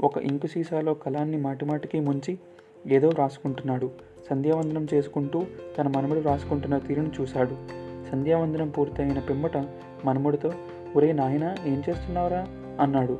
ఒక 0.03 0.17
ఇంకు 0.17 0.47
సీసాలో 0.47 0.93
కలాన్ని 0.93 1.37
మాటిమాటికి 1.37 1.99
ముంచి 1.99 2.39
ఏదో 2.87 3.09
రాసుకుంటున్నాడు 3.09 3.91
సంధ్యావందనం 4.29 4.87
చేసుకుంటూ 4.93 5.45
తన 5.77 5.87
మనముడు 5.87 6.19
రాసుకుంటున్న 6.19 6.77
తీరును 6.77 7.11
చూశాడు. 7.21 7.55
సంధ్యావందనం 8.11 8.69
పూర్తయిన 8.69 9.19
పిమ్మట 9.19 9.57
మనముడితో 10.05 10.53
ఒరే 10.95 11.11
నాయనా 11.11 11.55
ఏం 11.65 11.83
చేస్తున్నావురా? 11.89 12.47
అన్నాడు. 12.79 13.17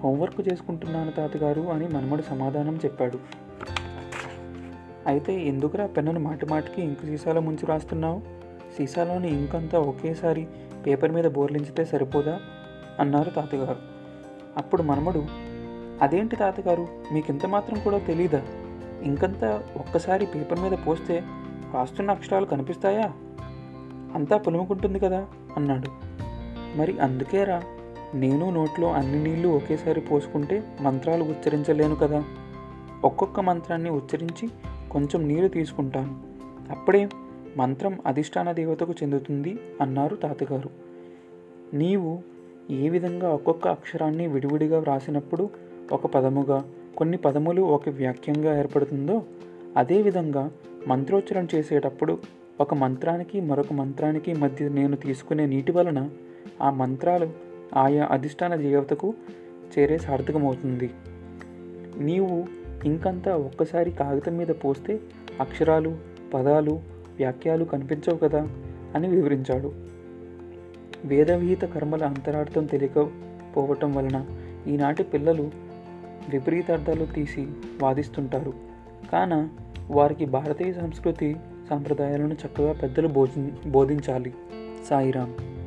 హోంవర్క్ 0.00 0.48
చేసుకుంటున్నాను 0.52 1.10
తాతగారు 1.10 1.60
అని 1.60 1.88
మనముడు 1.88 2.22
సమాధానం 2.22 2.76
చెప్పాడు. 2.84 3.47
అయితే 5.06 5.40
ఎందుకురా 5.40 5.86
పెన్నును 5.86 6.20
మాటి 6.20 6.46
మాటికి 6.46 6.82
ఇంకు 6.82 7.06
సీసాలో 7.06 7.40
ముంచి 7.40 7.66
రాస్తున్నావు 7.66 8.20
సీసాలోని 8.78 9.28
ఇంకంతా 9.28 9.78
ఒకేసారి 9.78 10.46
పేపర్ 10.86 11.12
మీద 11.12 11.24
బోర్లించితే 11.24 11.84
సరిపోదా? 11.84 12.40
అన్నారు 13.00 13.30
తాతగారు. 13.30 13.76
అప్పుడు 14.56 14.82
మనమడు 14.82 15.26
అదేంటి 16.02 16.36
తాతగారు? 16.36 16.88
మీకు 17.12 17.30
ఇంత 17.30 17.46
మాత్రం 17.46 17.80
కూడా 17.80 17.98
తెలీదా? 17.98 18.42
ఇంకంతా 19.02 19.62
ఒక్కసారి 19.76 20.26
పేపర్ 20.26 20.60
మీద 20.60 20.78
పోస్తే 20.86 21.24
రాస్తున్న 21.74 22.10
అక్షరాలు 22.10 22.46
కనిపిస్తాయా? 22.46 23.12
అంతా 24.14 24.36
పులుముకుంటుంది 24.36 24.98
కదా 24.98 25.26
అన్నాడు. 25.56 25.88
మరి 26.78 26.98
అందుకేరా? 26.98 27.62
నేను 28.14 28.50
నోట్లో 28.50 28.92
అన్ని 28.92 29.24
నీళ్ళు 29.24 29.48
ఒకేసారి 29.48 30.00
పోసుకుంటే 30.00 30.62
మంత్రాలు 30.80 31.24
ఉచ్చరించలేను 31.24 31.94
కదా. 31.94 32.24
ఒక్కొక్క 33.04 33.40
మంత్రాన్ని 33.40 33.90
ఉచ్చరించి 33.90 34.48
కొంచెం 34.90 35.28
నీరు 35.28 35.48
తీసుకుంటాను. 35.48 36.20
అప్పుడే 36.70 37.08
మంత్రం 37.56 37.98
అధిష్టాన 38.06 38.52
దేవతకు 38.52 38.92
చెందుతుంది 38.92 39.58
అన్నారు 39.80 40.16
తాతగారు. 40.16 40.70
నీవు 41.74 42.18
ఏ 42.70 42.88
విధంగా 42.88 43.28
ఒక్కొక్క 43.28 43.68
అక్షరాన్ని 43.68 44.26
విడివిడిగా 44.26 44.78
వ్రాసినప్పుడు 44.78 45.50
ఒక 45.92 46.06
పదముగా 46.06 46.64
కొన్ని 46.96 47.16
పదములు 47.16 47.62
ఒక 47.62 47.88
వాక్యంగా 47.88 48.58
ఏర్పడుతుందో 48.58 49.22
అదేవిధంగా 49.76 50.50
మంత్రోచ్చరణ 50.88 51.46
చేసేటప్పుడు 51.54 52.18
ఒక 52.60 52.74
మంత్రానికి 52.74 53.40
మరొక 53.40 53.72
మంత్రానికి 53.72 54.34
మధ్య 54.34 54.68
నేను 54.68 54.96
తీసుకునే 54.96 55.46
నీటి 55.46 55.72
వలన 55.72 56.10
ఆ 56.62 56.70
మంత్రాలు 56.70 57.28
ఆయా 57.76 58.08
అధిష్టాన 58.10 58.54
దేవతకు 58.54 59.14
చేరే 59.78 59.98
సార్థకమవుతుంది. 59.98 60.90
నీవు 61.96 62.44
ఇంకంతా 62.84 63.36
ఒక్కసారి 63.36 63.90
కాగితం 63.90 64.36
మీద 64.36 64.46
పోస్తే 64.46 65.00
అక్షరాలు 65.40 65.96
పదాలు 66.34 66.70
వాక్యాలు 67.20 67.64
కనిపించవు 67.64 68.16
కదా 68.16 68.48
అని 68.94 69.08
వివరించాడు. 69.08 69.72
వేదవిహిత 71.04 71.64
కర్మల 71.64 72.04
అంతరార్థం 72.04 72.66
తెలియకపోవటం 72.66 73.92
వలన 73.92 74.26
ఈనాటి 74.66 75.02
పిల్లలు 75.02 75.50
విపరీతార్థాలు 76.28 77.04
తీసి 77.04 77.48
వాదిస్తుంటారు. 77.82 78.52
కాన 79.12 79.48
వారికి 79.90 80.24
భారతీయ 80.24 80.72
సంస్కృతి 80.72 81.36
సాంప్రదాయాలను 81.70 82.34
చక్కగా 82.34 82.72
పెద్దలు 82.72 83.08
బోధి 83.08 83.68
బోధించాలి. 83.68 84.34
సాయిరామ్ 84.90 85.57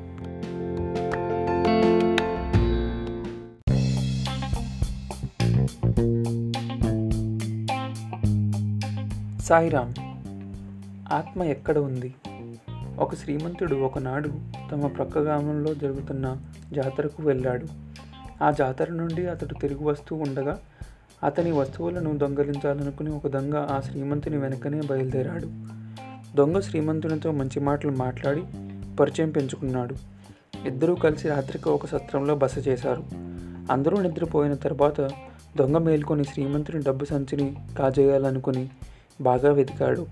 సాయిరామ్ 9.52 9.94
ఆత్మ 11.14 11.44
ఎక్కడ 11.44 11.78
ఉంది? 11.78 12.16
ఒక 13.00 13.16
శ్రీమంతుడు 13.16 13.76
ఒకనాడు 13.76 14.30
తమ 14.72 14.88
ప్రక్క 14.88 15.18
గ్రామంలో 15.18 15.74
జరుగుతున్న 15.74 16.38
జాతరకు 16.74 17.24
వెళ్ళాడు. 17.24 17.66
ఆ 18.44 18.52
జాతర 18.52 18.92
నుండి 18.92 19.28
అతడు 19.28 19.54
తిరిగి 19.54 19.84
వస్తూ 19.84 20.16
ఉండగా 20.16 20.60
అతని 21.24 21.52
వస్తువులను 21.52 22.18
దొంగలించాలనుకుని 22.18 23.12
ఒక 23.12 23.28
దొంగ 23.28 23.56
ఆ 23.56 23.80
శ్రీమంతుని 23.80 24.38
వెనకనే 24.38 24.82
బయలుదేరాడు. 24.82 25.46
దొంగ 26.36 26.60
శ్రీమంతునితో 26.60 27.32
మంచి 27.32 27.60
మాటలు 27.60 27.92
మాట్లాడి 27.92 28.44
పరిచయం 28.96 29.30
పెంచుకున్నాడు. 29.30 29.96
ఇద్దరూ 30.68 30.96
కలిసి 30.96 31.28
రాత్రికి 31.28 31.70
ఒక 31.70 31.86
సత్రంలో 31.86 32.36
బస 32.36 32.68
చేశారు. 32.68 33.04
అందరూ 33.72 34.02
నిద్రపోయిన 34.02 34.54
తర్వాత 34.54 35.02
దొంగ 35.58 35.78
మేల్కొని 35.78 36.24
శ్రీమంతుని 36.24 36.84
డబ్బు 36.84 37.06
సంచిని 37.06 37.56
కాజేయాలనుకుని 37.80 38.70
బాగా 39.22 39.52
వెతికాడు. 39.52 40.06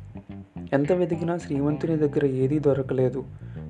ఎంత 0.73 0.91
వెతికినా 0.91 1.37
శ్రీమంతుని 1.37 1.97
దగ్గర 1.97 2.25
ఏదీ 2.25 2.59
దొరకలేదు. 2.59 3.23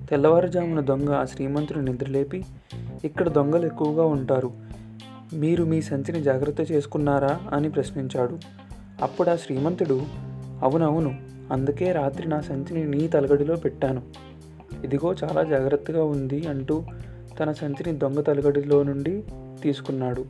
తెల్లవారుజామున 0.10 0.80
దొంగ 0.80 1.10
ఆ 1.10 1.25
శ్రీమంతుని 1.25 1.91
నిద్రలేపి 1.91 2.45
ఇక్కడ 3.04 3.30
దొంగలు 3.30 3.65
ఎక్కువగా 3.65 4.06
ఉంటారు. 4.06 4.52
మీరు 5.34 5.63
మీ 5.63 5.82
సంచిని 5.82 6.21
జాగ్రత్త 6.21 6.71
చేసుకున్నారా? 6.71 7.39
అని 7.54 7.69
ప్రశ్నించాడు. 7.69 8.39
అప్పుడు 9.02 9.30
ఆ 9.30 9.36
శ్రీమంతుడు 9.36 10.02
అవునవును 10.63 11.19
అందుకే 11.52 11.91
రాత్రి 11.91 12.30
నా 12.30 12.41
సంచిని 12.41 12.97
నీ 12.97 13.08
తలగడిలో 13.08 13.56
పెట్టాను. 13.56 14.02
ఇదిగో 14.84 15.15
చాలా 15.23 15.43
జాగ్రత్తగా 15.43 16.04
ఉంది 16.04 16.47
అంటూ 16.47 16.84
తన 17.39 17.52
సంచిని 17.52 17.97
దొంగ 17.97 18.21
తలగడిలో 18.21 18.84
నుండి 18.84 19.23
తీసుకున్నాడు. 19.63 20.25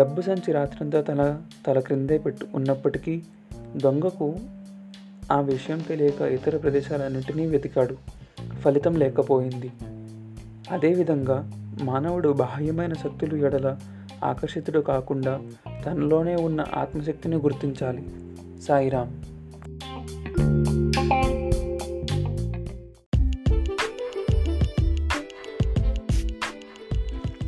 డబ్బు 0.00 0.20
సంచి 0.20 0.52
రాత్రంతా 0.52 1.00
తల 1.00 1.40
తల 1.66 1.80
క్రిందే 1.80 2.18
పెట్టు 2.18 2.46
ఉన్నప్పటికీ 2.54 3.22
దొంగకు 3.76 4.34
ఆ 5.32 5.40
విషయం 5.40 5.78
తెలియక 5.78 6.20
ఇతర 6.20 6.56
ప్రదేశాలన్నింటినీ 6.56 7.46
వెతికాడు. 7.46 7.96
ఫలితం 8.60 8.94
లేకపోయింది. 8.94 9.70
అదేవిధంగా 10.70 11.50
మానవుడు 11.82 12.28
బాహ్యమైన 12.28 12.92
శక్తులు 12.92 13.46
ఎడల 13.46 13.78
ఆకర్షితుడు 14.24 14.80
కాకుండా 14.80 15.40
తనలోనే 15.86 16.34
ఉన్న 16.34 16.64
ఆత్మశక్తిని 16.74 17.36
గుర్తించాలి. 17.36 18.10
సాయిరామ్ 18.60 19.10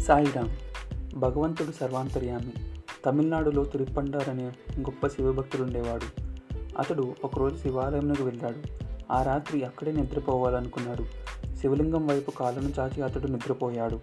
సాయిరామ్ 0.01 0.51
భగవంతుడు 1.17 1.73
సర్వాంతర్యామి. 1.81 2.53
తమిళనాడులో 3.05 3.65
తిరుప్పండార్ 3.65 4.29
అనే 4.29 4.45
గొప్ప 4.81 5.07
శివభక్తుడు 5.07 5.63
ఉండేవాడు 5.63 6.23
అతడు 6.79 7.15
ఒకరోజు 7.25 7.57
శివాలయంలోకి 7.57 8.23
వెళ్ళాడు. 8.23 8.85
ఆ 9.13 9.23
రాత్రి 9.23 9.63
అక్కడే 9.63 9.93
నిద్రపోవాలనుకున్నాడు. 9.93 11.05
శివలింగం 11.57 12.07
వైపు 12.07 12.31
కాళ్ళను 12.31 12.73
చాచి 12.79 13.03
అతడు 13.03 13.27
నిద్రపోయాడు. 13.27 14.01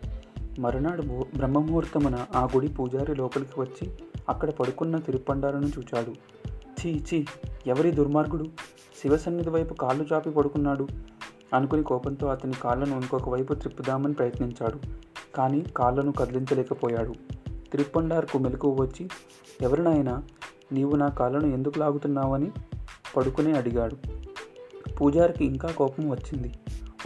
మరునాడు 0.60 1.02
బ్రహ్మముహూర్తమున 1.36 2.26
ఆ 2.36 2.44
గుడి 2.44 2.68
పూజారి 2.68 3.16
లోపలికి 3.16 3.62
వచ్చి 3.62 3.92
అక్కడ 4.30 4.50
పడుకున్న 4.50 4.98
తిరుప్పండారును 4.98 5.68
చూచాడు. 5.68 6.12
ఛీ 6.52 7.00
ఛీ 7.00 7.26
ఎవరి 7.68 7.92
దుర్మార్గుడు? 7.92 8.44
శివ 9.02 9.18
సన్నిధి 9.18 9.50
వైపు 9.50 9.74
కాళ్ళు 9.74 10.06
చాపి 10.14 10.30
పడుకున్నాడు 10.30 10.88
అనుకుని 11.54 11.84
కోపంతో 11.84 12.28
అతని 12.28 12.54
కాళ్ళను 12.54 12.96
ఇంకొక 12.96 13.30
వైపు 13.30 13.54
త్రిప్పుదామని 13.54 14.14
ప్రయత్నించాడు. 14.14 14.80
కానీ 15.36 15.62
కాళ్ళను 15.62 16.12
కదిలించలేకపోయాడు. 16.12 17.14
తిరుప్పండార్కు 17.72 18.38
మెలకు 18.38 18.72
వచ్చి 18.80 19.10
ఎవరినైనా 19.62 20.24
నీవు 20.72 20.96
నా 20.96 21.08
కాళ్ళను 21.08 21.48
ఎందుకు 21.48 21.80
లాగుతున్నావని 21.80 22.52
పడుకునే 23.18 23.52
అడిగాడు. 23.52 23.98
పూజారికి 24.94 25.46
ఇంకా 25.46 25.72
కోపం 25.72 26.10
వచ్చింది. 26.10 26.54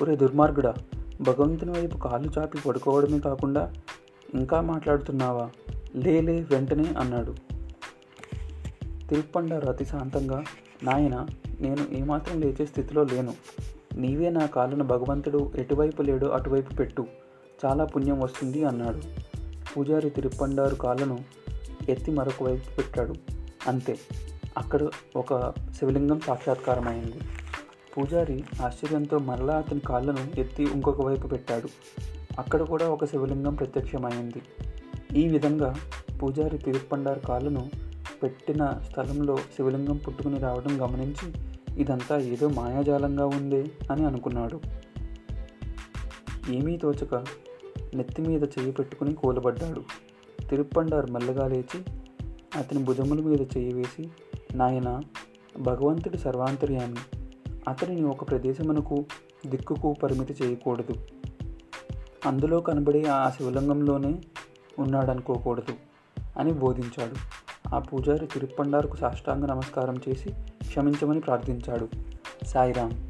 ఒరే 0.01 0.15
దుర్మార్గుడా 0.15 0.73
భగవంతుని 1.21 1.71
వైపు 1.71 1.97
కాళ్ళు 1.97 2.31
చాపి 2.37 2.57
పడుకోవడమే 2.67 3.19
కాకుండా 3.19 3.73
ఇంకా 4.33 4.61
మాట్లాడుతున్నావా? 4.61 5.49
లేలే 5.95 6.47
వెంటనే 6.51 6.93
అన్నాడు. 6.99 7.35
తిరుప్పండారు 9.09 9.69
అతి 9.69 9.85
శాంతంగా 9.85 10.43
నాయన 10.83 11.27
నేను 11.59 11.85
ఏమాత్రం 11.91 12.41
లేచే 12.41 12.65
స్థితిలో 12.65 13.03
లేను. 13.03 13.33
నీవే 13.95 14.29
నా 14.29 14.45
కాళ్ళను 14.45 14.83
భగవంతుడు 14.83 15.51
ఎటువైపు 15.55 16.01
లేడో 16.01 16.27
అటువైపు 16.27 16.73
పెట్టు. 16.75 17.05
చాలా 17.65 17.85
పుణ్యం 17.85 18.19
వస్తుంది 18.19 18.63
అన్నాడు. 18.63 19.01
పూజారి 19.77 20.09
తిరుప్పండారు 20.09 20.75
కాళ్ళను 20.75 21.19
ఎత్తి 21.89 22.11
మరొక 22.11 22.43
వైపు 22.43 22.75
పెట్టాడు. 22.77 23.15
అంతే. 23.67 23.97
అక్కడ 24.57 24.87
ఒక 25.15 25.51
శివలింగం 25.51 26.19
సాక్షాత్కారమైంది. 26.19 27.19
పూజారి 27.97 28.43
ఆశ్చర్యంతో 28.61 29.17
మరలా 29.17 29.57
అతని 29.57 29.79
కాళ్ళను 29.79 30.39
ఎత్తి 30.39 30.63
ఇంకొక 30.63 31.05
వైపు 31.05 31.27
పెట్టాడు. 31.27 31.67
అక్కడ 32.39 32.61
కూడా 32.61 32.89
ఒక 32.89 33.05
శివలింగం 33.05 33.55
ప్రత్యక్షమైంది. 33.55 34.41
ఈ 35.19 35.27
విధంగా 35.27 35.75
పూజారి 36.23 36.57
తిరుప్పండారు 36.57 37.19
కాళ్ళను 37.19 37.69
పెట్టిన 38.23 38.81
స్థలంలో 38.91 39.37
శివలింగం 39.37 39.97
పుట్టుకుని 39.97 40.39
రావడం 40.39 40.81
గమనించి 40.81 41.33
ఇదంతా 41.81 42.17
ఏదో 42.17 42.47
మాయాజాలంగా 42.47 43.25
ఉందే 43.25 43.65
అని 43.91 44.05
అనుకున్నాడు. 44.05 44.61
ఏమీ 46.49 46.77
తోచక 46.77 47.25
నెత్తి 47.95 48.21
మీద 48.21 48.43
చేయి 48.43 48.71
పెట్టుకుని 48.71 49.13
కూలబడ్డాడు. 49.13 49.83
తిరుప్పండారు 50.49 51.11
మెల్లగా 51.11 51.47
లేచి 51.47 51.85
అతని 52.55 52.83
భుజముల 52.83 53.21
మీద 53.21 53.41
చేయి 53.41 53.73
వేసి 53.73 54.09
నాయన 54.55 55.01
భగవంతుడి 55.59 56.17
సర్వాంతర్యామి 56.17 57.19
అతనిని 57.67 58.05
ఒక 58.05 58.29
ప్రదేశమునకు 58.29 59.05
దిక్కుకు 59.45 59.95
పరిమితి 60.03 60.35
చేయకూడదు. 60.43 60.93
అందులో 62.25 62.59
కనబడే 62.59 63.03
ఆ 63.03 63.29
శివలింగంలోనే 63.29 64.21
ఉన్నాడనుకోకూడదు 64.79 65.73
అని 66.37 66.53
బోధించాడు. 66.53 67.15
ఆ 67.75 67.79
పూజారి 67.79 68.27
తిరుప్పండారుకు 68.27 68.95
సాష్టాంగ 68.95 69.45
నమస్కారం 69.45 69.97
చేసి 70.09 70.29
క్షమించమని 70.67 71.19
ప్రార్థించాడు. 71.19 71.89
సాయిరామ్ 72.43 73.04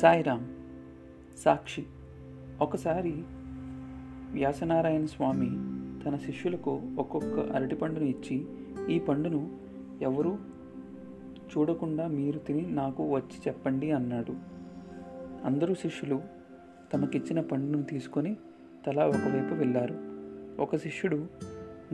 సాయిరామ్ 0.00 0.46
సాక్షి. 1.38 1.86
ఒకసారి 2.60 3.12
వ్యాసనారాయణ 4.32 5.04
స్వామి 5.04 5.46
తన 6.04 6.16
శిష్యులకు 6.16 6.80
ఒక్కొక్క 6.98 7.40
అరటి 7.40 7.74
పండును 7.74 8.04
ఇచ్చి 8.04 8.44
ఈ 8.94 8.98
పండును 8.98 9.50
ఎవరు 10.02 10.38
చూడకుండా 11.36 12.06
మీరు 12.06 12.38
తిని 12.38 12.62
నాకు 12.70 13.14
వచ్చి 13.14 13.42
చెప్పండి 13.48 13.90
అన్నాడు. 13.90 14.34
అందరూ 15.44 15.74
శిష్యులు 15.74 16.22
తమకిచ్చిన 16.92 17.40
పండును 17.40 17.82
తీసుకొని 17.82 18.36
తలా 18.86 19.06
ఒకవైపు 19.06 19.54
వెళ్ళారు. 19.54 19.94
ఒక 20.62 20.76
శిష్యుడు 20.76 21.26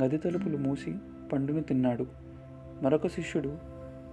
గది 0.03 0.19
తలుపులు 0.19 0.57
మూసి 0.57 0.95
పండును 1.33 1.63
తిన్నాడు. 1.63 2.07
మరొక 2.83 3.07
శిష్యుడు 3.07 3.57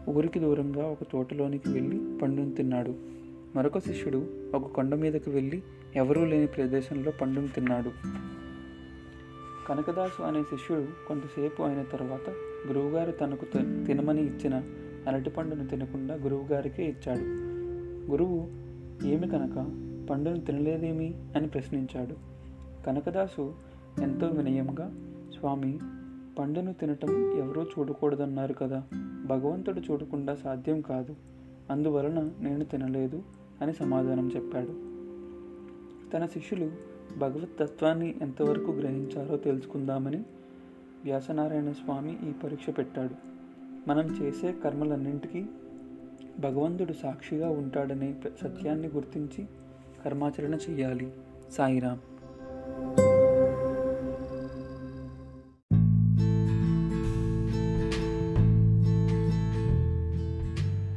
ఊరికి 0.09 0.39
దూరంగా 0.39 0.85
ఒక 0.85 1.03
తోటలోనికి 1.03 1.69
వెళ్ళి 1.69 2.19
పండును 2.19 2.51
తిన్నాడు. 2.51 3.12
మరొక 3.55 3.79
శిష్యుడు 3.79 4.27
ఒక 4.55 4.67
కొండ 4.67 4.95
మీదకు 4.95 5.31
వెళ్ళి 5.31 5.63
ఎవరూ 5.95 6.25
లేని 6.25 6.47
ప్రదేశంలో 6.47 7.11
పండును 7.11 7.47
తిన్నాడు. 7.47 7.91
కనకదాసు 9.67 10.23
అనే 10.23 10.41
శిష్యుడు 10.41 11.07
కొంతసేపు 11.07 11.63
అయిన 11.63 11.83
తర్వాత 11.83 12.29
గురువుగారు 12.67 13.11
తనకు 13.11 13.45
తినమని 13.85 14.25
ఇచ్చిన 14.25 14.63
అరటిపండును 15.07 15.67
తినకుండా 15.67 16.15
గురువుగారికే 16.15 16.85
ఇచ్చాడు. 16.85 17.19
గురువు 18.11 18.47
ఏమి 19.07 19.27
కనుక 19.27 19.55
పండును 20.09 20.39
తినలేదేమి? 20.39 21.13
అని 21.35 21.47
ప్రశ్నించాడు. 21.47 22.15
కనకదాసు 22.85 23.55
ఎంతో 24.01 24.27
వినయంగా 24.27 24.93
స్వామి 25.39 25.79
పండును 26.39 26.73
తినటం 26.73 27.37
ఎవరూ 27.37 27.63
చూడకూడదన్నారు 27.63 28.53
కదా. 28.53 28.83
భగవంతుడు 29.25 29.79
చూడకుండా 29.79 30.35
సాధ్యం 30.35 30.81
కాదు. 30.81 31.15
అందువలన 31.71 32.29
నేను 32.39 32.65
తినలేదు. 32.65 33.23
అని 33.63 33.73
సమాధానం 33.73 34.31
చెప్పాడు. 34.35 34.93
తన 36.11 36.25
శిష్యులు 36.25 36.71
భగవత్ 37.17 37.59
తత్వాన్ని 37.59 38.15
ఎంతవరకు 38.21 38.71
గ్రహించారో 38.71 39.37
తెలుసుకుందామని 39.37 40.23
వ్యాసనారాయణ 41.03 41.71
స్వామి 41.71 42.29
ఈ 42.29 42.31
పరీక్ష 42.43 42.77
పెట్టాడు. 42.77 43.15
మనం 43.89 44.17
చేసే 44.21 44.51
కర్మలన్నింటికీ 44.51 45.45
భగవంతుడు 46.39 46.93
సాక్షిగా 46.93 47.49
ఉంటాడనే 47.49 48.15
సత్యాన్ని 48.41 48.87
గుర్తించి 48.87 49.45
కర్మాచరణ 50.05 50.53
చేయాలి 50.53 51.13
సాయిరాం. 51.51 51.99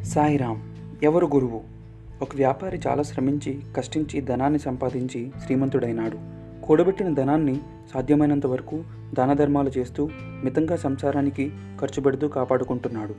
సాయిరాం 0.05 0.63
ఎవరు 1.03 1.27
గురువు? 1.27 1.76
ఒక 2.23 2.29
వ్యాపారి 2.37 2.81
చాలా 2.87 3.03
శ్రమించి 3.03 3.59
కష్టించి 3.77 4.21
ధనాన్ని 4.21 4.59
సంపాదించి 4.59 5.31
శ్రీమంతుడైనాడు. 5.45 6.19
కూడబెట్టిన 6.67 7.15
ధనాన్ని 7.15 7.61
సాధ్యమైనంత 7.95 8.47
వరకు 8.47 8.85
దాన 9.15 9.33
ధర్మాలు 9.33 9.71
చేస్తూ 9.79 10.09
మితంగా 10.45 10.77
సంసారానికి 10.77 11.53
ఖర్చు 11.81 12.03
పెడుతూ 12.03 12.29
కాపాడుకుంటున్నాడు. 12.29 13.15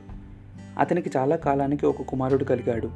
అతనికి 0.78 1.10
చాలా 1.16 1.36
కాలానికి 1.36 1.86
ఒక 1.86 2.02
కుమారుడు 2.02 2.44
కలిగాడు. 2.44 2.90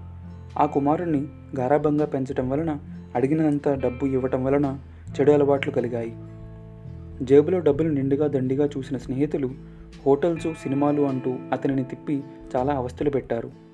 ఆ 0.59 0.67
కుమారుణ్ణి 0.67 1.27
గారాభంగా 1.57 2.07
పెంచడం 2.07 2.51
వలన 2.51 2.79
అడిగినంత 3.15 3.69
డబ్బు 3.69 4.07
ఇవ్వటం 4.07 4.45
వలన 4.45 4.79
చెడు 5.21 5.33
అలవాట్లు 5.33 5.73
కలిగాయి. 5.73 6.17
జేబులో 7.23 7.59
డబ్బులు 7.59 7.89
నిండుగా 7.89 8.27
దండిగా 8.27 8.67
చూసిన 8.67 8.97
స్నేహితులు 8.97 9.51
హోటల్స్ 10.07 10.55
సినిమాలు 10.63 11.03
అంటూ 11.03 11.37
అతనిని 11.53 11.85
తిప్పి 11.85 12.23
చాలా 12.57 12.75
అవస్థలు 12.75 13.11
పెట్టారు. 13.11 13.72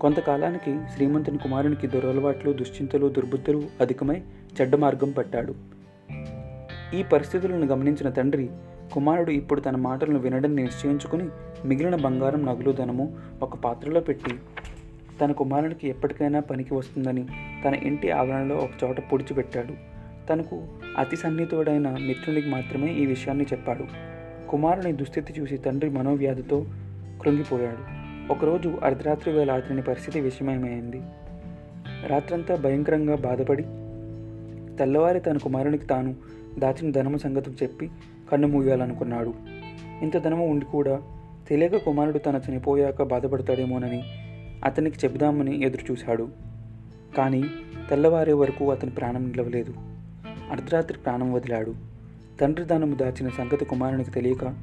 కొంతకాలానికి 0.00 0.78
శ్రీమంతుని 0.94 1.38
కుమారునికి 1.38 1.86
దురలవాట్లు 1.86 2.52
దుశ్చింతలు 2.52 3.08
దుర్బుద్ధులు 3.08 3.62
అధికమై 3.80 4.22
చెడ్డ 4.60 4.76
మార్గం 4.76 5.10
పట్టాడు. 5.10 5.54
ఈ 6.94 7.02
పరిస్థితులను 7.02 7.66
గమనించిన 7.66 8.10
తండ్రి 8.10 8.50
కుమారుడు 8.92 9.30
ఇప్పుడు 9.30 9.60
తన 9.60 9.76
మాటలను 9.76 10.18
వినడం 10.18 10.56
నిశ్చయించుకుని 10.56 11.28
మిగిలిన 11.64 11.96
బంగారం 11.96 12.46
నగులు 12.46 12.72
ధనము 12.72 13.16
ఒక 13.42 13.56
పాత్రలో 13.56 14.00
పెట్టి 14.00 14.30
తన 15.20 15.32
కుమారునికి 15.32 15.88
ఎప్పటికైనా 15.88 16.40
పనికి 16.40 16.74
వస్తుందని 16.74 17.26
తన 17.64 17.74
ఇంటి 17.74 18.10
ఆవరణలో 18.10 18.56
ఒక 18.56 18.84
చోట 18.84 19.00
పొడిచిపెట్టాడు. 19.00 19.72
తనకు 20.28 20.64
అతి 20.98 21.16
సన్నిహితుడైన 21.16 21.90
మిత్రునికి 21.90 22.48
మాత్రమే 22.48 22.92
ఈ 22.92 23.06
విషయాన్ని 23.06 23.44
చెప్పాడు. 23.44 23.84
కుమారుని 24.48 24.92
దుస్థితి 24.92 25.40
చూసి 25.40 25.56
తండ్రి 25.56 25.90
మనోవ్యాధితో 25.90 26.64
కృంగిపోయాడు. 27.22 27.95
ఒకరోజు 28.30 28.78
అర్ధరాత్రి 28.84 29.32
వేళ 29.32 29.50
అతని 29.50 29.82
పరిస్థితి 29.82 30.20
విషమయమైంది. 30.20 31.02
రాత్రంతా 32.06 32.54
భయంకరంగా 32.54 33.16
బాధపడి 33.16 33.62
తెల్లవారి 34.76 35.20
తన 35.20 35.36
కుమారునికి 35.36 35.86
తాను 35.86 36.14
దాచిన 36.58 36.90
ధనము 36.90 37.16
సంగతి 37.16 37.50
చెప్పి 37.50 37.90
కన్ను 38.32 38.48
మూయాలనుకున్నాడు. 38.48 39.34
ఇంత 40.02 40.18
ధనము 40.18 40.46
ఉండి 40.46 40.64
కూడా 40.64 41.00
తెలియక 41.48 41.76
కుమారుడు 41.76 42.18
తన 42.18 42.40
చనిపోయాక 42.50 43.02
బాధపడతాడేమోనని 43.02 44.02
అతనికి 44.64 45.06
చెబుదామని 45.06 45.64
ఎదురుచూశాడు. 45.64 46.28
కానీ 47.16 47.44
తెల్లవారే 47.90 48.32
వరకు 48.32 48.70
అతని 48.70 48.90
ప్రాణం 48.90 49.28
నిలవలేదు. 49.28 49.74
అర్ధరాత్రి 50.50 50.98
ప్రాణం 50.98 51.32
వదిలాడు. 51.32 51.74
తండ్రి 52.40 52.64
ధనము 52.64 52.94
దాచిన 52.94 53.28
సంగతి 53.28 53.64
కుమారునికి 53.64 54.10
తెలియక 54.10 54.54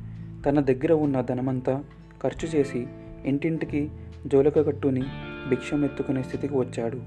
తన 0.45 0.59
దగ్గర 0.59 0.93
ఉన్న 0.93 1.21
ధనమంతా 1.21 1.83
ఖర్చు 2.23 2.47
చేసి 2.47 2.87
ఇంటింటికి 3.25 3.89
జోలక 4.27 4.67
కట్టుని 4.67 5.03
భిక్షం 5.49 5.85
ఎత్తుకునే 5.85 6.23
స్థితికి 6.23 6.57
వచ్చాడు. 6.57 7.01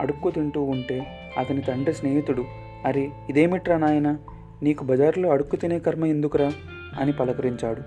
అడుక్కు 0.00 0.30
తింటూ 0.30 0.62
ఉంటే 0.62 1.06
అతని 1.38 1.60
తండ్రి 1.60 1.94
స్నేహితుడు 1.94 2.44
అరే 2.84 3.10
ఇదేమిట్రా 3.30 3.78
నాయన? 3.78 4.16
నీకు 4.62 4.84
బజారులో 4.84 5.30
అడుక్కు 5.30 5.56
తినే 5.56 5.78
కర్మ 5.78 6.04
ఎందుకురా? 6.04 6.52
అని 7.00 7.12
పలకరించాడు. 7.12 7.82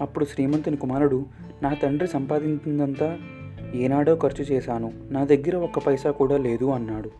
అప్పుడు 0.00 0.24
శ్రీమంతుని 0.24 0.76
కుమారుడు 0.76 1.26
నా 1.62 1.74
తండ్రి 1.74 2.08
సంపాదించిందంతా 2.08 3.18
ఏనాడో 3.74 4.16
ఖర్చు 4.16 4.44
చేశాను. 4.44 4.92
నా 5.10 5.24
దగ్గర 5.24 5.56
ఒక్క 5.56 5.78
పైసా 5.78 6.10
కూడా 6.10 6.36
లేదు 6.36 6.64
అన్నాడు. 6.64 7.10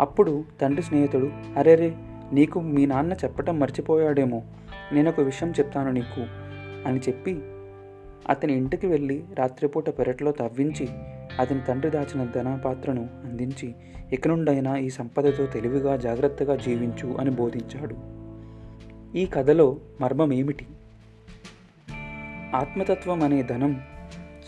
అప్పుడు 0.00 0.44
తండ్రి 0.60 0.82
స్నేహితుడు 0.82 1.30
అరేరే 1.56 1.94
నీకు 2.32 2.60
మీ 2.60 2.86
నాన్న 2.86 3.12
చెప్పటం 3.12 3.58
మర్చిపోయాడేమో. 3.58 4.42
నేను 4.92 5.08
ఒక 5.08 5.20
విషయం 5.20 5.50
చెప్తాను 5.50 5.90
నీకు 5.90 6.26
అని 6.88 6.98
చెప్పి 6.98 7.42
అతని 8.28 8.52
ఇంటికి 8.52 8.86
వెళ్ళి 8.86 9.24
రాత్రిపూట 9.34 9.90
పెరట్లో 9.90 10.32
తవ్వించి 10.32 10.88
అతని 11.40 11.60
తండ్రి 11.68 11.90
దాచిన 11.90 12.24
ధన 12.24 12.54
పాత్రను 12.64 13.08
అందించి 13.24 13.74
ఇక 14.12 14.28
నుండైనా 14.28 14.76
ఈ 14.76 14.88
సంపదతో 14.88 15.46
తెలివిగా 15.46 15.96
జాగ్రత్తగా 15.96 16.56
జీవించు 16.56 17.16
అని 17.20 17.30
బోధించాడు. 17.30 17.96
ఈ 19.18 19.26
కథలో 19.26 19.76
మర్మం 20.00 20.32
ఏమిటి? 20.32 20.66
ఆత్మతత్వం 22.54 23.22
అనే 23.22 23.42
ధనం 23.42 23.80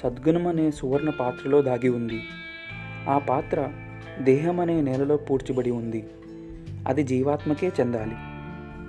సద్గుణం 0.02 0.46
అనే 0.46 0.70
సువర్ణ 0.70 1.10
పాత్రలో 1.10 1.62
దాగి 1.62 1.88
ఉంది. 1.88 2.20
ఆ 3.08 3.18
పాత్ర 3.18 3.68
దేహం 4.20 4.60
అనే 4.60 4.80
నేలలో 4.80 5.16
పూడ్చిబడి 5.16 5.70
ఉంది. 5.70 6.06
అది 6.88 7.02
జీవాత్మకే 7.02 7.72
చెందాలి. 7.80 8.14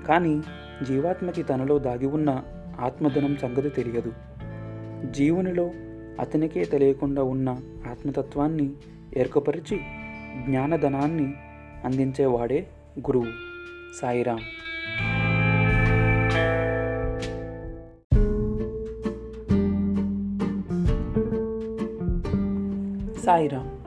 కానీ 0.06 0.42
జీవాత్మకి 0.88 1.44
తనలో 1.44 1.80
దాగి 1.80 2.06
ఉన్న 2.06 2.44
ఆత్మధనం 2.80 3.38
సంగతి 3.38 3.70
తెలియదు. 3.70 4.29
జీవునిలో 5.06 5.72
అతనికే 6.20 6.66
తెలియకుండా 6.66 7.24
ఉన్న 7.24 7.50
ఆత్మతత్వాన్ని 7.90 8.70
ఏర్పరిచి 9.18 9.80
జ్ఞానధనాన్ని 10.46 11.34
అందించేవాడే 11.86 12.68
గురువు 13.00 13.26
సాయిరాం. 14.02 14.40
సాయిరాం 23.26 23.80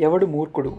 ఎవడు 0.00 0.26
మూర్ఖుడు? 0.26 0.72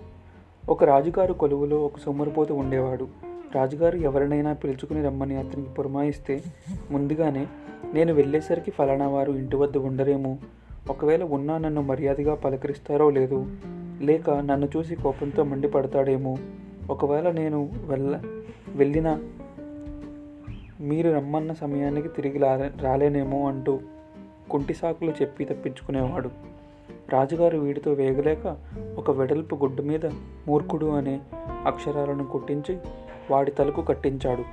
ఒక 0.70 0.84
రాజుగారు 0.84 1.34
కొలువులో 1.34 1.78
ఒక 1.78 1.98
సొమ్మరిపోతు 2.06 2.54
ఉండేవాడు. 2.54 3.27
రాజుగారు 3.56 3.98
ఎవరినైనా 3.98 4.54
పిలుచుకుని 4.54 5.06
రమ్మని 5.06 5.36
అతనికి 5.36 5.70
పురమాయిస్తే 5.70 6.44
ముందుగానే 6.92 7.48
నేను 7.94 8.14
వెళ్ళేసరికి 8.14 8.72
ఫలానా 8.72 9.08
వారు 9.08 9.32
ఇంటి 9.32 9.56
వద్ద 9.56 9.78
ఉండరేమో. 9.78 10.38
ఒకవేళ 10.90 11.24
ఉన్నా 11.24 11.58
నన్ను 11.58 11.82
మర్యాదగా 11.82 12.36
పలకరిస్తారో 12.36 13.10
లేదో 13.10 13.46
లేక 14.02 14.30
నన్ను 14.30 14.70
చూసి 14.78 14.96
కోపంతో 14.96 15.44
మండిపడతాడేమో. 15.44 16.38
ఒకవేళ 16.90 17.32
నేను 17.32 17.72
వెళ్ళ 17.86 18.20
వెళ్ళిన 18.76 19.20
మీరు 20.82 21.12
రమ్మన్న 21.12 21.54
సమయానికి 21.54 22.08
తిరిగి 22.08 22.40
రాలేనేమో 22.82 23.48
అంటూ 23.48 23.80
కుంటి 24.50 24.74
సాకులు 24.74 25.12
చెప్పి 25.12 25.46
తప్పించుకునేవాడు. 25.46 26.30
రాజుగారు 27.10 27.58
వీడితో 27.58 27.94
వేగలేక 27.94 28.58
ఒక 28.98 29.12
వెడల్పు 29.12 29.56
గుడ్డు 29.56 29.82
మీద 29.82 30.06
మూర్ఖుడు 30.48 30.86
అనే 30.86 31.20
అక్షరాలను 31.66 32.24
కుట్టించి 32.24 32.78
వాడి 33.32 33.52
తలకు 33.52 33.82
కట్టించాడు. 33.82 34.44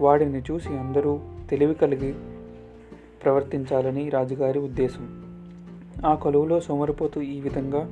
వాడిని 0.00 0.42
చూసి 0.50 0.68
అందరూ 0.68 1.20
తెలివి 1.50 1.74
కలిగి 1.74 2.14
ప్రవర్తించాలని 3.24 4.08
రాజుగారి 4.08 4.58
ఉద్దేశం. 4.58 5.30
ఆ 6.06 6.14
కొలువులో 6.14 6.60
సోమరిపోతూ 6.60 7.20
ఈ 7.20 7.40
విధంగా 7.40 7.88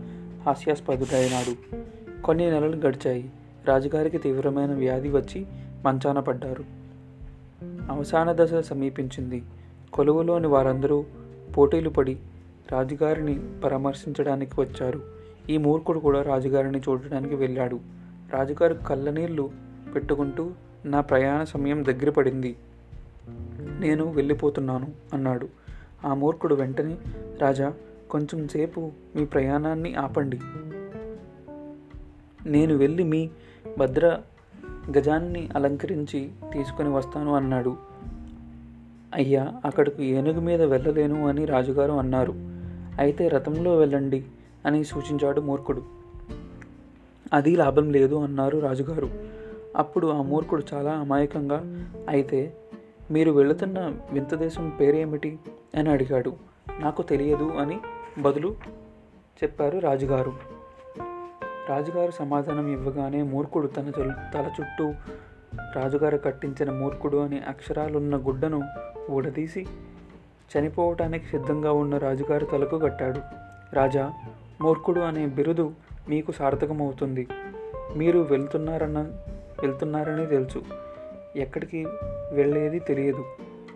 హాస్యాస్పదుడైనాడు. 0.47 1.81
కొన్ని 2.23 2.51
నెలలు 2.51 2.77
గడిచాయి. 2.77 3.31
రాజుగారికి 3.67 4.19
తీవ్రమైన 4.19 4.75
వ్యాధి 4.75 5.09
వచ్చి 5.09 5.47
మంచాన 5.85 6.21
పడ్డారు. 6.21 6.65
అవసాన 7.65 8.33
దశ 8.33 8.55
సమీపించింది. 8.55 9.43
కొలువులోని 9.93 10.47
వారందరూ 10.47 11.05
పోటీలు 11.59 11.91
పడి 11.91 12.17
రాజుగారిని 12.73 13.61
పరామర్శించడానికి 13.65 14.61
వచ్చారు. 14.61 15.01
ఈ 15.51 15.57
మూర్ఖుడు 15.57 15.99
కూడా 15.99 16.23
రాజుగారిని 16.23 16.79
చూడడానికి 16.79 17.35
వెళ్ళాడు. 17.35 17.81
రాజుగారు 18.33 18.75
కళ్ళనీళ్ళు 18.75 19.51
పెట్టుకుంటూ 19.95 20.51
నా 20.85 21.01
ప్రయాణ 21.01 21.45
సమయం 21.45 21.85
దగ్గర 21.85 22.11
పడింది. 22.11 22.57
నేను 23.81 24.05
వెళ్ళిపోతున్నాను 24.05 24.93
అన్నాడు. 25.15 25.49
ఆ 26.05 26.15
మూర్ఖుడు 26.15 26.55
వెంటనే 26.55 26.97
రాజా 27.41 27.73
కొంచెం 28.11 28.49
సేపు 28.49 28.93
మీ 29.17 29.25
ప్రయాణాన్ని 29.25 29.95
ఆపండి. 29.95 30.39
నేను 32.47 32.75
వెళ్ళి 32.77 33.05
మీ 33.05 33.31
భద్ర 33.79 34.21
గజాన్ని 34.99 35.49
అలంకరించి 35.57 36.31
తీసుకుని 36.53 36.89
వస్తాను 36.89 37.35
అన్నాడు. 37.35 37.77
అయ్యా 39.15 39.55
అక్కడికి 39.65 40.05
ఏనుగు 40.05 40.41
మీద 40.41 40.63
వెళ్ళలేను 40.63 41.29
అని 41.29 41.45
రాజుగారు 41.45 41.93
అన్నారు. 41.93 42.35
అయితే 42.99 43.29
రథంలో 43.29 43.77
వెళ్ళండి 43.77 44.25
అని 44.67 44.85
సూచించాడు 44.85 45.41
మూర్ఖుడు. 45.41 45.83
అది 47.33 47.57
లాభం 47.57 47.91
లేదు 47.91 48.15
అన్నారు 48.15 48.59
రాజుగారు. 48.59 49.38
అప్పుడు 49.79 50.07
ఆ 50.07 50.23
మూర్ఖుడు 50.23 50.63
చాలా 50.75 50.93
అమాయకంగా 50.93 51.63
అయితే 52.09 52.57
మీరు 53.11 53.31
వెళుతున్న 53.31 53.93
వింత 54.13 54.35
దేశం 54.35 54.73
పేరేమిటి? 54.81 55.39
అని 55.75 55.91
అడిగాడు. 55.91 56.33
నాకు 56.81 57.03
తెలియదు 57.03 57.45
అని 57.45 57.81
బదులు 58.19 58.57
చెప్పారు 59.45 59.79
రాజుగారు. 59.79 60.33
రాజుగారు 61.69 62.11
సమాధానం 62.11 62.73
ఇవ్వగానే 62.73 63.23
మూర్ఖుడు 63.23 63.67
తన 63.67 63.91
తల 64.35 64.51
చుట్టూ 64.61 64.93
రాజుగారు 65.77 66.17
కట్టించిన 66.17 66.71
మూర్ఖుడు 66.71 67.17
అనే 67.17 67.43
అక్షరాలున్న 67.49 68.17
గుడ్డను 68.17 68.63
ఊడదీసి 69.11 69.67
చనిపోవటానికి 70.59 71.27
సిద్ధంగా 71.27 71.73
ఉన్న 71.73 71.99
రాజుగారి 71.99 72.47
తలకు 72.47 72.79
కట్టాడు. 72.79 73.21
రాజా 73.75 74.13
మూర్ఖుడు 74.61 75.01
అనే 75.01 75.27
బిరుదు 75.27 75.73
మీకు 76.09 76.33
సార్థకమవుతుంది. 76.33 77.29
మీరు 77.97 78.19
వెళ్తున్నారన్న 78.19 79.11
వెళ్తున్నారని 79.63 80.27
తెలుసు. 80.27 80.63
ఎక్కడికి 81.37 81.87
వెళ్ళేది 82.33 82.79
తెలియదు. 82.79 83.25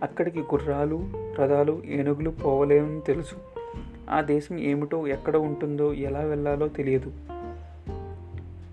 అక్కడికి 0.03 0.41
గుర్రాలు 0.41 1.11
రథాలు 1.41 1.83
ఏనుగులు 1.87 2.31
పోవలేమని 2.31 3.01
తెలుసు. 3.01 3.35
ఆ 4.11 4.21
దేశం 4.21 4.59
ఏమిటో 4.59 5.07
ఎక్కడ 5.07 5.37
ఉంటుందో 5.37 5.93
ఎలా 5.93 6.21
వెళ్ళాలో 6.21 6.69
తెలియదు. 6.69 7.13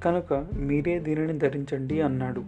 కనుక 0.03 0.47
మీరే 0.57 0.99
దీనిని 0.99 1.39
ధరించండి 1.39 2.01
అన్నాడు. 2.01 2.43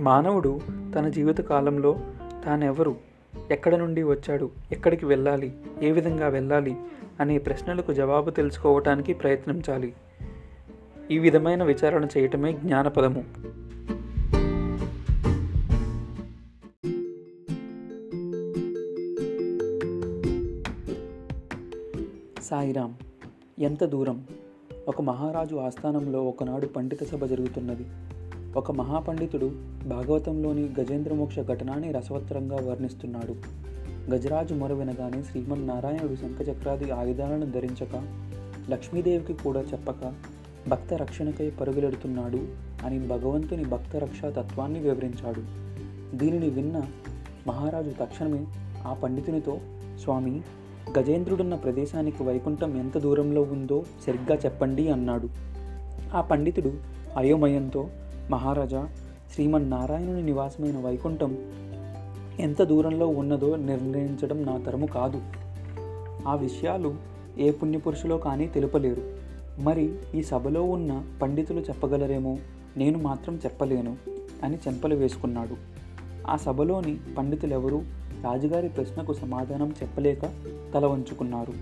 మానవుడు 0.00 0.60
తన 0.94 1.08
జీవిత 1.08 1.40
కాలంలో 1.40 1.98
తానెవరు 2.44 2.96
ఎక్కడ 3.50 3.74
నుండి 3.74 4.02
వచ్చాడు 4.02 4.50
ఎక్కడికి 4.72 5.06
వెళ్ళాలి 5.06 5.52
ఏ 5.82 5.90
విధంగా 5.90 6.28
వెళ్ళాలి 6.28 6.76
అనే 7.20 7.38
ప్రశ్నలకు 7.38 7.92
జవాబు 7.92 8.30
తెలుసుకోవటానికి 8.30 9.14
ప్రయత్నించాలి. 9.14 9.92
ఈ 11.10 11.18
విధమైన 11.18 11.64
విచారణ 11.64 12.06
చేయటమే 12.18 12.52
జ్ఞానపదము. 12.52 13.24
సాయిరాం 22.42 22.94
ఎంత 23.58 23.84
దూరం? 23.84 24.24
ఒక 24.88 25.02
మహారాజు 25.02 25.56
ఆస్థానంలో 25.56 26.24
ఒకనాడు 26.24 26.66
పండిత 26.66 27.04
సభ 27.04 27.24
జరుగుతున్నది. 27.24 27.86
ఒక 28.58 28.70
మహాపండితుడు 28.70 29.52
భాగవతంలోని 29.86 30.74
గజేంద్రమోక్ష 30.80 31.40
ఘటనాన్ని 31.40 31.92
రసవత్తరంగా 31.92 32.56
వర్ణిస్తున్నాడు. 32.56 33.36
గజరాజు 34.10 34.54
మొర 34.54 34.72
వినగానే 34.72 35.22
శ్రీమన్నారాయణుడు 35.22 36.14
శంఖచక్రాది 36.14 36.90
ఆయుధాలను 36.90 37.50
ధరించక 37.50 38.22
లక్ష్మీదేవికి 38.70 39.32
కూడా 39.32 39.60
చెప్పక 39.60 40.14
భక్త 40.68 40.94
రక్షణకై 40.94 41.50
పరుగులెడుతున్నాడు 41.50 42.38
అని 42.86 43.06
భగవంతుని 43.06 43.64
భక్త 43.64 43.96
రక్షా 43.96 44.30
తత్వాన్ని 44.30 44.78
వివరించాడు. 44.78 45.42
దీనిని 46.16 46.50
విన్న 46.50 46.82
మహారాజు 47.46 47.90
తక్షణమే 47.90 48.46
ఆ 48.86 48.92
పండితునితో 48.92 49.58
స్వామి 50.02 50.40
గజేంద్రుడున్న 50.98 51.54
ప్రదేశానికి 51.54 52.22
వైకుంఠం 52.22 52.78
ఎంత 52.78 52.98
దూరంలో 52.98 53.42
ఉందో 53.42 53.84
సరిగ్గా 54.06 54.38
చెప్పండి 54.44 54.88
అన్నాడు. 54.88 55.28
ఆ 56.14 56.20
పండితుడు 56.20 56.72
అయోమయంతో 57.16 57.88
మహారాజా 58.30 58.88
శ్రీమన్నారాయణుని 59.34 60.22
నివాసమైన 60.22 60.78
వైకుంఠం 60.78 61.38
ఎంత 62.40 62.62
దూరంలో 62.62 63.06
ఉన్నదో 63.06 63.56
నిర్ణయించడం 63.56 64.42
నా 64.42 64.58
తరము 64.58 64.86
కాదు. 64.86 65.20
ఆ 66.28 66.34
విషయాలు 66.34 66.94
ఏ 67.38 67.50
పుణ్యపురుషులో 67.50 68.18
కానీ 68.18 68.46
తెలుపలేరు. 68.46 69.23
మరి 69.58 69.94
ఈ 70.14 70.22
సభలో 70.22 70.62
ఉన్న 70.62 71.04
పండితులు 71.22 71.60
చెప్పగలరేమో? 71.60 72.38
నేను 72.76 72.98
మాత్రం 72.98 73.36
చెప్పలేను 73.36 73.96
అని 74.44 74.56
చెంపలు 74.56 74.94
వేసుకున్నాడు. 74.94 75.56
ఆ 76.26 76.36
సభలోని 76.36 76.98
పండితులెవరూ 77.18 77.82
రాజుగారి 78.24 78.68
ప్రశ్నకు 78.68 79.12
సమాధానం 79.12 79.74
చెప్పలేక 79.82 80.22
తల 80.74 80.86
వంచుకున్నారు. 80.86 81.52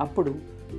అప్పుడు 0.00 0.34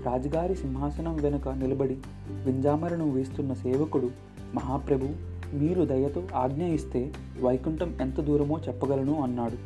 రాజుగారి 0.05 0.55
సింహాసనం 0.55 1.15
వెనుక 1.15 1.49
నిలబడి 1.49 1.97
వింజామరను 2.45 3.11
వేస్తున్న 3.11 3.53
సేవకుడు 3.53 4.11
మహాప్రభు 4.55 5.07
మీరు 5.53 5.85
దయతో 5.85 6.23
ఆజ్ఞ 6.35 6.63
ఇస్తే 6.63 7.11
వైకుంఠం 7.41 7.97
ఎంత 8.01 8.21
దూరమో 8.21 8.59
చెప్పగలను 8.67 9.21
అన్నాడు. 9.21 9.57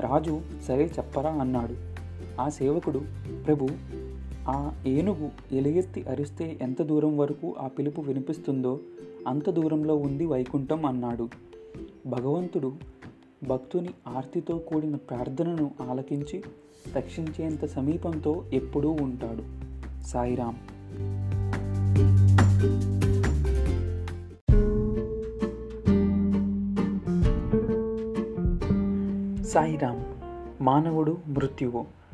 రాజు 0.00 0.40
సరే 0.68 0.90
చెప్పరా 0.98 1.30
అన్నాడు. 1.30 1.74
ఆ 2.40 2.48
సేవకుడు 2.48 3.02
ప్రభు 3.46 3.68
ఆ 4.48 4.72
ఏనుగు 4.86 5.30
ఎలుగెత్తి 5.52 6.02
అరిస్తే 6.02 6.58
ఎంత 6.62 6.82
దూరం 6.82 7.18
వరకు 7.18 7.54
ఆ 7.58 7.66
పిలుపు 7.66 8.00
వినిపిస్తుందో 8.00 8.80
అంత 9.28 9.50
దూరంలో 9.50 9.96
ఉంది 9.96 10.26
వైకుంఠం 10.26 10.86
అన్నాడు. 10.86 11.28
భగవంతుడు 12.06 12.72
భక్తుని 13.48 13.88
ఆర్తితో 14.08 14.58
కూడిన 14.58 14.96
ప్రార్థనను 14.96 15.70
ఆలకించి 15.90 16.42
రక్షించేంత 16.96 17.64
సమీపంతో 17.64 18.44
ఎప్పుడూ 18.52 18.90
ఉంటాడు. 18.90 19.42
సాయిరామ్ 20.02 20.56
సాయిరామ్ 29.44 30.02
మానవుడు 30.62 31.18
మృత్యువు. 31.26 32.05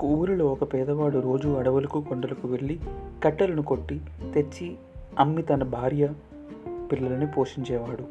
ఒక 0.00 0.06
ఊరిలో 0.06 0.46
ఒక 0.46 0.74
పేదవాడు 0.74 1.18
రోజు 1.18 1.48
అడవులకు 1.48 2.00
కొండలకు 2.00 2.48
వెళ్ళి 2.48 2.80
కట్టెలను 3.24 3.62
కొట్టి 3.62 4.00
తెచ్చి 4.34 4.76
అమ్మి 5.18 5.42
తన 5.42 5.62
భార్య 5.62 6.08
పిల్లలని 6.92 7.26
పోషించేవాడు. 7.26 8.04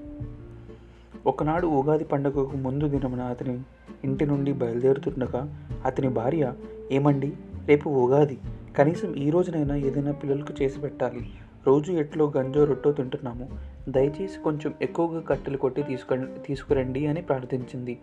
ఒకనాడు 1.28 1.68
ఉగాది 1.68 2.04
పండుగకు 2.04 2.58
ముందు 2.58 2.88
దినమున 2.88 3.22
అతని 3.22 3.60
ఇంటి 4.04 4.26
నుండి 4.26 4.54
బయలుదేరుతుండగా 4.54 5.66
అతని 5.86 6.10
భార్య 6.10 6.54
ఏమండి 6.92 7.34
రేపు 7.66 7.90
ఉగాది. 7.90 8.38
కనీసం 8.78 9.14
ఈ 9.14 9.30
రోజునైనా 9.30 9.76
ఏదైనా 9.76 10.12
పిల్లలకు 10.12 10.54
చేసి 10.62 10.80
పెట్టాలి. 10.80 11.30
రోజు 11.68 11.92
ఎట్లో 11.92 12.34
గంజో 12.38 12.66
రొట్టో 12.66 12.92
తింటున్నాము. 12.92 13.50
దయచేసి 13.90 14.44
కొంచెం 14.44 14.74
ఎక్కువగా 14.82 15.20
కట్టెలు 15.20 15.58
కొట్టి 15.58 15.84
తీసుకు 15.84 16.16
తీసుకురండి 16.48 17.08
అని 17.08 17.22
ప్రార్థించింది. 17.22 18.00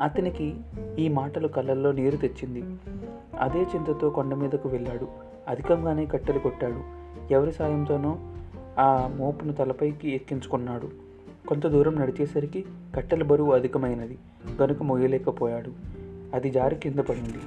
అతనికి 0.00 0.56
ఈ 0.98 1.08
మాటలు 1.08 1.48
కళ్ళల్లో 1.48 1.92
నీరు 1.92 2.16
తెచ్చింది. 2.16 2.64
అదే 3.40 3.58
చింతతో 3.58 4.10
కొండ 4.10 4.34
మీదకు 4.34 4.68
వెళ్ళాడు. 4.68 5.06
అధికంగానే 5.48 6.06
కట్టెలు 6.06 6.38
కొట్టాడు. 6.38 6.80
ఎవరి 7.32 7.52
సాయంతోనో 7.52 8.18
ఆ 8.78 9.10
మోపును 9.16 9.52
తలపైకి 9.52 10.14
ఎక్కించుకున్నాడు. 10.14 10.88
కొంత 11.48 11.66
దూరం 11.66 11.96
నడిచేసరికి 11.96 12.64
కట్టెల 12.96 13.22
బరువు 13.22 13.52
అధికమైనది. 13.52 14.18
గనుక 14.62 14.82
మోయలేకపోయాడు 14.82 15.70
అది 16.34 16.50
జారి 16.50 16.76
కింద 16.76 16.98
పడింది. 16.98 17.38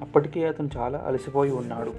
అప్పటికే 0.00 0.48
అతను 0.48 0.68
చాలా 0.76 1.04
అలసిపోయి 1.06 1.52
ఉన్నాడు. 1.52 1.92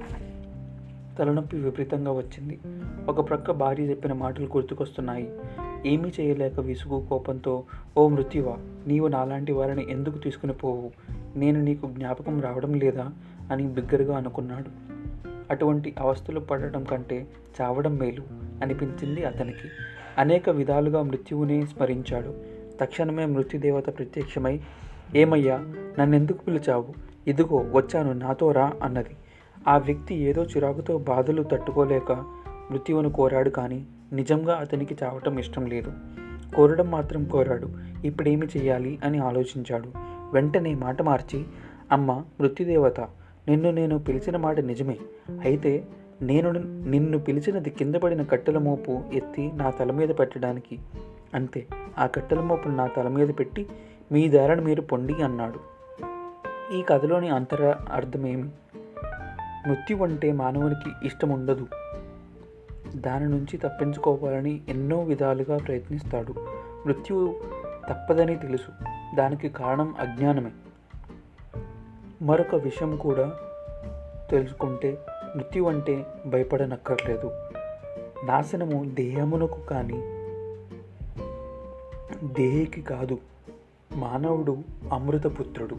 తలనొప్పి 1.17 1.57
విపరీతంగా 1.57 2.11
వచ్చింది. 2.11 2.59
ఒక 3.07 3.29
ప్రక్క 3.29 3.51
భార్య 3.51 3.83
చెప్పిన 3.83 4.13
మాటలు 4.13 4.45
గుర్తుకొస్తున్నాయి. 4.45 5.33
ఏమీ 5.85 6.11
చేయలేక 6.19 6.59
విసుగు 6.59 7.05
కోపంతో 7.09 7.63
ఓ 7.97 8.07
మృత్యువా 8.07 8.57
నీవు 8.87 9.07
నాలాంటి 9.07 9.51
వారిని 9.51 9.91
ఎందుకు 9.91 10.17
తీసుకుని 10.17 10.53
పోవు? 10.53 10.91
నేను 11.35 11.61
నీకు 11.61 11.89
జ్ఞాపకం 11.91 12.41
రావడం 12.41 12.73
లేదా? 12.73 13.09
అని 13.51 13.67
బిగ్గరగా 13.67 14.17
అనుకున్నాడు. 14.17 14.69
అటువంటి 15.51 15.95
అవస్థలు 15.99 16.39
పడటం 16.39 16.83
కంటే 16.83 17.27
చావడం 17.61 17.97
మేలు 17.97 18.23
అనిపించింది 18.61 19.25
అతనికి. 19.25 19.67
అనేక 20.17 20.49
విధాలుగా 20.49 21.01
మృత్యువునే 21.01 21.65
స్మరించాడు. 21.65 22.33
తక్షణమే 22.81 23.25
మృత్యుదేవత 23.25 23.97
ప్రత్యక్షమై 23.97 24.61
ఏమయ్యా 25.15 25.59
నన్నెందుకు 25.99 26.43
పిలిచావు? 26.43 26.87
ఇదిగో 27.27 27.57
వచ్చాను 27.57 28.13
నాతో 28.13 28.51
రా 28.51 28.73
అన్నది. 28.83 29.15
ఆ 29.67 29.77
వ్యక్తి 29.77 30.15
ఏదో 30.15 30.43
చిరాకుతో 30.43 30.97
బాధలు 30.97 31.43
తట్టుకోలేక 31.43 32.11
మృత్యువును 32.71 33.11
కోరాడు 33.11 33.49
కానీ 33.49 33.85
నిజంగా 34.13 34.55
అతనికి 34.55 34.97
చావటం 35.03 35.39
ఇష్టం 35.39 35.65
లేదు. 35.65 35.93
కోరడం 36.55 36.91
మాత్రం 36.91 37.23
కోరాడు. 37.23 37.69
ఇప్పుడేమి 38.05 38.47
చేయాలి 38.57 38.99
అని 39.03 39.17
ఆలోచించాడు. 39.17 39.91
వెంటనే 40.33 40.73
మాట 40.73 41.01
మార్చి 41.01 41.45
అమ్మ 41.91 42.11
మృత్యుదేవత 42.11 42.99
నిన్ను 43.47 43.71
నేను 43.71 43.99
పిలిచిన 43.99 44.37
మాట 44.37 44.59
నిజమే. 44.59 44.97
అయితే 45.41 45.87
నేను 46.21 46.51
నిన్ను 46.89 47.19
పిలిచినది 47.19 47.69
కింద 47.69 47.95
పడిన 47.95 48.23
కట్టెల 48.23 48.57
మోపు 48.57 49.03
ఎత్తి 49.13 49.51
నా 49.55 49.69
తల 49.69 49.91
మీద 49.91 50.09
పెట్టడానికి. 50.09 50.79
అంతే 51.33 51.67
ఆ 51.97 52.05
కట్టెల 52.05 52.39
మోపును 52.39 52.75
నా 52.75 52.87
తల 52.87 53.07
మీద 53.07 53.27
పెట్టి 53.39 53.67
మీ 54.11 54.27
దారిని 54.27 54.61
మీరు 54.61 54.81
పొండి 54.81 55.13
అన్నాడు. 55.13 55.59
ఈ 56.75 56.81
కథలోని 56.81 57.29
అంతర 57.29 57.75
అర్థమేమి? 57.91 58.49
మృత్యు 59.67 59.97
అంటే 59.97 60.31
మానవునికి 60.31 61.07
ఇష్టం 61.07 61.29
ఉండదు 61.29 61.67
దాని 62.95 63.29
నుంచి 63.29 63.57
తప్పించుకోవాలని 63.57 64.61
ఎన్నో 64.69 65.01
విధాలుగా 65.01 65.57
ప్రయత్నిస్తాడు. 65.57 66.33
మృత్యువు 66.85 67.35
తప్పదని 67.89 68.35
తెలుసు. 68.35 68.71
దానికి 69.15 69.49
కారణం 69.49 69.95
అజ్ఞానమే. 69.99 70.51
మరొక 72.21 72.55
విషయం 72.55 72.95
కూడా 72.95 73.33
తెలుసుకుంటే 74.31 74.97
మృత్యు 75.35 75.63
అంటే 75.63 76.05
భయపడనక్కర్లేదు. 76.25 77.31
నాశనము 78.25 78.85
దేహమునకు 78.85 79.59
కానీ 79.69 80.01
దేహికి 82.23 82.81
కాదు. 82.81 83.19
మానవుడు 83.95 84.57
అమృతపుత్రుడు. 84.93 85.75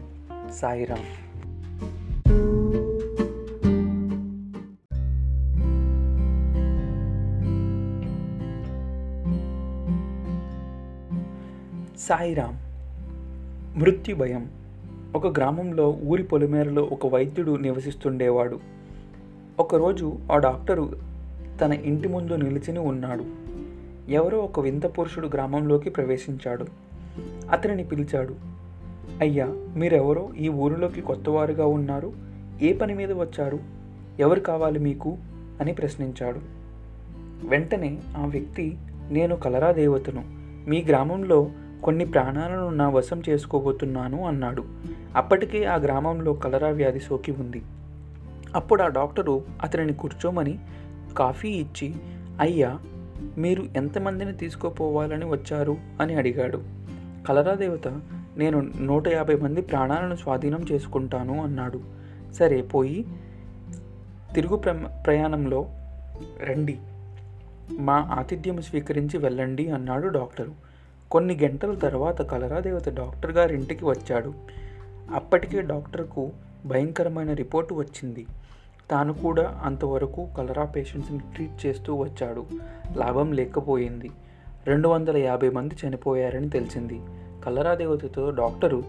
సాయిరాం. 0.51 1.32
సాయిరామ్ 12.13 12.57
మృత్యు 13.79 14.15
భయం 14.15 14.49
ఒక 15.15 15.27
గ్రామంలో 15.27 15.97
ఊరి 16.03 16.23
పొలిమేరలో 16.23 16.83
ఒక 16.83 17.07
వైద్యుడు 17.07 17.55
నివసిస్తుండేవాడు. 17.55 18.59
ఒకరోజు 19.59 20.17
ఆ 20.31 20.37
డాక్టరు 20.37 20.93
తన 21.61 21.73
ఇంటి 21.73 22.07
ముందు 22.07 22.33
నిలిచిని 22.33 22.79
ఉన్నాడు. 22.79 23.25
ఎవరో 24.11 24.37
ఒక 24.37 24.59
వింత 24.59 24.85
పురుషుడు 24.85 25.29
గ్రామంలోకి 25.33 25.89
ప్రవేశించాడు. 25.89 26.65
అతనిని 27.51 27.83
పిలిచాడు 27.83 28.35
అయ్యా 29.21 29.47
మీరెవరో? 29.75 30.29
ఈ 30.37 30.49
ఊరిలోకి 30.49 31.01
కొత్తవారుగా 31.01 31.65
ఉన్నారు. 31.65 32.13
ఏ 32.61 32.73
పని 32.73 32.93
మీద 32.93 33.11
వచ్చారు? 33.11 33.59
ఎవరు 34.19 34.39
కావాలి 34.39 34.79
మీకు? 34.79 35.17
అని 35.61 35.73
ప్రశ్నించాడు. 35.73 36.39
వెంటనే 37.47 37.97
ఆ 38.17 38.25
వ్యక్తి 38.25 38.77
నేను 39.11 39.35
కలరా 39.35 39.71
దేవతను. 39.71 40.23
మీ 40.69 40.83
గ్రామంలో 40.83 41.49
కొన్ని 41.83 42.05
ప్రాణాలను 42.05 42.69
నా 42.69 42.89
వశం 42.89 43.21
చేసుకోబోతున్నాను 43.29 44.25
అన్నాడు. 44.25 44.63
అప్పటికే 45.15 45.65
ఆ 45.65 45.75
గ్రామంలో 45.75 46.33
కలరా 46.33 46.69
వ్యాధి 46.69 46.99
సోకి 46.99 47.31
ఉంది. 47.31 47.61
అప్పుడు 48.55 48.83
ఆ 48.83 48.87
డాక్టరు 48.87 49.41
అతనిని 49.61 49.93
కూర్చోమని 49.93 50.59
కాఫీ 51.17 51.49
ఇచ్చి 51.49 51.95
అయ్యా 52.39 52.79
మీరు 53.37 53.63
ఎంతమందిని 53.77 54.33
తీసుకోపోవాలని 54.33 55.25
వచ్చారు? 55.25 55.77
అని 56.01 56.15
అడిగాడు. 56.15 56.63
కలరా 57.27 57.53
దేవత 57.53 57.87
నేను 58.37 58.71
నూట 58.81 59.07
యాభై 59.07 59.35
మంది 59.35 59.61
ప్రాణాలను 59.61 60.15
స్వాధీనం 60.15 60.65
చేసుకుంటాను 60.71 61.43
అన్నాడు. 61.43 61.81
సరే 62.33 62.61
పోయి 62.61 63.05
తిరుగు 64.35 64.55
ప్ర 64.55 64.71
ప్రయాణంలో 65.05 65.65
రండి. 66.49 66.77
మా 67.79 67.93
ఆతిథ్యం 67.93 68.61
స్వీకరించి 68.61 69.17
వెళ్ళండి 69.17 69.69
అన్నాడు 69.69 70.07
డాక్టరు. 70.07 70.72
కొన్ని 71.13 71.39
గంటల 71.43 71.75
తర్వాత 71.75 72.21
కలరాదేవత 72.21 72.89
డాక్టర్ 72.89 73.31
గారి 73.31 73.55
ఇంటికి 73.55 73.85
వచ్చాడు. 73.85 74.33
అప్పటికే 75.13 75.61
డాక్టర్కు 75.61 76.31
భయంకరమైన 76.65 77.33
రిపోర్టు 77.33 77.73
వచ్చింది. 77.73 78.25
తాను 78.91 79.13
కూడా 79.13 79.61
అంతవరకు 79.63 80.27
కలరా 80.37 80.63
పేషెంట్స్ని 80.65 81.19
ట్రీట్ 81.19 81.65
చేస్తూ 81.65 81.95
వచ్చాడు. 81.95 82.45
లాభం 82.95 83.31
లేకపోయింది. 83.31 84.11
రెండు 84.65 84.87
వందల 84.87 85.17
యాభై 85.17 85.49
మంది 85.49 85.75
చనిపోయారని 85.87 86.49
తెలిసింది. 86.49 87.01
కలరా 87.45 87.75
దేవతతో 87.75 88.31
డాక్టరు 88.31 88.83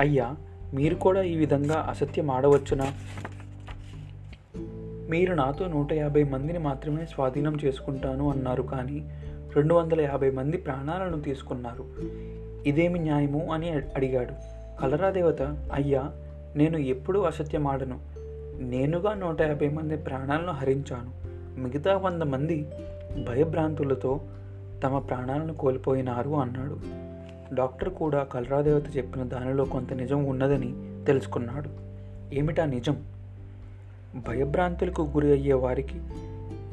అయ్యా 0.00 0.34
మీరు 0.74 0.94
కూడా 0.94 1.22
ఈ 1.22 1.36
విధంగా 1.36 1.86
అసత్యం 1.90 2.30
ఆడవచ్చునా? 2.30 2.92
మీరు 5.10 5.34
నాతో 5.34 5.66
నూట 5.66 5.92
యాభై 5.92 6.22
మందిని 6.22 6.58
మాత్రమే 6.58 7.06
స్వాధీనం 7.06 7.58
చేసుకుంటాను 7.64 8.30
అన్నారు. 8.30 8.62
కానీ 8.62 9.10
రెండు 9.56 9.74
వందల 9.74 10.00
యాభై 10.00 10.30
మంది 10.30 10.56
ప్రాణాలను 10.56 11.20
తీసుకున్నారు. 11.20 11.84
ఇదేమి 12.68 12.98
న్యాయము 12.98 13.52
అని 13.52 13.70
అడిగాడు. 13.72 14.32
కలరాదేవత 14.80 15.42
అయ్యా 15.72 16.10
నేను 16.56 16.76
ఎప్పుడూ 16.76 17.20
అసత్యం 17.20 17.66
ఆడను 17.66 17.98
నేనుగా 18.62 19.14
నూట 19.14 19.40
యాభై 19.42 19.68
మంది 19.68 19.96
ప్రాణాలను 19.96 20.52
హరించాను. 20.52 21.10
మిగతా 21.60 21.96
వంద 21.96 22.22
మంది 22.22 22.66
భయభ్రాంతులతో 23.28 24.20
తమ 24.84 24.98
ప్రాణాలను 24.98 25.54
కోల్పోయినారు 25.54 26.30
అన్నాడు. 26.30 26.78
డాక్టర్ 27.54 27.88
కూడా 27.88 28.24
కలరాదేవత 28.24 28.96
చెప్పిన 28.96 29.22
దానిలో 29.22 29.64
కొంత 29.64 29.92
నిజం 29.92 30.24
ఉన్నదని 30.24 30.74
తెలుసుకున్నాడు. 31.04 31.70
ఏమిటా 32.34 32.64
నిజం? 32.64 33.04
భయభ్రాంతులకు 34.28 35.02
గురి 35.02 35.32
అయ్యే 35.32 35.52
వారికి 35.52 36.00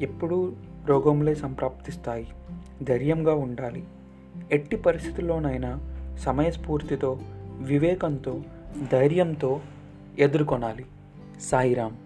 ఎప్పుడూ 0.00 0.52
రోగంలే 0.88 1.34
సంప్రాప్తిస్తాయి. 1.34 2.26
ధైర్యంగా 2.82 3.34
ఉండాలి. 3.34 3.84
ఎట్టి 4.52 4.76
పరిస్థితుల్లోనైనా 4.76 5.70
సమయస్ఫూర్తితో 6.18 7.20
వివేకంతో 7.58 8.42
ధైర్యంతో 8.92 9.60
ఎదుర్కొనాలి. 10.18 10.86
సాయిరామ్ 11.40 11.96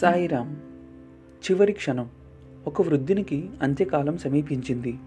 సాయిరామ్ 0.00 0.56
చివరి 1.44 1.72
క్షణం. 1.72 2.08
ఒక 2.66 2.82
వృద్ధునికి 2.82 3.50
అంత్యకాలం 3.62 4.18
సమీపించింది. 4.18 4.98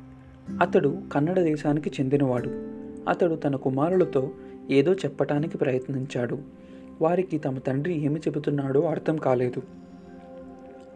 అతడు 0.62 1.02
కన్నడ 1.14 1.39
దేశానికి 1.39 1.91
చెందినవాడు. 1.99 2.80
అతడు 3.08 3.36
తన 3.36 3.56
కుమారులతో 3.56 4.32
ఏదో 4.70 4.93
చెప్పటానికి 4.93 5.58
ప్రయత్నించాడు. 5.58 6.38
వారికి 7.02 7.38
తమ 7.38 7.58
తండ్రి 7.58 8.02
ఏమి 8.02 8.20
చెబుతున్నాడో 8.20 8.82
అర్థం 8.82 9.18
కాలేదు. 9.18 9.62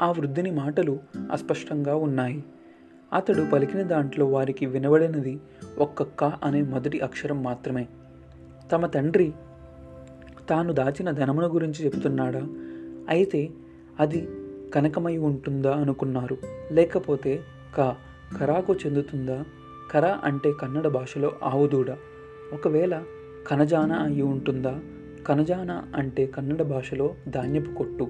ఆ 0.02 0.12
వృద్ధుని 0.12 0.52
మాటలు 0.52 1.00
అస్పష్టంగా 1.32 1.96
ఉన్నాయి. 1.96 2.44
అతడు 3.14 3.46
పలికిన 3.54 3.82
దాంట్లో 3.82 4.26
వారికి 4.26 4.66
వినబడినది 4.66 5.40
ఒక్క 5.78 6.04
క 6.04 6.24
అనే 6.24 6.62
మొదటి 6.62 7.00
అక్షరం 7.00 7.44
మాత్రమే. 7.44 7.88
తమ 8.72 8.86
తండ్రి 8.86 9.34
తాను 10.50 10.74
దాచిన 10.74 11.12
ధనమును 11.12 11.48
గురించి 11.48 11.86
చెబుతున్నాడా? 11.86 12.42
అయితే 13.10 13.50
అది 14.00 14.28
కనకమై 14.74 15.18
ఉంటుందా 15.18 15.74
అనుకున్నారు. 15.76 16.38
లేకపోతే 16.72 17.42
క 17.78 17.96
కరాకు 18.40 18.74
చెందుతుందా? 18.74 19.44
కర 19.92 20.20
అంటే 20.24 20.52
కన్నడ 20.52 20.88
భాషలో 20.88 21.32
ఆవుదూడ. 21.44 21.92
ఒకవేళ 22.54 23.04
కనజాన 23.48 23.92
అయి 23.92 24.22
ఉంటుందా? 24.22 24.80
కనజాన 25.28 25.84
అంటే 25.96 26.26
కన్నడ 26.26 26.62
భాషలో 26.62 27.16
ధాన్యపు 27.28 27.72
కొట్టు. 27.72 28.08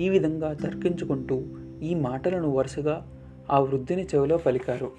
ఈ 0.00 0.08
విధంగా 0.08 0.52
తర్కించుకుంటూ 0.52 1.42
ఈ 1.82 1.94
మాటలను 1.94 2.50
వరుసగా 2.50 3.12
ఆ 3.50 3.60
వృద్ధిని 3.60 4.06
చెవిలో 4.14 4.36
పలికారు. 4.36 4.90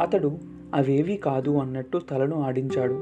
అతడు 0.00 0.38
అవేవీ 0.74 1.16
కాదు 1.16 1.50
అన్నట్టు 1.50 1.98
తలను 1.98 2.42
ఆడించాడు. 2.42 2.94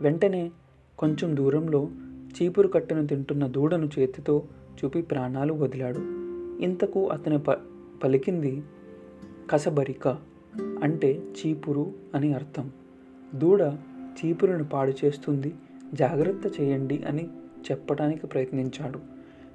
వెంటనే 0.00 0.50
కొంచెం 0.98 1.36
దూరంలో 1.36 1.88
చీపురు 2.30 2.68
కట్టెను 2.68 3.06
తింటున్న 3.06 3.46
దూడను 3.46 3.90
చేతితో 3.98 4.42
చూపి 4.84 5.02
ప్రాణాలు 5.02 5.52
వదిలాడు. 5.52 5.98
ఇంతకు 6.62 7.08
అతని 7.08 7.38
ప 7.38 7.50
పలికింది 8.04 8.62
కసబరిక. 9.50 10.29
అంటే 10.56 11.22
చీపురు 11.38 11.92
అని 12.14 12.34
అర్థం. 12.34 12.70
దూడ 13.34 13.60
చీపురును 13.94 14.64
పాడు 14.64 14.92
చేస్తుంది. 15.04 15.54
జాగ్రత్త 15.94 16.60
చేయండి 16.60 17.04
అని 17.08 17.28
చెప్పడానికి 17.70 18.26
ప్రయత్నించాడు. 18.26 18.98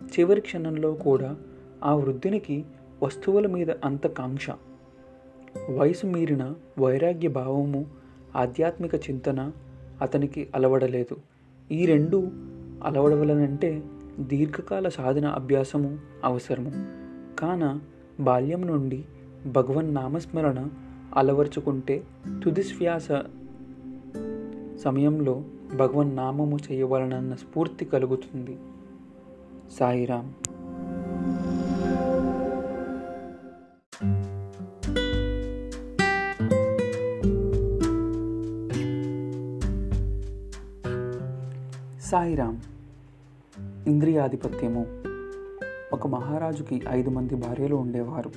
చివరి 0.03 0.41
క్షణంలో 0.41 0.93
కూడా 0.93 1.35
ఆ 1.83 1.95
వృద్ధునికి 1.95 2.65
వస్తువుల 3.03 3.47
మీద 3.47 3.71
అంత 3.71 4.07
కాంక్ష. 4.07 4.49
వయసు 5.69 6.05
మీరిన 6.05 6.53
వైరాగ్య 6.79 7.27
భావము 7.27 7.85
ఆధ్యాత్మిక 8.35 8.95
చింతన 8.95 9.51
అతనికి 10.01 10.47
అలవడలేదు. 10.55 11.17
ఈ 11.71 11.85
రెండు 11.85 12.31
అలవడవలనంటే 12.83 13.83
దీర్ఘకాల 14.19 14.89
సాధన 14.89 15.25
అభ్యాసము 15.25 15.99
అవసరము. 16.23 16.71
కాన 17.39 17.79
బాల్యం 18.19 18.67
నుండి 18.67 19.05
భగవన్ 19.45 19.95
నామస్మరణ 19.95 20.69
అలవర్చుకుంటే 21.17 22.03
తుదిశ్వాస 22.43 23.07
సమయంలో 24.77 25.43
భగవన్ 25.75 26.15
నామము 26.15 26.57
చేయవలనన్న 26.71 27.35
స్ఫూర్తి 27.35 27.85
కలుగుతుంది. 27.85 28.57
సాయిరామ్. 29.71 30.31
సాయిరామ్. 42.01 42.57
ఇంద్రియాధిపత్యము. 43.87 44.85
ఒక 45.93 46.07
మహారాజుకి 46.07 46.81
ఐదు 46.89 47.09
మంది 47.09 47.35
భార్యలు 47.35 47.75
ఉండేవారు. 47.75 48.31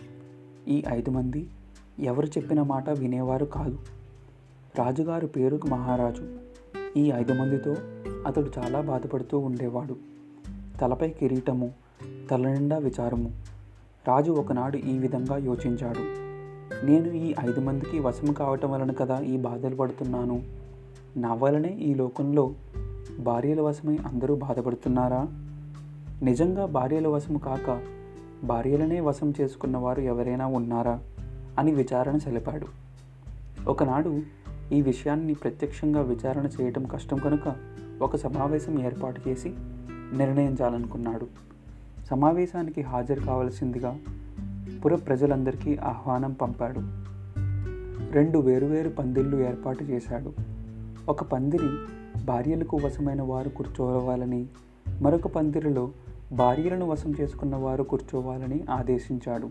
ఈ 0.68 0.84
ఐదు 0.88 1.10
మంది 1.10 1.48
ఎవరు 2.00 2.26
చెప్పిన 2.26 2.62
మాట 2.62 2.90
వినేవారు 2.90 3.44
కాదు. 3.44 3.78
రాజుగారు 4.78 5.26
పేరుకు 5.26 5.66
మహారాజు. 5.66 6.26
ఈ 6.96 7.12
ఐదు 7.12 7.32
మందితో 7.32 7.74
అతడు 8.26 8.50
చాలా 8.58 8.80
బాధపడుతూ 8.80 9.38
ఉండేవాడు. 9.38 9.96
తలపై 10.80 11.10
కిరీటము 11.10 11.72
తల 12.30 12.48
నిండా 12.48 12.78
విచారము. 12.78 13.42
రాజు 14.08 14.32
ఒకనాడు 14.32 14.76
ఈ 14.76 14.98
విధంగా 14.98 15.36
యోచించాడు. 15.36 16.28
నేను 16.86 17.12
ఈ 17.12 17.34
ఐదు 17.48 17.60
మందికి 17.60 17.98
వశం 17.98 18.32
కావటం 18.32 18.70
వలన 18.70 18.92
కదా 18.92 19.20
ఈ 19.20 19.36
బాధలు 19.36 19.76
పడుతున్నాను? 19.76 20.42
నా 21.16 21.34
వలనే 21.34 21.68
ఈ 21.68 21.94
లోకంలో 21.94 22.54
భార్యల 23.18 23.60
వశమై 23.60 23.96
అందరూ 23.96 24.34
బాధపడుతున్నారా? 24.34 25.26
నిజంగా 26.22 26.66
భార్యల 26.66 27.08
వశము 27.08 27.38
కాక 27.38 27.82
భార్యలనే 28.44 29.00
వశం 29.00 29.34
చేసుకున్నవారు 29.40 30.00
ఎవరైనా 30.00 30.46
ఉన్నారా? 30.46 31.00
అని 31.58 31.74
విచారణ 31.74 32.18
చెలిపాడు. 32.28 32.66
ఒకనాడు 33.70 34.22
ఈ 34.72 34.82
విషయాన్ని 34.82 35.34
ప్రత్యక్షంగా 35.34 36.00
విచారణ 36.00 36.48
చేయటం 36.60 36.84
కష్టం 36.84 37.16
కనుక 37.16 37.56
ఒక 38.02 38.16
సమావేశం 38.16 38.82
ఏర్పాటు 38.82 39.28
చేసి 39.28 39.54
నిర్ణయించాలనుకున్నాడు. 40.16 41.26
సమావేశానికి 42.06 42.82
హాజరు 42.82 43.20
కావలసిందిగా 43.20 43.98
పుర 44.84 44.94
ప్రజలందరికీ 44.94 45.76
ఆహ్వానం 45.76 46.32
పంపాడు. 46.32 46.80
రెండు 48.12 48.38
వేరువేరు 48.38 48.88
పందిళ్ళు 48.88 49.48
ఏర్పాటు 49.48 49.84
చేశాడు. 49.84 50.32
ఒక 51.08 51.22
పందిరి 51.22 51.68
భార్యలకు 52.24 52.76
వశమైన 52.76 53.22
వారు 53.22 53.48
కూర్చోవాలని 53.48 54.46
మరొక 55.00 55.26
పందిరిలో 55.26 55.90
భార్యలను 56.32 56.86
వశం 56.86 57.14
చేసుకున్న 57.20 57.56
వారు 57.56 57.82
కూర్చోవాలని 57.82 58.64
ఆదేశించాడు. 58.70 59.50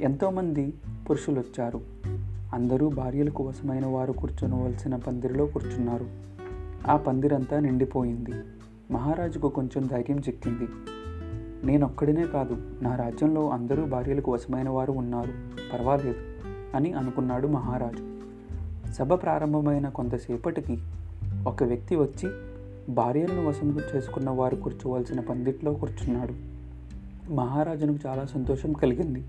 ఎంతోమంది 0.00 0.74
పురుషులు 1.10 1.40
వచ్చారు 1.40 1.80
అందరూ 2.54 2.88
భార్యలకు 2.88 3.48
వశమైన 3.48 3.86
వారు 3.86 4.12
కూర్చోవలసిన 4.12 4.96
పందిరిలో 4.96 5.46
కూర్చున్నారు. 5.46 6.06
ఆ 6.88 6.96
పందిరంతా 6.96 7.60
నిండిపోయింది. 7.60 8.32
మహారాజుకు 8.90 9.48
కొంచెం 9.48 9.86
ధైర్యం 9.86 10.18
చిక్కింది. 10.18 10.68
నేనొక్కడినే 11.66 12.26
కాదు 12.26 12.56
నా 12.82 12.96
రాజ్యంలో 12.96 13.50
అందరూ 13.50 13.84
భార్యలకు 13.84 14.32
వశమైన 14.32 14.68
వారు 14.68 14.92
ఉన్నారు. 14.92 15.32
పర్వాలేదు 15.72 16.16
అని 16.74 16.92
అనుకున్నాడు 16.92 17.46
మహారాజు. 17.46 18.20
సభ 18.92 19.14
ప్రారంభమైన 19.14 19.88
కొంతసేపటికి 19.88 20.78
ఒక 21.46 21.62
వ్యక్తి 21.62 21.96
వచ్చి 21.96 22.30
భార్యలను 22.94 23.48
వశం 23.48 23.80
చేసుకున్న 23.96 24.30
వారు 24.30 24.56
కూర్చోవలసిన 24.56 25.20
పందిట్లో 25.20 25.74
కూర్చున్నాడు. 25.74 26.34
మహారాజునకు 27.32 28.08
చాలా 28.08 28.24
సంతోషం 28.24 28.72
కలిగింది. 28.72 29.24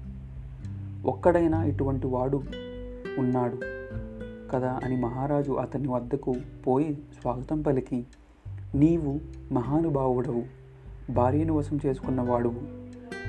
ఒక్కడైనా 1.06 1.64
ఇటువంటి 1.64 2.08
వాడు 2.08 2.44
ఉన్నాడు 3.18 3.58
కదా 4.52 4.80
అని 4.84 5.02
మహారాజు 5.02 5.52
అతని 5.52 5.88
వద్దకు 5.88 6.36
పోయి 6.68 6.98
స్వాగతం 7.22 7.62
పలికి 7.62 8.06
నీవు 8.76 9.20
మహానుభావుడవు 9.54 10.44
భార్యను 11.12 11.54
వశం 11.54 11.80
చేసుకున్నవాడువు 11.86 12.60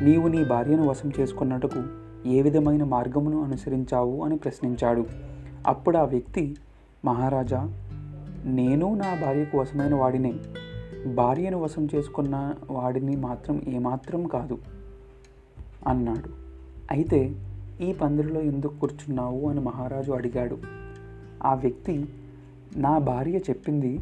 నీవు 0.04 0.28
నీ 0.28 0.44
భార్యను 0.44 0.88
వశం 0.88 1.12
చేసుకున్నట్టుకు 1.20 1.82
ఏ 2.28 2.42
విధమైన 2.42 2.84
మార్గమును 2.84 3.42
అనుసరించావు? 3.42 4.24
అని 4.24 4.36
ప్రశ్నించాడు. 4.36 5.06
అప్పుడు 5.66 5.98
ఆ 5.98 6.04
వ్యక్తి 6.04 6.56
మహారాజా 7.04 7.72
నేను 8.44 8.94
నా 8.94 9.14
భార్యకు 9.14 9.58
వశమైన 9.58 9.94
వాడినే. 9.94 10.34
భార్యను 11.14 11.58
వశం 11.58 11.88
చేసుకున్న 11.94 12.54
వాడిని 12.70 13.16
మాత్రం 13.16 13.62
ఏమాత్రం 13.68 14.26
కాదు 14.26 14.58
అన్నాడు. 15.86 16.30
అయితే 16.90 17.42
ఈ 17.80 17.92
పందిరిలో 17.92 18.40
ఎందుకు 18.40 18.80
కూర్చున్నావు? 18.80 19.50
అని 19.50 19.60
మహారాజు 19.60 20.12
అడిగాడు. 20.12 20.58
ఆ 21.44 21.54
వ్యక్తి 21.54 22.08
నా 22.76 22.98
భార్య 22.98 23.36
చెప్పింది 23.36 24.00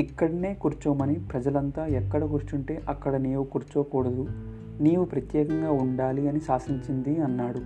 ఇక్కడనే 0.00 0.54
కూర్చోమని 0.54 1.14
ప్రజలంతా 1.14 1.86
ఎక్కడ 1.86 2.24
కూర్చుంటే 2.24 2.82
అక్కడ 2.88 3.14
నీవు 3.14 3.44
కూర్చోకూడదు 3.44 4.26
నీవు 4.80 5.04
ప్రత్యేకంగా 5.04 5.72
ఉండాలి 5.72 6.28
అని 6.28 6.40
శాసించింది 6.40 7.20
అన్నాడు. 7.20 7.60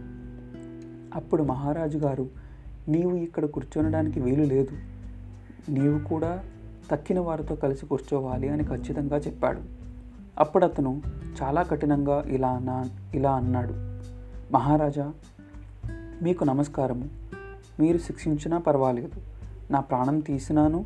అప్పుడు 1.19 1.43
మహారాజు 1.43 1.99
గారు 1.99 2.29
నీవు 2.89 3.17
ఇక్కడ 3.17 3.45
కూర్చోనడానికి 3.45 4.21
వీలు 4.21 4.43
లేదు. 4.43 4.73
నీవు 5.71 6.09
కూడా 6.09 6.45
తక్కిన 6.91 7.21
వారితో 7.21 7.55
కలిసి 7.55 7.87
కూర్చోవాలి 7.87 8.49
అని 8.49 8.65
ఖచ్చితంగా 8.65 9.17
చెప్పాడు. 9.17 9.61
అప్పుడు 10.39 10.65
అతను 10.65 11.03
చాలా 11.43 11.63
కఠినంగా 11.63 12.25
ఇలా 12.27 12.49
అన్నా 12.49 12.85
ఇలా 13.15 13.33
అన్నాడు. 13.33 13.94
మహారాజా 14.55 15.13
మీకు 16.23 16.45
నమస్కారము. 16.45 17.09
మీరు 17.81 17.99
శిక్షించినా 17.99 18.59
పర్వాలేదు. 18.59 19.21
నా 19.71 19.81
ప్రాణం 19.81 20.19
తీసినాను. 20.19 20.85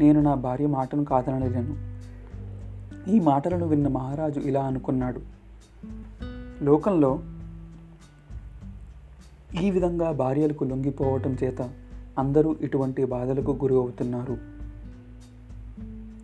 నేను 0.00 0.20
నా 0.20 0.34
భార్య 0.34 0.66
మాటను 0.66 1.04
కాదనలేను. 1.04 2.00
ఈ 3.10 3.20
మాటలను 3.20 3.66
విన్న 3.66 3.88
మహారాజు 3.88 4.40
ఇలా 4.40 4.62
అనుకున్నాడు. 4.62 5.20
లోకంలో 6.64 7.22
ఈ 9.62 9.70
విధంగా 9.70 10.12
భార్యలకు 10.12 10.64
లొంగిపోవటం 10.64 11.36
చేత 11.44 11.70
అందరూ 12.18 12.56
ఇటువంటి 12.60 13.04
బాధలకు 13.04 13.50
గురి 13.50 13.74
అవుతున్నారు. 13.74 14.38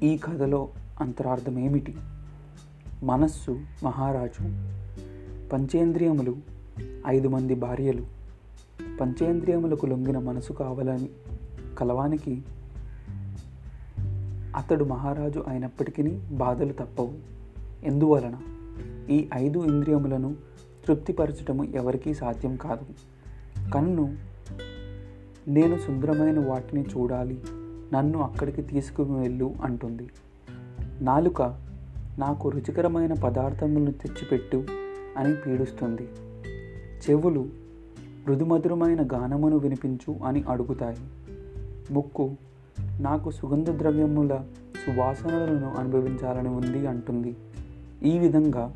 ఈ 0.02 0.18
కథలో 0.18 0.68
అంతరార్థం 1.00 1.58
ఏమిటి 1.58 1.96
మనస్సు 3.02 3.60
మహారాజు 3.84 4.68
పంచేంద్రియములు 5.48 6.47
ఐదు 7.07 7.29
మంది 7.29 7.55
భార్యలు 7.55 8.07
పంచేంద్రియములకు 9.01 9.87
లొంగిన 9.87 10.18
మనసు 10.18 10.53
కావాలని 10.53 11.09
కలవానికి 11.79 12.43
అతడు 14.57 14.85
మహారాజు 14.85 15.45
అయినప్పటికీ 15.49 16.03
బాధలు 16.31 16.72
తప్పవు. 16.72 17.12
ఎందువలన? 17.85 18.37
ఈ 19.11 19.29
ఐదు 19.35 19.59
ఇంద్రియములను 19.59 20.37
తృప్తిపరచటము 20.87 21.64
ఎవరికీ 21.64 22.14
సాధ్యం 22.14 22.57
కాదు. 22.57 22.87
కన్ను 23.70 24.16
నేను 25.49 25.79
సుందరమైన 25.79 26.49
వాటిని 26.49 26.83
చూడాలి 26.83 27.41
నన్ను 27.95 28.20
అక్కడికి 28.20 28.62
తీసుకువెళ్ళు 28.62 29.55
అంటుంది. 29.62 30.09
నాలుక 31.01 31.43
నాకు 32.18 32.49
రుచికరమైన 32.49 33.12
పదార్థములను 33.12 33.93
తెచ్చిపెట్టు 33.93 34.66
అని 35.16 35.35
పీడుస్తుంది. 35.35 36.09
చెవులు 36.99 37.49
మృదుమధురమైన 38.26 39.09
గానమును 39.12 39.57
వినిపించు 39.57 40.16
అని 40.24 40.42
అడుగుతాయి. 40.42 40.96
ముక్కు 41.90 42.34
నాకు 43.01 43.30
సుగంధ 43.30 43.70
ద్రవ్యముల 43.70 44.44
సువాసనలను 44.86 45.74
అనుభవించాలని 45.78 46.49
ఉంది 46.49 46.86
అంటుంది. 46.86 47.36
ఈ 48.03 48.18
విధంగా 48.18 48.74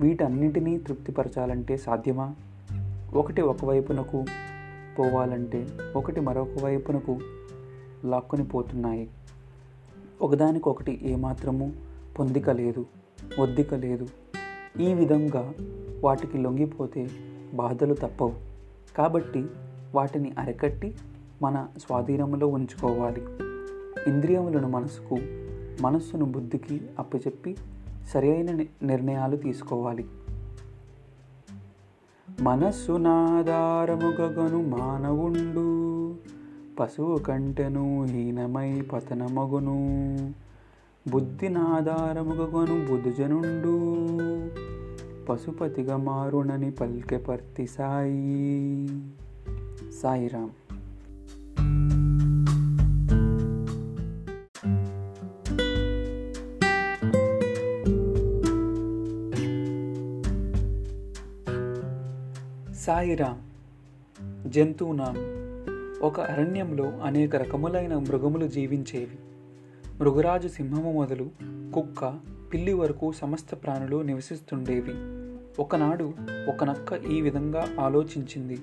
వీటన్నిటినీ 0.00 0.78
తృప్తిపరచాలంటే 0.78 1.76
సాధ్యమా? 1.76 2.34
ఒకటి 3.14 3.42
ఒకవైపునకు 3.42 4.24
పోవాలంటే 4.98 5.66
ఒకటి 5.96 6.20
మరొక 6.20 6.64
వైపునకు 6.64 7.18
లాక్కొని 8.04 8.44
పోతున్నాయి. 8.44 9.10
ఒకదానికొకటి 10.22 11.00
ఏమాత్రము 11.02 11.72
పొందిక 12.18 12.50
లేదు 12.50 12.86
ఒద్దిక 13.38 13.74
లేదు 13.74 14.06
ఈ 14.80 14.94
విధంగా 14.94 15.52
వాటికి 16.04 16.38
లొంగిపోతే 16.38 17.10
బాధలు 17.54 17.94
తప్పవు. 17.94 18.34
కాబట్టి 18.96 19.46
వాటిని 19.94 20.32
అరకట్టి 20.38 20.94
మన 21.42 21.66
స్వాధీనంలో 21.78 22.46
ఉంచుకోవాలి. 22.46 23.22
ఇంద్రియములను 24.10 24.68
మనసుకు 24.68 25.18
మనస్సును 25.80 26.24
బుద్ధికి 26.24 26.80
అప్పచెప్పి 26.98 27.56
సరైన 28.08 28.66
నిర్ణయాలు 28.82 29.36
తీసుకోవాలి. 29.36 30.04
మనస్సు 32.40 32.92
నాధారముగను 32.92 34.62
మానవుండు 34.62 35.70
పశువు 36.80 37.18
కంటెను 37.18 38.04
హీనమై 38.04 38.80
పతనమగును. 38.80 40.06
బుద్ధి 41.08 41.48
నాధారముగను 41.48 42.86
బుధుజనుండు. 42.90 43.96
పశుపతిగా 45.26 45.96
మారునని 45.96 46.70
పల్కె 46.70 47.16
పర్తి 47.16 47.66
సాయి. 47.66 48.88
సాయిరామ్. 50.02 50.50
సాయిరామ్. 62.74 63.38
జంతువునాం. 64.52 65.16
ఒక 66.02 66.20
అరణ్యంలో 66.20 66.84
అనేక 66.84 67.36
రకములైన 67.36 67.98
మృగములు 67.98 68.48
జీవించేవి. 68.48 69.18
మృగరాజు 70.00 70.48
సింహము 70.48 70.92
మొదలు 70.92 71.30
కుక్క 71.74 72.20
పిల్లి 72.54 72.72
వరకు 72.72 73.12
సమస్త 73.12 73.54
ప్రాణులు 73.54 74.02
నివసిస్తుండేవి. 74.02 74.94
ఒకనాడు 75.62 76.12
ఒక 76.48 76.64
నక్క 76.64 77.04
ఈ 77.04 77.20
విధంగా 77.20 77.68
ఆలోచించింది. 77.80 78.58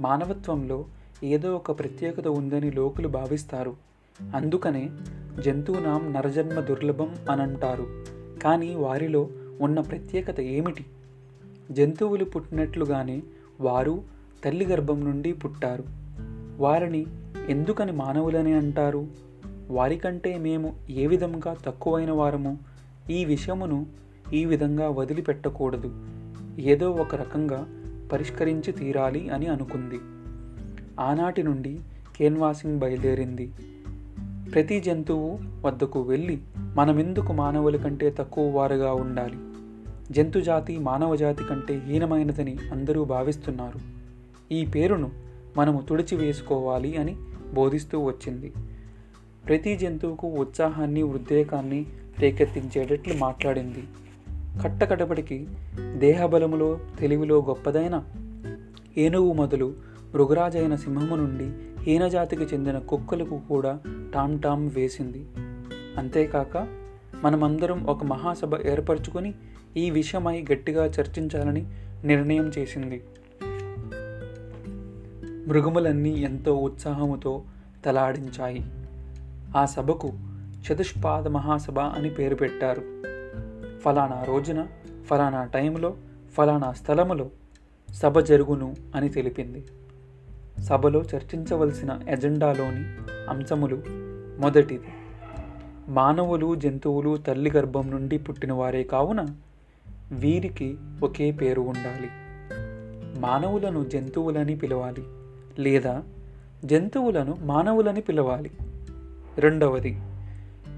మానవత్వంలో 0.00 0.84
ఏదో 1.24 1.54
ఒక 1.54 1.78
ప్రత్యేకత 1.78 2.28
ఉందని 2.28 2.70
లోకులు 2.70 3.08
భావిస్తారు. 3.08 3.76
అందుకనే 4.34 4.90
జంతువునాం 5.44 6.12
నరజన్మ 6.12 6.60
దుర్లభం 6.60 7.16
అని 7.30 7.42
అంటారు 7.42 8.04
కానీ 8.42 8.74
వారిలో 8.74 9.28
ఉన్న 9.60 9.80
ప్రత్యేకత 9.80 10.40
ఏమిటి? 10.40 10.84
జంతువులు 11.70 12.24
పుట్టినట్లుగానే 12.24 13.22
వారు 13.60 14.02
తల్లి 14.44 14.66
గర్భం 14.66 15.04
నుండి 15.04 15.32
పుట్టారు. 15.32 15.84
వారిని 16.62 17.06
ఎందుకని 17.48 17.92
మానవులని 17.92 18.52
అంటారు? 18.52 19.29
వారికంటే 19.70 20.38
మేము 20.38 20.74
ఏ 20.90 21.06
విధంగా 21.06 21.56
తక్కువైన 21.66 22.10
వారము? 22.10 22.58
ఈ 23.10 23.24
విషయమును 23.24 23.86
ఈ 24.32 24.44
విధంగా 24.44 24.88
వదిలిపెట్టకూడదు. 24.88 26.06
ఏదో 26.58 26.90
ఒక 26.90 27.14
రకంగా 27.14 27.66
పరిష్కరించి 28.12 28.72
తీరాలి 28.72 29.28
అని 29.28 29.46
అనుకుంది. 29.46 29.98
ఆనాటి 31.00 31.42
నుండి 31.42 31.80
కేన్వాసింగ్ 32.16 32.78
బయలుదేరింది. 32.78 33.52
ప్రతి 34.52 34.80
జంతువు 34.80 35.38
వద్దకు 35.66 36.02
వెళ్ళి 36.02 36.38
మనమెందుకు 36.74 37.32
మానవుల 37.32 37.76
కంటే 37.76 38.10
తక్కువ 38.10 38.56
వారుగా 38.56 38.92
ఉండాలి? 38.92 39.36
జంతుజాతి 40.10 40.78
మానవజాతి 40.78 41.44
కంటే 41.44 41.82
హీనమైనదని 41.86 42.56
అందరూ 42.72 43.04
భావిస్తున్నారు. 43.04 43.80
ఈ 44.54 44.64
పేరును 44.64 45.10
మనము 45.56 45.80
తుడిచి 45.88 46.16
వేసుకోవాలి 46.16 46.96
అని 46.96 47.16
బోధిస్తూ 47.54 48.00
వచ్చింది. 48.00 48.52
ప్రతి 49.46 49.76
జంతువుకు 49.76 50.26
ఉత్సాహాన్ని 50.28 51.02
ఉద్రేకాన్ని 51.02 51.86
రేకెత్తించేటట్లు 52.18 53.14
మాట్లాడింది. 53.14 53.84
కట్టకడపటికి 54.62 55.46
దేహబలములో 55.96 56.78
తెలివిలో 56.98 57.44
గొప్పదైన 57.48 58.04
ఏనుగు 58.98 59.32
మొదలు 59.32 59.74
మృగరాజైన 60.14 60.76
సింహము 60.76 61.16
నుండి 61.16 61.52
హీనజాతికి 61.82 62.42
చెందిన 62.42 62.78
కుక్కలకు 62.78 63.40
కూడా 63.48 63.78
టామ్ 64.14 64.42
టామ్ 64.42 64.70
వేసింది. 64.74 65.24
అంతేకాక 65.96 66.68
మనమందరం 67.24 67.84
ఒక 67.84 68.04
మహాసభ 68.04 68.66
ఏర్పరచుకొని 68.66 69.34
ఈ 69.76 69.90
విషయమై 69.90 70.44
గట్టిగా 70.52 70.86
చర్చించాలని 70.86 71.66
నిర్ణయం 72.04 72.50
చేసింది. 72.58 73.02
మృగములన్నీ 75.48 76.10
ఎంతో 76.10 76.56
ఉత్సాహముతో 76.56 77.42
తలాడించాయి. 77.84 78.64
ఆ 79.56 79.66
సభకు 79.66 80.12
చతుష్పాద 80.66 81.28
మహాసభ 81.28 81.78
అని 81.78 82.10
పేరు 82.10 82.34
పెట్టారు. 82.34 82.80
ఫలానా 83.78 84.22
రోజున 84.22 84.66
ఫలానా 85.06 85.44
టైంలో 85.44 85.96
ఫలానా 86.36 86.72
స్థలములో 86.72 87.30
సభ 87.94 88.18
జరుగును 88.18 88.74
అని 88.94 89.08
తెలిపింది. 89.08 89.64
సభలో 90.62 91.02
చర్చించవలసిన 91.02 92.00
ఎజెండాలోని 92.08 92.84
అంశములు 93.30 93.82
మొదటిది. 94.40 94.86
మానవులు 95.88 96.54
జంతువులు 96.54 97.16
తల్లి 97.16 97.50
గర్భం 97.50 97.90
నుండి 97.90 98.18
పుట్టినవారే 98.18 98.82
కావున 98.82 99.26
వీరికి 100.12 100.76
ఒకే 101.02 101.30
పేరు 101.30 101.60
ఉండాలి. 101.60 102.10
మానవులను 103.20 103.84
జంతువులని 103.84 104.56
పిలవాలి 104.56 105.04
లేదా 105.62 106.02
జంతువులను 106.64 107.38
మానవులని 107.42 108.00
పిలవాలి. 108.00 108.50
రెండవది 109.40 110.00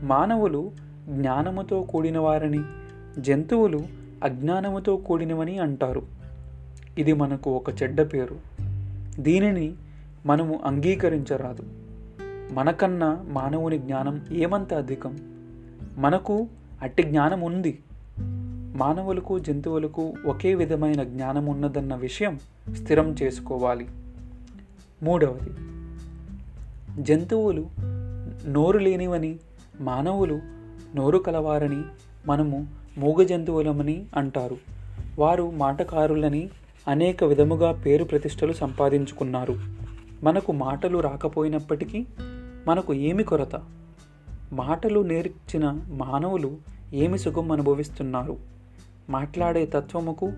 మానవులు 0.03 0.71
జ్ఞానముతో 1.09 1.83
కూడిన 1.83 2.19
వారని 2.19 2.61
జంతువులు 3.19 3.81
అజ్ఞానముతో 4.25 4.97
కూడినవని 4.97 5.59
అంటారు. 5.59 6.03
ఇది 6.99 7.13
మనకు 7.13 7.51
ఒక 7.51 7.83
చెడ్డ 7.83 8.03
పేరు. 8.03 8.37
దీనిని 9.23 9.73
మనము 10.27 10.61
అంగీకరించరాదు. 10.65 11.63
మనకన్నా 12.53 13.25
మానవుని 13.29 13.79
జ్ఞానం 13.79 14.23
ఏమంత 14.33 14.75
అధికం? 14.75 15.19
మనకు 15.99 16.47
అట్టి 16.83 17.03
జ్ఞానం 17.03 17.41
ఉంది 17.41 17.79
మానవులకు 18.77 19.39
జంతువులకు 19.39 20.13
ఒకే 20.27 20.55
విధమైన 20.55 21.03
జ్ఞానం 21.03 21.47
ఉన్నదన్న 21.47 21.95
విషయం 21.95 22.41
స్థిరం 22.83 23.17
చేసుకోవాలి. 23.23 23.87
మూడవది 25.03 25.51
జంతువులు 27.03 27.67
నోరు 28.47 28.79
లేనివని 28.79 29.39
మానవులు 29.81 30.41
నోరు 30.97 31.19
కలవారని 31.19 31.83
మనము 32.27 32.67
మూగ 32.99 33.23
జంతువులమని 33.23 34.05
అంటారు. 34.17 34.57
వారు 35.19 35.51
మాటకారులని 35.51 36.51
అనేక 36.89 37.25
విధముగా 37.25 37.73
పేరు 37.73 38.05
ప్రతిష్టలు 38.05 38.53
సంపాదించుకున్నారు. 38.53 39.59
మనకు 40.23 40.53
మాటలు 40.53 40.99
రాకపోయినప్పటికీ 40.99 42.07
మనకు 42.67 42.95
ఏమి 42.95 43.25
కొరత? 43.25 43.57
మాటలు 44.53 45.01
నేర్చిన 45.01 45.81
మానవులు 45.89 46.57
ఏమి 46.95 47.19
సుఖం 47.19 47.53
అనుభవిస్తున్నారు? 47.53 48.37
మాట్లాడే 49.11 49.67
తత్వముకు 49.67 50.33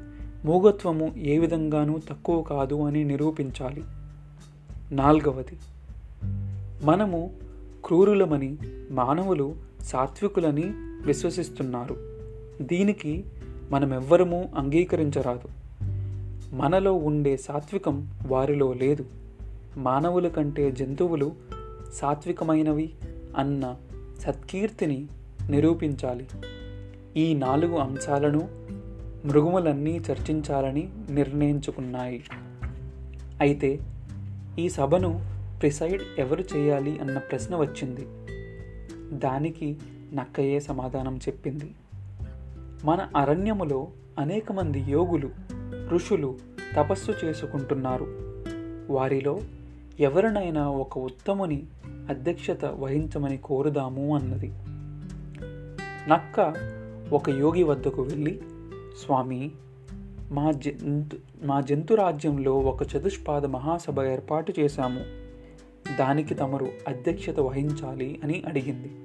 మూగత్వము 0.44 1.14
ఏ 1.16 1.38
విధంగానూ 1.38 1.98
తక్కువ 2.10 2.42
కాదు 2.42 2.86
అని 2.86 3.04
నిరూపించాలి. 3.04 3.84
నాల్గవది 4.92 5.58
మనము 6.84 7.30
క్రూరులమని 7.84 8.56
మానవులు 8.90 9.54
సాత్వికులని 9.80 10.64
విశ్వసిస్తున్నారు. 11.06 11.96
దీనికి 12.60 13.24
మనమెవ్వరము 13.70 14.48
అంగీకరించరాదు. 14.56 15.48
మనలో 16.54 16.94
ఉండే 16.94 17.36
సాత్వికం 17.36 18.10
వారిలో 18.26 18.72
లేదు. 18.72 19.04
మానవుల 19.76 20.28
కంటే 20.28 20.72
జంతువులు 20.72 21.32
సాత్వికమైనవి 21.94 22.90
అన్న 23.36 23.76
సత్కీర్తిని 24.20 25.06
నిరూపించాలి. 25.50 26.26
ఈ 27.16 27.34
నాలుగు 27.34 27.76
అంశాలను 27.76 28.48
మృగములన్నీ 29.26 30.00
చర్చించాలని 30.10 30.88
నిర్ణయించుకున్నాయి. 31.10 32.24
అయితే 33.40 33.78
ఈ 34.58 34.68
సభను 34.68 35.33
ప్రిసైడ్ 35.60 36.02
ఎవరు 36.18 36.44
చేయాలి 36.56 36.98
అన్న 36.98 37.18
ప్రశ్న 37.18 37.56
వచ్చింది. 37.56 38.06
దానికి 39.16 39.76
నక్కయే 40.12 40.60
సమాధానం 40.60 41.16
చెప్పింది. 41.16 41.74
మన 42.84 43.08
అరణ్యములో 43.16 43.88
అనేక 44.18 44.52
మంది 44.52 44.80
యోగులు 44.80 45.30
ఋషులు 45.88 46.38
తపస్సు 46.76 47.12
చేసుకుంటున్నారు. 47.24 48.04
వారిలో 48.92 49.40
ఎవరినైనా 50.00 50.68
ఒక 50.68 50.98
ఉత్తముని 50.98 51.62
అధ్యక్షత 51.86 52.64
వహించమని 52.64 53.36
కోరుదాము 53.36 54.16
అన్నది. 54.16 54.52
నక్క 56.08 56.54
ఒక 57.12 57.30
యోగి 57.30 57.62
వద్దకు 57.62 58.02
వెళ్ళి 58.02 58.40
స్వామి 59.04 59.50
మా 60.30 60.52
జంతు 60.52 61.16
మా 61.42 61.60
జంతు 61.60 61.94
రాజ్యంలో 61.94 62.58
ఒక 62.58 62.82
చతుష్పాద 62.82 63.46
మహాసభ 63.46 64.00
ఏర్పాటు 64.02 64.52
చేశాము. 64.60 65.23
దానికి 65.98 66.34
తమరు 66.34 66.68
అధ్యక్షత 66.88 67.40
వహించాలి 67.40 68.20
అని 68.24 68.42
అడిగింది. 68.46 68.96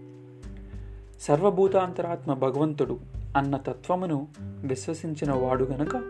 సర్వభూతాంతరాత్మ 1.22 2.34
భగవంతుడు 2.34 3.00
అన్న 3.38 3.58
తత్వమును 3.58 4.28
విశ్వసించిన 4.42 5.32
వాడు 5.32 5.64
గనక 5.64 6.02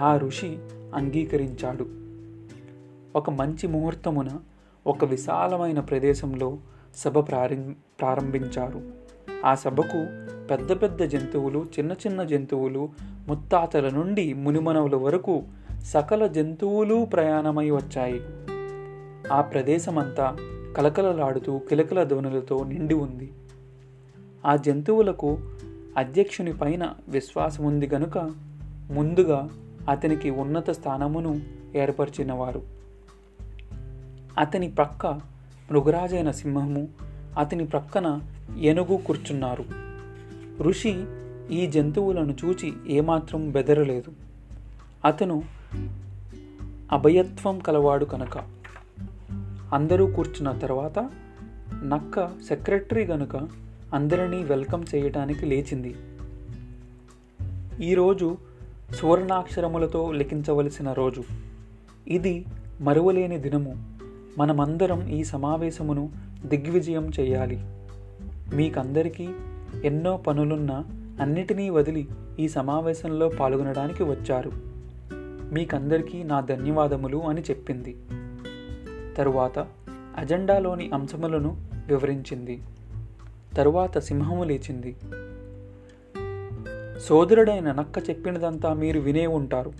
ఆ 0.00 0.16
ఋషి 0.16 0.58
అంగీకరించాడు. 0.94 1.86
ఒక 3.18 3.30
మంచి 3.30 3.66
ముహూర్తమున 3.66 4.28
ఒక 4.86 5.04
విశాలమైన 5.04 5.80
ప్రదేశంలో 5.80 6.58
సభ 6.96 7.18
ప్రారం 7.18 7.76
ప్రారంభించారు. 8.00 8.82
ఆ 9.44 9.54
సభకు 9.54 10.06
పెద్ద 10.46 10.82
పెద్ద 10.82 11.02
జంతువులు 11.02 11.66
చిన్న 11.78 11.92
చిన్న 11.92 12.22
జంతువులు 12.22 12.88
ముత్తాతల 13.28 13.88
నుండి 13.88 14.34
మునిమనవుల 14.34 14.96
వరకు 14.96 15.42
సకల 15.82 16.26
జంతువులు 16.26 17.04
ప్రయాణమై 17.04 17.70
వచ్చాయి. 17.70 18.20
ఆ 19.32 19.40
ప్రదేశమంతా 19.40 20.36
కలకలలాడుతూ 20.76 21.58
కిలకల 21.58 22.02
ధ్వనులతో 22.02 22.64
నిండి 22.64 22.94
ఉంది. 22.94 23.32
ఆ 24.46 24.56
జంతువులకు 24.56 25.38
అధ్యక్షుని 25.96 26.52
పైన 26.52 26.94
విశ్వాసం 27.08 27.64
ఉంది 27.64 27.90
గనుక 27.94 28.18
ముందుగా 28.90 29.48
అతనికి 29.88 30.30
ఉన్నత 30.30 30.70
స్థానమును 30.70 31.40
ఏర్పరిచినవారు. 31.76 32.62
అతని 34.38 34.68
ప్రక్క 34.68 35.06
మృగరాజైన 35.70 36.30
సింహము 36.30 36.88
అతని 37.38 37.66
ప్రక్కన 37.66 38.20
ఏనుగు 38.58 38.96
కూర్చున్నారు. 38.96 39.64
ఋషి 40.62 41.04
ఈ 41.50 41.66
జంతువులను 41.66 42.36
చూచి 42.44 42.72
ఏమాత్రం 42.88 43.50
బెదరలేదు. 43.50 44.12
అతను 45.04 45.42
అభయత్వం 46.92 47.58
కలవాడు 47.58 48.04
కనుక. 48.04 48.53
అందరూ 49.74 50.06
కూర్చున్న 50.06 50.52
తర్వాత 50.52 51.10
నక్క 51.82 52.28
సెక్రటరీ 52.28 53.04
గనుక 53.04 53.36
అందరినీ 53.94 54.42
వెల్కమ్ 54.42 54.84
చేయటానికి 54.94 55.46
లేచింది. 55.46 55.94
ఈరోజు 57.80 58.36
సువర్ణాక్షరములతో 58.94 60.12
లిఖించవలసిన 60.12 60.92
రోజు. 60.92 61.24
ఇది 62.08 62.44
మరువలేని 62.80 63.38
దినము. 63.38 63.84
మనమందరం 64.38 65.08
ఈ 65.08 65.24
సమావేశమును 65.24 66.12
దిగ్విజయం 66.46 67.10
చేయాలి. 67.20 67.60
మీకందరికీ 68.54 69.28
ఎన్నో 69.84 70.16
పనులున్న 70.16 70.84
అన్నిటినీ 71.20 71.70
వదిలి 71.70 72.08
ఈ 72.40 72.48
సమావేశంలో 72.48 73.28
పాల్గొనడానికి 73.28 74.02
వచ్చారు. 74.02 74.52
మీకందరికీ 75.52 76.22
నా 76.22 76.40
ధన్యవాదములు 76.40 77.16
అని 77.16 77.40
చెప్పింది. 77.40 77.96
తరువాత 79.16 79.58
అజెండాలోని 80.16 80.90
అంశములను 80.94 81.56
వివరించింది. 81.88 82.62
తరువాత 83.56 83.98
సింహము 83.98 84.44
లేచింది. 84.44 84.96
సోదరుడైన 87.00 87.72
నక్క 87.72 88.10
చెప్పినదంతా 88.10 88.72
మీరు 88.72 89.00
వినే 89.00 89.26
ఉంటారు. 89.26 89.72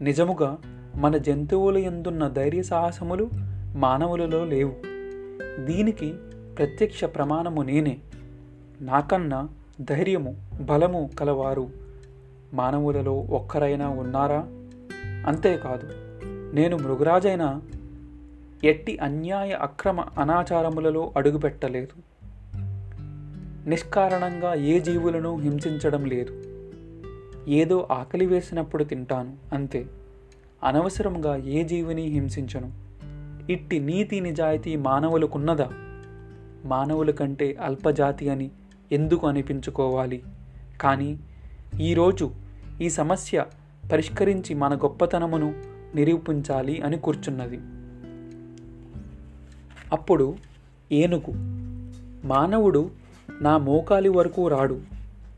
నిజముగా 0.00 0.58
మన 0.94 1.16
జంతువుల 1.16 1.78
ఎందున్న 1.78 2.28
ధైర్య 2.28 2.62
సాహసములు 2.62 3.30
మానవులలో 3.76 4.44
లేవు. 4.44 4.74
దీనికి 5.66 6.14
ప్రత్యక్ష 6.58 7.04
ప్రమాణము 7.04 7.62
నేనే. 7.62 7.98
నాకన్నా 8.80 9.48
ధైర్యము 9.80 10.36
బలము 10.60 11.10
కలవారు 11.18 11.70
మానవులలో 12.54 13.14
ఒక్కరైనా 13.14 13.88
ఉన్నారా? 13.88 14.44
అంతేకాదు 15.26 15.88
నేను 16.54 16.76
మృగరాజైన 16.76 17.60
ఎట్టి 18.64 18.98
అన్యాయ 18.98 19.52
అక్రమ 19.52 20.00
అనాచారములలో 20.00 21.12
అడుగుపెట్టలేదు. 21.16 22.02
నిష్కారణంగా 23.68 24.54
ఏ 24.54 24.80
జీవులను 24.80 25.38
హింసించడం 25.38 26.04
లేదు. 26.04 26.42
ఏదో 27.48 27.88
ఆకలి 27.90 28.26
వేసినప్పుడు 28.26 28.84
తింటాను 28.84 29.32
అంతే. 29.52 29.86
అనవసరంగా 30.64 31.36
ఏ 31.36 31.62
జీవిని 31.62 32.02
హింసించను. 32.02 32.72
ఇట్టి 33.52 33.78
నీతి 33.78 34.20
నిజాయితీ 34.20 34.76
మానవులకున్నదా? 34.76 35.70
మానవుల 36.64 37.10
కంటే 37.10 37.56
అల్పజాతి 37.60 38.28
అని 38.28 38.50
ఎందుకు 38.92 39.26
అనిపించుకోవాలి? 39.26 40.22
కానీ 40.80 41.18
ఈరోజు 41.80 42.30
ఈ 42.80 42.90
సమస్య 42.90 43.44
పరిష్కరించి 43.92 44.54
మన 44.54 44.74
గొప్పతనమును 44.74 45.54
నిరూపించాలి 45.94 46.82
అని 46.82 46.98
కూర్చున్నది. 46.98 47.60
అప్పుడు 49.92 50.36
ఏనుగు 50.92 51.32
మానవుడు 52.26 52.90
నా 53.40 53.58
మోకాలి 53.58 54.08
వరకు 54.08 54.48
రాడు. 54.48 54.80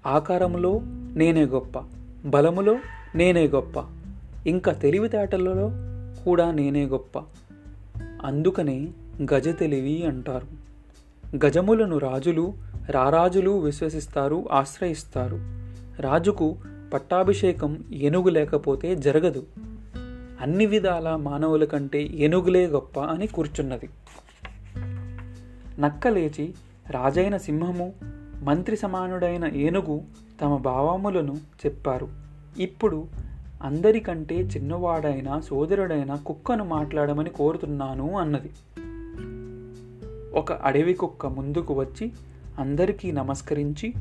ఆకారంలో 0.07 0.81
నేనే 1.15 1.45
గొప్ప 1.45 1.79
బలములో 2.25 2.79
నేనే 3.15 3.47
గొప్ప 3.47 3.85
ఇంకా 4.47 4.73
తెలివితేటలలో 4.73 5.71
కూడా 6.25 6.51
నేనే 6.51 6.87
గొప్ప. 6.87 7.19
అందుకనే 8.25 8.89
గజ 9.35 9.49
తెలివి 9.59 10.07
అంటారు. 10.07 10.47
గజములను 11.47 11.99
రాజులు 11.99 12.53
రారాజులు 12.91 13.51
విశ్వసిస్తారు 13.51 14.49
ఆశ్రయిస్తారు. 14.53 15.39
రాజుకు 16.03 16.57
పట్టాభిషేకం 16.95 17.85
ఏనుగు 17.93 18.29
లేకపోతే 18.29 18.97
జరగదు. 18.97 19.47
అన్ని 20.41 20.67
విధాల 20.67 21.17
మానవుల 21.17 21.65
కంటే 21.65 22.03
ఏనుగులే 22.03 22.67
గొప్ప 22.67 23.01
అని 23.01 23.27
కూర్చున్నది. 23.27 23.89
నక్కలేచి 25.79 26.55
రాజైన 26.91 27.37
సింహము 27.37 27.93
మంత్రి 28.43 28.77
సమానుడైన 28.77 29.45
ఏనుగు 29.45 30.01
తమ 30.41 30.57
భావములను 30.57 31.37
చెప్పారు. 31.37 32.09
ఇప్పుడు 32.59 33.07
అందరికంటే 33.63 34.37
చిన్నవాడైన 34.37 35.41
సోదరుడైన 35.41 36.15
కుక్కను 36.15 36.65
మాట్లాడమని 36.65 37.31
కోరుతున్నాను 37.31 38.19
అన్నది. 38.19 38.51
ఒక 40.39 40.53
అడవి 40.53 40.95
కుక్క 40.95 41.27
ముందుకు 41.27 41.75
వచ్చి 41.75 42.13
అందరికీ 42.59 43.13
నమస్కరించి 43.13 43.95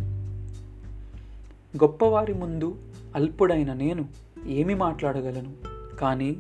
గొప్పవారి 1.78 2.34
ముందు 2.34 2.76
అల్పుడైన 3.16 3.74
నేను 3.74 4.06
ఏమి 4.48 4.76
మాట్లాడగలను? 4.76 5.52
కానీ 5.96 6.38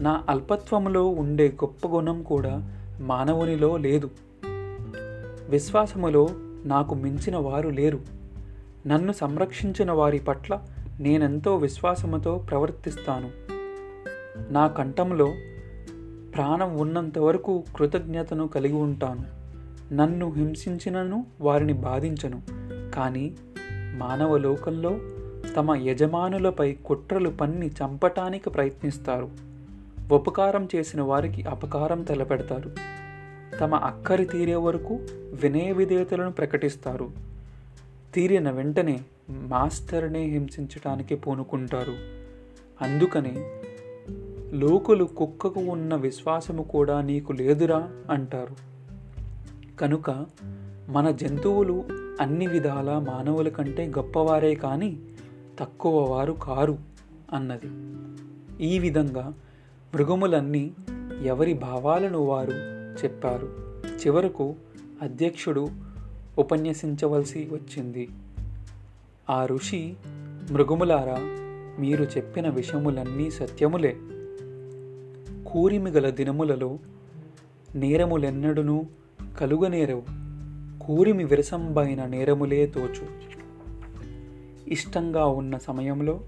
నా 0.00 0.24
అల్పత్వంలో 0.28 1.08
ఉండే 1.08 1.48
గొప్ప 1.48 1.88
గుణం 1.88 2.22
కూడా 2.22 2.76
మానవునిలో 3.00 3.76
లేదు. 3.76 4.10
విశ్వాసములో 5.52 6.28
నాకు 6.64 6.94
మించిన 6.94 7.36
వారు 7.36 7.68
లేరు. 7.68 8.00
నన్ను 8.86 9.12
సంరక్షించిన 9.12 9.92
వారి 9.92 10.18
పట్ల 10.18 10.60
నేనెంతో 11.00 11.56
విశ్వాసముతో 11.56 12.38
ప్రవర్తిస్తాను. 12.50 13.30
నా 14.52 14.66
కంఠంలో 14.66 15.34
ప్రాణం 16.34 16.76
ఉన్నంత 16.76 17.18
వరకు 17.18 17.64
కృతజ్ఞతను 17.76 18.48
కలిగి 18.48 18.72
ఉంటాను. 18.72 19.24
నన్ను 19.94 20.32
హింసించినను 20.32 21.26
వారిని 21.40 21.72
బాధించను. 21.72 22.42
కానీ 22.94 23.34
మానవ 23.94 24.36
లోకంలో 24.36 24.98
తమ 25.56 25.74
యజమానులపై 25.74 26.72
కుట్రలు 26.72 27.28
పన్ని 27.28 27.68
చంపటానికి 27.68 28.50
ప్రయత్నిస్తారు. 28.50 29.28
ఉపకారం 30.12 30.68
చేసిన 30.76 31.02
వారికి 31.02 31.42
అపకారం 31.42 32.02
తలపెడతారు. 32.02 32.70
తమ 33.60 33.74
అక్కరి 33.74 34.24
తీరే 34.24 34.54
వరకు 34.54 34.98
వినయ 35.32 35.72
విధేయతలను 35.72 36.32
ప్రకటిస్తారు. 36.32 37.10
తీరిన 38.14 38.50
వెంటనే 38.50 39.00
మాస్టర్నే 39.30 40.22
హింసించటానికి 40.22 41.16
పూనుకుంటారు. 41.16 41.94
అందుకనే 42.84 43.50
లోకులు 44.52 45.04
కుక్కకు 45.04 45.60
ఉన్న 45.60 45.94
విశ్వాసము 45.94 46.62
కూడా 46.62 47.00
నీకు 47.00 47.32
లేదురా 47.32 47.90
అంటారు. 48.10 48.56
కనుక 49.76 50.26
మన 50.88 51.10
జంతువులు 51.10 51.84
అన్ని 52.20 52.46
విధాల 52.46 52.98
మానవుల 52.98 53.48
కంటే 53.48 53.86
గొప్పవారే 53.86 54.54
కానీ 54.54 54.98
తక్కువ 55.58 56.10
వారు 56.10 56.32
కారు 56.32 56.78
అన్నది. 57.32 57.70
ఈ 58.64 58.78
విధంగా 58.78 59.34
మృగములన్నీ 59.94 60.70
ఎవరి 61.24 61.54
భావాలను 61.54 62.18
వారు 62.18 62.71
చెప్పారు. 63.04 63.52
చివరకు 63.86 64.54
అధ్యక్షుడు 65.02 65.68
ఉపన్యసించవలసి 66.38 67.48
వచ్చింది. 67.52 68.08
ఆ 69.30 69.46
ఋషి 69.46 69.94
మృగములారా 70.50 71.16
మీరు 71.78 72.04
చెప్పిన 72.04 72.48
విషయములన్నీ 72.48 73.30
సత్యములే. 73.30 73.96
కూరిమిగల 75.46 76.10
దినములలో 76.10 76.78
నేరములెన్నడునూ 77.74 78.84
కలుగనేరవు. 79.38 80.02
కూరిమి 80.86 81.24
విరసంబైన 81.24 82.06
నేరములే 82.06 82.66
తోచు. 82.66 83.06
ఇష్టంగా 84.68 85.26
ఉన్న 85.26 85.58
సమయంలో 85.58 86.20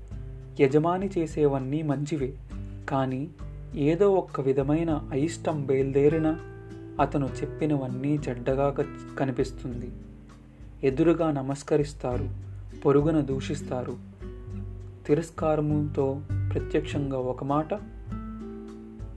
యజమాని 0.61 1.11
చేసేవన్నీ 1.19 1.83
మంచివే. 1.83 2.35
కానీ 2.89 3.29
ఏదో 3.75 4.15
ఒక్క 4.15 4.41
విధమైన 4.41 5.09
అయిష్టం 5.11 5.67
బయలుదేరిన 5.67 6.37
అతను 7.01 7.29
చెప్పినవన్నీ 7.41 8.19
చెడ్డగా 8.29 8.77
కనిపిస్తుంది. 9.19 9.91
ఎదురుగా 10.83 11.31
నమస్కరిస్తారు 11.31 12.29
పొరుగున 12.85 13.21
దూషిస్తారు. 13.21 13.97
తిరస్కారముతో 15.07 16.21
ప్రత్యక్షంగా 16.53 17.19
ఒక 17.19 17.45
మాట 17.45 17.75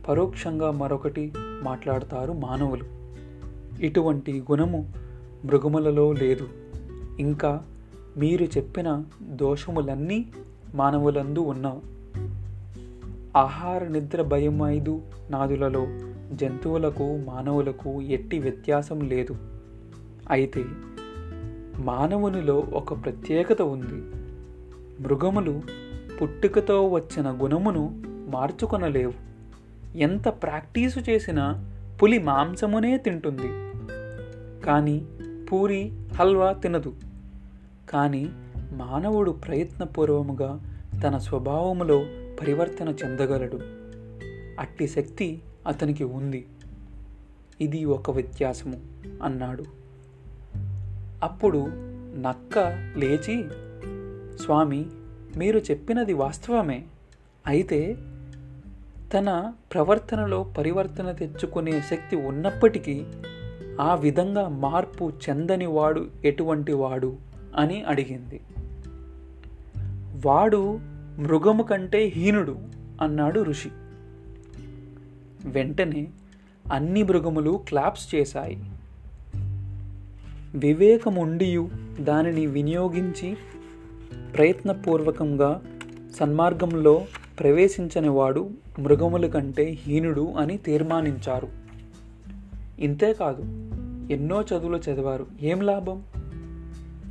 పరోక్షంగా 0.10 0.72
మరొకటి 0.72 1.34
మాట్లాడతారు 1.38 2.34
మానవులు. 2.34 2.86
ఇటువంటి 3.82 4.44
గుణము 4.52 4.94
మృగములలో 5.46 6.14
లేదు. 6.14 6.48
ఇంకా 7.20 7.64
మీరు 8.18 8.44
చెప్పిన 8.44 9.04
దోషములన్నీ 9.22 10.26
మానవులందు 10.76 11.40
ఉన్న 11.40 11.80
ఆహార 13.38 13.88
నిద్ర 13.88 14.22
భయం 14.22 14.62
ఐదు 14.62 15.02
నాదులలో 15.30 15.88
జంతువులకు 16.34 17.18
మానవులకు 17.18 18.02
ఎట్టి 18.02 18.40
వ్యత్యాసం 18.40 19.00
లేదు. 19.00 19.36
అయితే 20.30 20.66
మానవునిలో 21.80 22.60
ఒక 22.60 23.04
ప్రత్యేకత 23.04 23.62
ఉంది. 23.62 24.18
మృగములు 25.04 25.62
పుట్టుకతో 26.22 26.88
వచ్చిన 26.88 27.30
గుణమును 27.44 28.04
మార్చుకొనలేవు. 28.06 29.14
ఎంత 29.98 30.28
ప్రాక్టీసు 30.28 31.00
చేసినా 31.00 31.72
పులి 32.04 32.20
మాంసమునే 32.20 32.98
తింటుంది. 32.98 33.48
కానీ 34.66 35.06
పూరి 35.52 35.92
హల్వా 36.14 36.54
తినదు. 36.54 36.96
కానీ 37.90 38.30
మానవుడు 38.74 39.32
ప్రయత్నపూర్వముగా 39.32 40.80
తన 41.04 41.18
స్వభావములో 41.18 42.06
పరివర్తన 42.42 42.90
చెందగలడు. 42.90 43.60
అట్టి 44.60 44.88
శక్తి 44.88 45.42
అతనికి 45.68 46.04
ఉంది. 46.04 46.46
ఇది 47.62 47.86
ఒక 47.86 48.12
వ్యత్యాసము 48.12 48.80
అన్నాడు. 49.24 49.64
అప్పుడు 51.24 51.68
నక్క 52.18 52.60
లేచి 52.98 53.46
స్వామి 54.38 54.86
మీరు 55.38 55.60
చెప్పినది 55.60 56.14
వాస్తవమే. 56.14 56.84
అయితే 57.48 57.98
తన 59.14 59.54
ప్రవర్తనలో 59.74 60.44
పరివర్తన 60.44 61.12
తెచ్చుకునే 61.12 61.82
శక్తి 61.82 62.16
ఉన్నప్పటికీ 62.16 63.06
ఆ 63.82 63.96
విధంగా 63.96 64.48
మార్పు 64.48 65.12
చెందని 65.30 65.66
వాడు 65.66 66.08
ఎటువంటి 66.26 66.74
వాడు? 66.74 67.18
అని 67.56 67.84
అడిగింది. 67.84 68.42
వాడు 70.26 70.80
మృగము 71.18 71.64
కంటే 71.64 72.06
హీనుడు 72.06 72.58
అన్నాడు 73.02 73.40
ఋషి. 73.40 73.70
వెంటనే 75.48 76.08
అన్ని 76.74 77.04
మృగములు 77.04 77.64
క్లాప్స్ 77.68 78.16
చేశాయి. 78.16 78.64
వివేకముండియు 80.56 81.70
దానిని 82.00 82.46
వినియోగించి 82.46 83.38
ప్రయత్నపూర్వకంగా 84.36 85.62
సన్మార్గంలో 86.20 87.06
ప్రవేశించని 87.40 88.10
వాడు 88.10 88.50
మృగముల 88.80 89.28
కంటే 89.28 89.64
హీనుడు 89.64 90.34
అని 90.38 90.58
తీర్మానించారు. 90.58 91.48
ఇంతేకాదు 92.80 93.68
ఎన్నో 94.14 94.42
చదువులు 94.42 94.78
చదివారు. 94.78 95.28
ఏం 95.42 95.62
లాభం? 95.62 96.04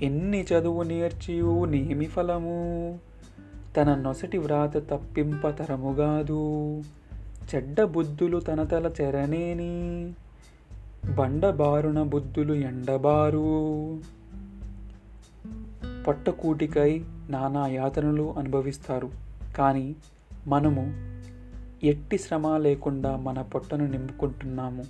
ఎన్ని 0.03 0.43
చదువు 0.43 0.83
నేర్చియు 0.83 1.65
నేమి 1.65 2.05
ఫలము? 2.05 2.99
తన 3.77 3.95
నొసటి 3.95 4.39
వ్రాత 4.39 4.77
తప్పింపతరముగాదు 4.77 6.83
చెడ్డ 7.55 7.83
బుద్ధులు 7.83 8.41
తనతల 8.41 8.91
చెరనేని 9.01 10.13
బండబారున 11.15 12.03
బుద్ధులు 12.03 12.55
ఎండబారు 12.55 14.01
పొట్టకూటికై 16.07 17.05
నానా 17.31 17.67
యాతనలు 17.67 18.35
అనుభవిస్తారు. 18.39 19.11
కానీ 19.57 19.97
మనము 20.47 21.17
ఎట్టి 21.87 22.19
శ్రమ 22.19 22.57
లేకుండా 22.57 23.17
మన 23.17 23.43
పొట్టను 23.43 23.87
నింపుకుంటున్నాము. 23.87 24.85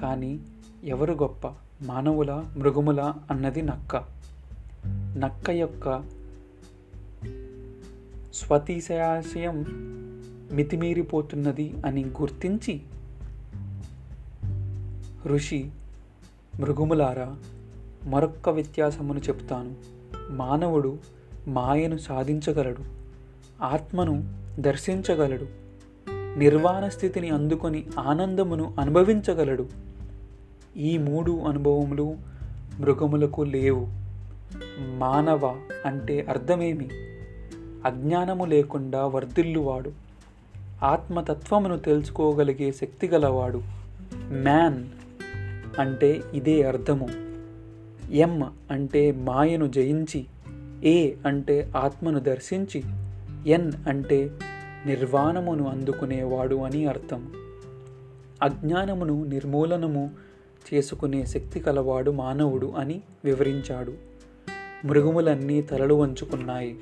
కానీ 0.00 0.40
ఎవరు 0.84 1.12
గొప్ప? 1.12 1.46
మానవుల 1.82 2.44
మృగముల 2.56 3.14
అన్నది 3.30 3.62
నక్క. 3.62 4.04
నక్క 5.18 5.50
యొక్క 5.50 6.02
స్వతీశయాశయం 8.34 9.64
మితిమీరిపోతున్నది 10.52 11.74
అని 11.86 12.04
గుర్తించి 12.04 12.80
ఋషి 15.26 15.70
మృగములారా 16.60 17.36
మరొక్క 18.04 18.48
వ్యత్యాసమును 18.48 19.18
చెప్తాను. 19.18 19.74
మానవుడు 20.30 20.98
మాయను 21.48 21.96
సాధించగలడు 21.96 22.84
ఆత్మను 23.62 24.34
దర్శించగలడు 24.60 25.46
నిర్వాణ 26.38 26.88
స్థితిని 26.88 27.30
అందుకొని 27.30 27.86
ఆనందమును 27.98 28.74
అనుభవించగలడు. 28.80 29.66
ఈ 30.76 30.98
మూడు 30.98 31.40
అనుభవములు 31.48 32.16
మృగములకు 32.78 33.42
లేవు. 33.42 33.86
మానవ 34.96 35.56
అంటే 35.86 36.26
అర్థమేమి? 36.28 36.88
అజ్ఞానము 37.84 38.44
లేకుండా 38.44 39.06
వర్ధిల్లువాడు 39.06 40.05
ఆత్మతత్వమును 40.82 41.78
తెలుసుకోగలిగే 41.78 42.72
శక్తి 42.72 43.08
గలవాడు 43.08 43.62
మ్యాన్ 44.16 44.84
అంటే 45.80 46.22
ఇదే 46.34 46.62
అర్థము. 46.62 47.08
ఎం 48.12 48.50
అంటే 48.70 49.12
మాయను 49.12 49.66
జయించి 49.66 50.26
ఏ 50.84 51.12
అంటే 51.26 51.72
ఆత్మను 51.76 52.20
దర్శించి 52.20 52.82
ఎన్ 53.46 53.72
అంటే 53.88 54.30
నిర్వాణమును 54.86 55.68
అందుకునేవాడు 55.68 56.56
అని 56.56 56.86
అర్థం. 56.86 57.32
అజ్ఞానమును 58.42 59.24
నిర్మూలనము 59.24 60.10
చేసుకునే 60.74 61.26
శక్తి 61.26 61.60
కలవాడు 61.60 62.10
మానవుడు 62.10 62.74
అని 62.78 63.00
వివరించాడు. 63.24 63.94
మృగములన్నీ 64.84 65.62
తలలు 65.62 65.94
వంచుకున్నాయి. 65.94 66.76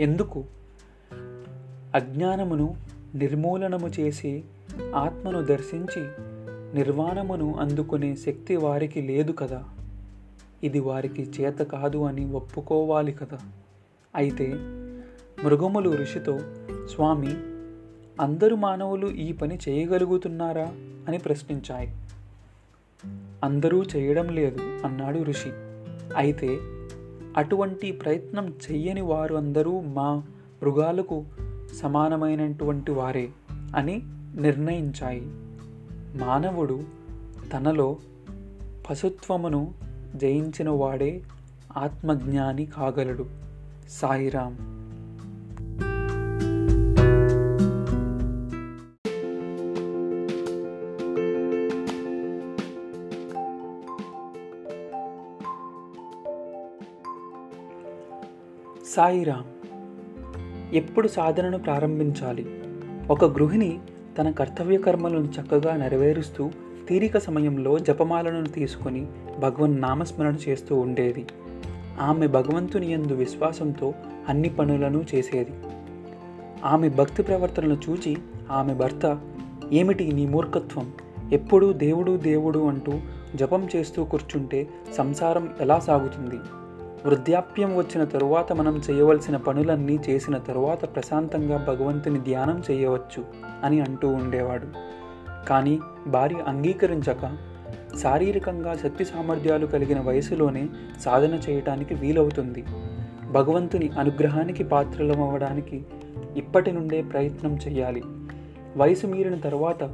ఎందుకు? 0.00 0.44
అజ్ఞానమును 1.94 2.76
నిర్మూలనము 3.14 3.88
చేసి 3.88 4.44
ఆత్మను 4.94 5.44
దర్శించి 5.44 6.08
నిర్వాణమును 6.74 7.54
అందుకునే 7.54 8.16
శక్తి 8.16 8.56
వారికి 8.56 9.02
లేదు 9.02 9.32
కదా. 9.32 9.64
ఇది 10.62 10.80
వారికి 10.80 11.30
చేత 11.40 11.58
కాదు 11.58 11.98
అని 11.98 12.32
ఒప్పుకోవాలి 12.32 13.12
కదా. 13.12 13.38
అయితే 14.16 14.52
మృగములు 15.44 15.90
ఋషితో 15.90 16.38
స్వామి 16.94 17.36
అందరు 18.20 18.54
మానవులు 18.54 19.06
ఈ 19.06 19.32
పని 19.32 19.58
చేయగలుగుతున్నారా? 19.68 20.72
అని 21.08 21.18
ప్రశ్నించాయి. 21.18 21.96
అందరూ 23.44 23.82
చేయడం 23.82 24.28
లేదు 24.28 24.58
అన్నాడు 24.84 25.18
ఋషి. 25.18 25.50
అయితే 26.16 26.58
అటువంటి 27.36 27.92
ప్రయత్నం 27.92 28.54
చెయ్యని 28.70 29.00
వారు 29.00 29.34
అందరూ 29.34 29.80
మా 29.80 30.22
మృగాలకు 30.62 31.24
సమానమైనటువంటి 31.80 32.90
వారే 32.90 33.28
అని 33.76 34.02
నిర్ణయించాయి. 34.34 35.22
మానవుడు 36.24 36.82
తనలో 37.52 37.96
పశుత్వమును 38.90 39.74
జయించిన 40.16 40.68
వాడే 40.68 41.22
ఆత్మజ్ఞాని 41.76 42.66
కాగలడు. 42.66 43.26
సాయిరాం. 43.88 44.74
సాయిరామ్ 58.86 59.53
ఎప్పుడు 60.74 61.08
సాధనను 61.08 61.58
ప్రారంభించాలి? 61.58 62.46
ఒక 63.10 63.24
గృహిణి 63.24 63.78
తన 64.18 64.30
కర్తవ్య 64.30 64.78
కర్మలను 64.78 65.24
చక్కగా 65.24 65.76
నెరవేరుస్తూ 65.76 66.50
తీరిక 66.88 67.18
సమయంలో 67.18 67.78
జపమాలను 67.78 68.44
తీసుకొని 68.44 69.06
భగవన్ 69.38 69.80
నామస్మరణ 69.80 70.36
చేస్తూ 70.48 70.76
ఉండేది. 70.76 71.26
ఆమె 72.00 72.26
భగవంతుని 72.26 72.92
యందు 72.92 73.12
విశ్వాసంతో 73.12 73.94
అన్ని 74.28 74.48
పనులను 74.48 75.04
చేసేది. 75.14 75.52
ఆమె 76.64 76.88
భక్తి 76.88 77.22
ప్రవర్తనను 77.22 77.78
చూచి 77.90 78.16
ఆమె 78.50 78.74
భర్త 78.74 79.18
ఏమిటి 79.72 80.12
నీ 80.12 80.26
మూర్ఖత్వం? 80.26 80.92
ఎప్పుడూ 81.32 81.72
దేవుడు 81.72 82.16
దేవుడు 82.16 82.58
అంటూ 82.58 82.92
జపం 83.34 83.68
చేస్తూ 83.76 84.04
కూర్చుంటే 84.04 84.68
సంసారం 84.94 85.50
ఎలా 85.60 85.78
సాగుతుంది? 85.78 86.38
వృద్ధాప్యం 87.06 87.76
వచ్చిన 87.76 88.04
తరువాత 88.04 88.52
మనం 88.52 88.82
చేయవలసిన 88.90 89.36
పనులన్నీ 89.36 90.00
చేసిన 90.10 90.38
తరువాత 90.38 90.94
ప్రశాంతంగా 90.94 91.64
భగవంతుని 91.68 92.20
ధ్యానం 92.20 92.62
చేయవచ్చు 92.70 93.24
అని 93.64 93.80
అంటూ 93.80 94.08
ఉండేవాడు. 94.08 94.66
కానీ 95.48 95.80
భార్య 96.06 96.36
అంగీకరించక 96.48 97.36
శారీరకంగా 98.02 98.74
శక్తి 98.74 99.04
సామర్థ్యాలు 99.04 99.66
కలిగిన 99.66 100.00
వయసులోనే 100.00 100.68
సాధన 101.00 101.34
చేయటానికి 101.34 101.94
వీలవుతుంది. 101.94 102.64
భగవంతుని 103.32 103.90
అనుగ్రహానికి 103.98 104.64
పాత్రలమవ్వడానికి 104.64 105.84
ఇప్పటి 106.36 106.72
నుండే 106.72 107.02
ప్రయత్నం 107.02 107.56
చేయాలి. 107.56 108.02
వయసు 108.76 109.06
మీరిన 109.06 109.34
తరువాత 109.34 109.90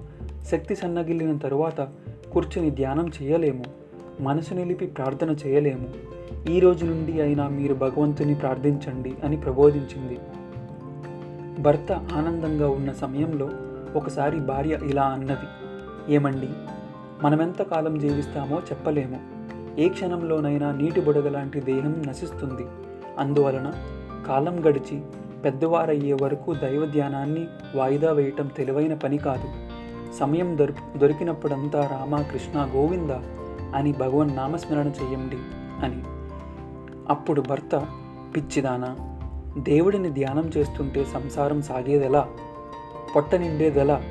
శక్తి 0.46 0.76
సన్నగిల్లిన 0.76 1.38
తరువాత 1.38 1.80
కూర్చుని 2.32 2.70
ధ్యానం 2.70 3.10
చేయలేము. 3.22 3.64
మనసు 4.20 4.54
నిలిపి 4.54 4.86
ప్రార్థన 4.86 5.30
చేయలేము. 5.30 6.19
ఈ 6.48 6.60
రోజు 6.60 6.84
నుండి 6.84 7.20
అయినా 7.20 7.48
మీరు 7.48 7.74
భగవంతుని 7.74 8.34
ప్రార్థించండి 8.34 9.14
అని 9.24 9.36
ప్రబోధించింది. 9.36 10.18
భర్త 11.62 11.92
ఆనందంగా 11.92 12.68
ఉన్న 12.68 12.92
సమయంలో 12.92 13.50
ఒకసారి 13.94 14.36
భార్య 14.36 14.78
ఇలా 14.82 15.02
అన్నది 15.02 15.48
ఏమండి 16.14 16.48
మనమెంత 17.22 17.62
కాలం 17.62 17.98
జీవిస్తామో 17.98 18.56
చెప్పలేము. 18.56 19.20
ఏ 19.80 19.88
క్షణంలోనైనా 19.88 20.72
నీటి 20.72 21.00
బుడగ 21.00 21.28
లాంటి 21.28 21.60
దేహం 21.60 22.02
నశిస్తుంది. 22.06 22.66
అందువలన 23.18 23.72
కాలం 24.26 24.68
గడిచి 24.68 25.00
పెద్దవారయ్యే 25.44 26.12
వరకు 26.12 26.54
దైవ 26.54 26.86
ధ్యానాన్ని 26.86 27.46
వాయిదా 27.74 28.12
వేయటం 28.12 28.46
తెలివైన 28.46 28.94
పని 28.94 29.18
కాదు. 29.18 29.48
సమయం 30.12 30.58
దొరి 30.58 30.98
దొరికినప్పుడంతా 30.98 31.86
రామ 31.86 32.22
కృష్ణ 32.22 32.70
గోవింద 32.76 33.10
అని 33.74 33.92
భగవన్ 33.92 34.36
నామస్మరణ 34.36 34.86
చెయ్యండి 34.86 35.38
అని. 35.86 36.19
అప్పుడు 37.10 37.40
భర్త 37.40 37.86
పిచ్చిదానా 38.36 38.96
దేవుడిని 39.58 40.10
ధ్యానం 40.10 40.50
చేస్తుంటే 40.56 41.04
సంసారం 41.04 41.62
సాగేదెలా? 41.62 42.28
పొట్ట 43.16 43.34
నిండేదెలా? 43.34 44.02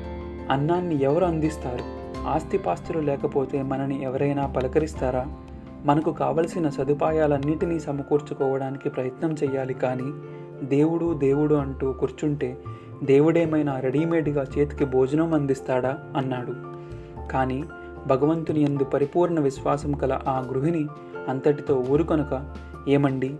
అన్నాన్ని 0.50 1.02
ఎవరు 1.02 1.24
అందిస్తారు? 1.24 1.84
ఆస్తిపాస్తులు 2.28 3.00
లేకపోతే 3.00 3.62
మనని 3.62 4.02
ఎవరైనా 4.02 4.46
పలకరిస్తారా? 4.46 5.26
మనకు 5.84 6.12
కావలసిన 6.12 6.68
సదుపాయాలన్నిటినీ 6.68 7.80
సమకూర్చుకోవడానికి 7.80 8.88
ప్రయత్నం 8.88 9.32
చేయాలి 9.32 9.74
కానీ 9.74 10.12
దేవుడు 10.66 11.14
దేవుడు 11.14 11.54
అంటూ 11.54 11.92
కూర్చుంటే 11.92 12.58
దేవుడేమైనా 13.04 13.80
రెడీమేడ్గా 13.80 14.46
చేతికి 14.58 14.84
భోజనం 14.84 15.34
అందిస్తాడా? 15.34 15.98
అన్నాడు. 16.16 16.54
కానీ 17.32 17.64
భగవంతుని 18.06 18.60
ఎందు 18.60 18.84
పరిపూర్ణ 18.84 19.40
విశ్వాసం 19.40 19.92
కల 19.92 20.20
ఆ 20.28 20.40
గృహిణి 20.40 20.86
అంతటితో 21.28 21.84
ఊరుకొనక 21.90 22.54
ఏమండి? 22.88 23.34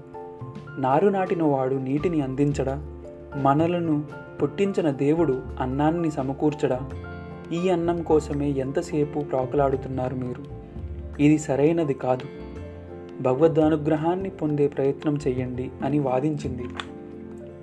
నారు 0.78 1.08
నాటిన 1.08 1.42
వాడు 1.42 1.74
నీటిని 1.74 2.20
అందించడా? 2.20 2.86
మనలను 3.36 4.04
పుట్టించిన 4.42 4.90
దేవుడు 4.90 5.42
అన్నాన్ని 5.60 6.10
సమకూర్చడా? 6.10 6.80
ఈ 7.52 7.68
అన్నం 7.68 8.02
కోసమే 8.02 8.50
ఎంతసేపు 8.50 9.20
ప్రాకులాడుతున్నారు 9.20 10.14
మీరు? 10.14 10.44
ఇది 11.22 11.38
సరైనది 11.38 11.94
కాదు. 11.94 12.24
భగవద్నుగ్రహాన్ని 13.22 14.30
పొందే 14.30 14.68
ప్రయత్నం 14.68 15.18
చేయండి 15.28 15.70
అని 15.84 15.98
వాదించింది. 15.98 16.68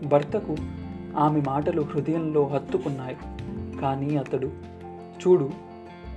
భర్తకు 0.07 0.55
ఆమె 1.17 1.41
మాటలు 1.47 1.82
హృదయంలో 1.82 2.47
హత్తుకున్నాయి. 2.47 3.17
కానీ 3.82 4.17
అతడు 4.17 4.47
చూడు 4.95 5.49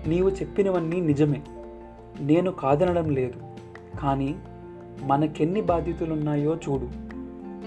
నీవు 0.06 0.30
చెప్పినవన్నీ 0.30 1.00
నిజమే. 1.00 1.42
నేను 2.20 2.50
కాదనడం 2.50 3.10
లేదు. 3.10 3.34
కానీ 4.02 4.34
మనకెన్ని 5.02 5.60
బాధ్యతలు 5.60 6.12
ఉన్నాయో 6.12 6.58
చూడు. 6.68 6.88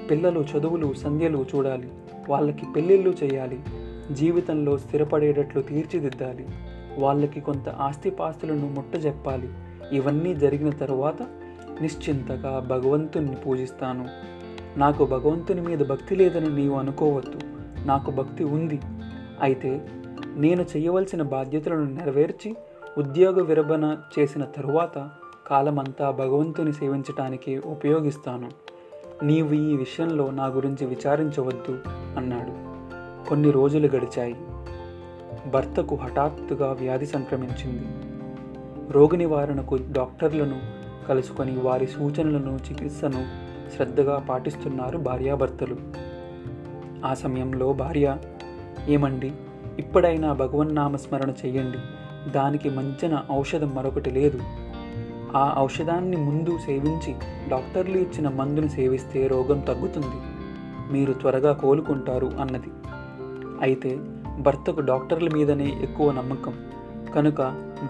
పిల్లలు 0.08 0.46
చదువులు 0.58 0.94
సంధ్యలు 0.94 1.46
చూడాలి. 1.56 1.92
వాళ్ళకి 2.30 2.66
పెళ్ళిళ్ళు 2.76 3.16
చేయాలి. 3.24 3.60
జీవితంలో 4.12 4.78
స్థిరపడేటట్లు 4.78 5.62
తీర్చిదిద్దాలి. 5.62 6.48
వాళ్ళకి 6.98 7.40
కొంత 7.42 7.70
ఆస్తిపాస్తులను 7.70 8.70
ముట్టజెప్పాలి. 8.70 9.50
ఇవన్నీ 9.92 10.36
జరిగిన 10.36 10.70
తరువాత 10.70 11.22
నిశ్చింతగా 11.82 12.60
భగవంతుణ్ణి 12.60 13.36
పూజిస్తాను. 13.36 14.08
నాకు 14.80 15.06
భగవంతుని 15.06 15.62
మీద 15.62 15.80
భక్తి 15.80 16.16
లేదని 16.16 16.56
నీవు 16.56 16.76
అనుకోవద్దు. 16.76 17.40
నాకు 17.86 18.12
భక్తి 18.12 18.44
ఉంది. 18.44 18.80
అయితే 19.42 19.88
నేను 20.36 20.66
చేయవలసిన 20.78 21.22
బాధ్యతలను 21.22 21.86
నెరవేర్చి 21.86 22.56
ఉద్యోగ 22.98 23.42
విరమణ 23.42 23.98
చేసిన 24.20 24.44
తరువాత 24.44 25.10
కాలమంతా 25.48 26.12
భగవంతుని 26.12 26.74
సేవించటానికి 26.74 27.60
ఉపయోగిస్తాను. 27.60 28.52
నీవు 29.26 29.54
ఈ 29.54 29.78
విషయంలో 29.78 30.32
నా 30.32 30.46
గురించి 30.46 30.86
విచారించవద్దు 30.86 31.80
అన్నాడు. 32.18 32.74
కొన్ని 33.30 33.52
రోజులు 33.52 33.88
గడిచాయి. 33.88 34.36
భర్తకు 35.50 35.96
హఠాత్తుగా 35.96 36.72
వ్యాధి 36.72 37.06
సంక్రమించింది. 37.06 37.86
రోగ 38.94 39.16
నివారణకు 39.16 39.80
డాక్టర్లను 39.92 40.62
కలుసుకొని 41.08 41.60
వారి 41.60 41.88
సూచనలను 41.88 42.60
చికిత్సను 42.70 43.26
శ్రద్ధగా 43.76 44.26
పాటిస్తున్నారు 44.30 44.98
భార్యాభర్తలు. 44.98 45.78
ఆ 47.06 47.14
సమయంలో 47.14 47.74
భార్య 47.74 48.18
ఏమండి? 48.88 49.32
ఇప్పుడైనా 49.80 50.34
భగవన్నామస్మరణ 50.34 51.30
చెయ్యండి 51.30 51.78
దానికి 52.32 52.70
మంచిన 52.70 53.24
ఔషధం 53.32 53.76
మరొకటి 53.76 54.10
లేదు. 54.10 54.40
ఆ 55.36 55.56
ఔషధాన్ని 55.60 56.18
ముందు 56.18 56.58
సేవించి 56.66 57.16
డాక్టర్లు 57.50 57.98
ఇచ్చిన 57.98 58.30
మందును 58.30 58.68
సేవిస్తే 58.68 59.28
రోగం 59.28 59.60
తగ్గుతుంది. 59.60 60.16
మీరు 60.92 61.14
త్వరగా 61.14 61.54
కోలుకుంటారు 61.54 62.32
అన్నది. 62.40 62.70
అయితే 63.62 64.00
భర్తకు 64.40 64.82
డాక్టర్ల 64.82 65.30
మీదనే 65.30 65.80
ఎక్కువ 65.82 66.12
నమ్మకం. 66.12 66.54
కనుక 67.16 67.42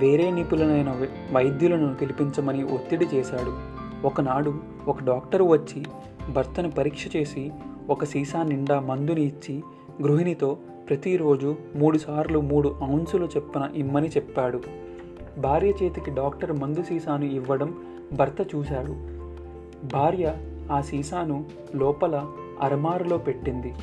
వేరే 0.01 0.31
నిపుణులైన 0.31 1.05
వైద్యులను 1.31 1.87
గెలిపించమని 1.87 2.63
ఒత్తిడి 2.63 3.05
చేశాడు. 3.13 3.73
ఒకనాడు 4.07 4.53
ఒక 4.87 5.03
డాక్టర్ 5.03 5.41
వచ్చి 5.41 5.85
భర్తను 6.33 6.71
పరీక్ష 6.71 7.15
చేసి 7.15 7.51
ఒక 7.89 8.03
సీసా 8.03 8.43
నిండా 8.43 8.79
మందుని 8.79 9.23
ఇచ్చి 9.23 9.63
గృహిణితో 10.01 10.57
ప్రతిరోజు 10.89 11.55
మూడుసార్లు 11.75 12.41
మూడు 12.41 12.75
ఔన్సులు 12.91 13.25
చెప్పన 13.25 13.69
ఇమ్మని 13.75 14.07
చెప్పాడు. 14.07 14.61
భార్య 15.37 15.73
చేతికి 15.83 16.11
డాక్టర్ 16.11 16.59
మందు 16.59 16.83
సీసాను 16.83 17.25
ఇవ్వడం 17.25 17.75
భర్త 18.13 18.55
చూశాడు. 18.55 18.95
భార్య 19.87 20.33
ఆ 20.71 20.81
సీసాను 20.81 21.45
లోపల 21.75 22.25
అరమారులో 22.61 23.17
పెట్టింది. 23.17 23.73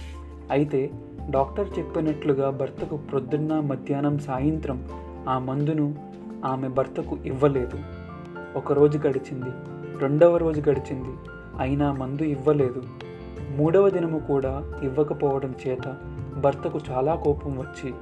అయితే 0.51 0.91
డాక్టర్ 1.31 1.79
చెప్పినట్లుగా 1.79 2.51
భర్తకు 2.51 2.97
ప్రొద్దున్న 2.97 3.61
మధ్యాహ్నం 3.61 4.19
సాయంత్రం 4.19 4.89
ఆ 5.29 5.39
మందును 5.39 5.95
ఆమె 6.45 6.69
భర్తకు 6.69 7.17
ఇవ్వలేదు. 7.27 7.79
ఒకరోజు 8.57 8.99
గడిచింది 8.99 9.51
రెండవ 9.99 10.37
రోజు 10.37 10.61
గడిచింది 10.71 11.09
అయినా 11.59 11.93
మందు 11.93 12.23
ఇవ్వలేదు. 12.23 12.83
మూడవ 13.57 13.91
దినము 13.91 14.19
కూడా 14.19 14.65
ఇవ్వకపోవడం 14.83 15.55
చేత 15.67 15.97
భర్తకు 16.41 16.81
చాలా 16.91 17.15
కోపం 17.15 17.59
వచ్చి 17.59 17.95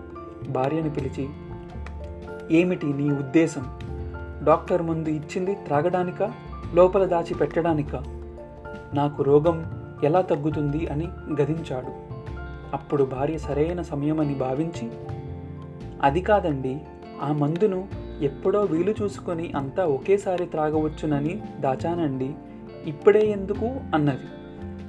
భార్యను 0.48 0.90
పిలిచి 0.90 1.28
ఏమిటి 2.50 2.86
నీ 2.86 3.10
ఉద్దేశం? 3.10 3.78
డాక్టర్ 4.44 4.82
ముందు 4.82 5.08
ఇచ్చింది 5.08 5.54
త్రాగడానికా? 5.54 6.32
లోపల 6.74 7.04
దాచి 7.04 7.34
పెట్టడానికా? 7.34 8.02
నాకు 8.94 9.22
రోగం 9.22 9.66
ఎలా 10.04 10.20
తగ్గుతుంది 10.20 10.86
అని 10.86 11.08
గదించాడు. 11.42 12.08
అప్పుడు 12.72 13.04
భార్య 13.04 13.38
సరైన 13.38 13.82
సమయమని 13.82 14.34
భావించి 14.34 14.90
అది 16.02 16.20
కాదండి 16.20 16.80
ఆ 17.22 17.32
మందును 17.32 17.88
ఎప్పుడో 18.20 18.60
వీలు 18.60 18.94
చూసుకొని 19.02 19.52
అంతా 19.56 19.86
ఒకేసారి 19.86 20.46
త్రాగవచ్చునని 20.46 21.42
దాచానండి 21.60 22.34
ఇప్పుడే 22.86 23.26
ఎందుకు 23.26 23.66
అన్నది. 23.94 24.26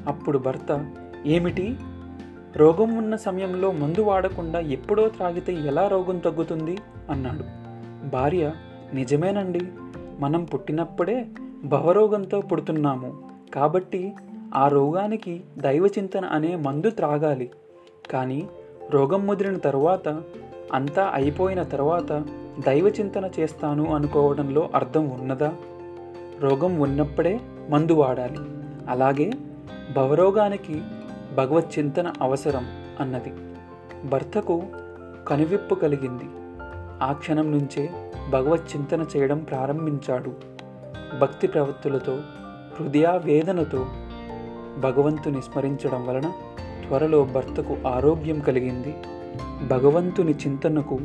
అప్పుడు 0.07 0.38
భర్త 0.38 0.91
ఏమిటి? 1.26 1.76
రోగం 2.56 2.98
ఉన్న 2.98 3.15
సమయంలో 3.15 3.72
మందు 3.72 4.02
వాడకుండా 4.02 4.60
ఎప్పుడో 4.60 5.07
త్రాగితే 5.07 5.53
ఎలా 5.53 5.88
రోగం 5.88 6.18
తగ్గుతుంది? 6.18 6.77
అన్నాడు. 7.10 7.44
భార్య 8.07 8.52
నిజమేనండి. 8.94 9.61
మనం 10.19 10.44
పుట్టినప్పుడే 10.44 11.27
భవరోగంతో 11.64 12.41
పుడుతున్నాము. 12.41 13.30
కాబట్టి 13.56 14.14
ఆ 14.56 14.68
రోగానికి 14.68 15.41
దైవచింతన 15.57 16.26
అనే 16.26 16.56
మందు 16.56 16.90
త్రాగాలి. 16.90 17.52
కానీ 18.11 18.48
రోగం 18.90 19.27
ముదిరిన 19.27 19.57
తరువాత 19.57 20.07
అంతా 20.73 21.11
అయిపోయిన 21.14 21.64
తర్వాత 21.64 22.23
దైవ 22.65 22.88
చింతన 22.88 23.30
చేస్తాను 23.40 23.95
అనుకోవడంలో 23.95 24.69
అర్థం 24.76 25.10
ఉన్నదా? 25.10 25.53
రోగం 26.40 26.80
ఉన్నప్పుడే 26.80 27.40
మందు 27.69 27.94
వాడాలి. 27.94 28.40
అలాగే 28.90 29.31
భవరోగానికి 29.95 30.81
భగవత్ 31.38 31.80
చింతన 31.80 32.14
అవసరం 32.22 32.65
అన్నది. 32.99 33.34
భర్తకు 34.07 34.64
కనువిప్పు 35.27 35.76
కలిగింది. 35.76 36.23
ఆ 37.03 37.11
క్షణం 37.11 37.51
నుంచే 37.51 37.89
భగవత్ 38.30 38.76
చింతన 38.76 39.05
చేయడం 39.17 39.39
ప్రారంభించాడు. 39.39 40.31
భక్తి 41.21 41.47
ప్రవృత్తులతో 41.47 42.19
హృదయావేదనతో 42.80 43.85
భగవంతుని 44.80 45.41
స్మరించడం 45.41 46.07
వలన 46.07 46.31
త్వరలో 46.88 47.23
భర్తకు 47.23 47.77
ఆరోగ్యం 47.88 48.39
కలిగింది. 48.39 48.95
భగవంతుని 49.67 50.31
చింతనకు 50.31 50.99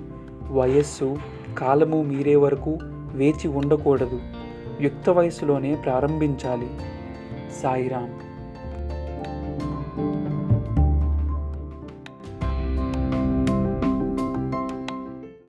వయస్సు 0.50 1.16
కాలము 1.58 2.02
మీరే 2.02 2.36
వరకు 2.36 2.78
వేచి 3.12 3.48
ఉండకూడదు. 3.48 4.20
యుక్త 4.80 5.10
వయసులోనే 5.10 5.74
ప్రారంభించాలి. 5.74 6.68
సాయిరామ్ 7.62 8.10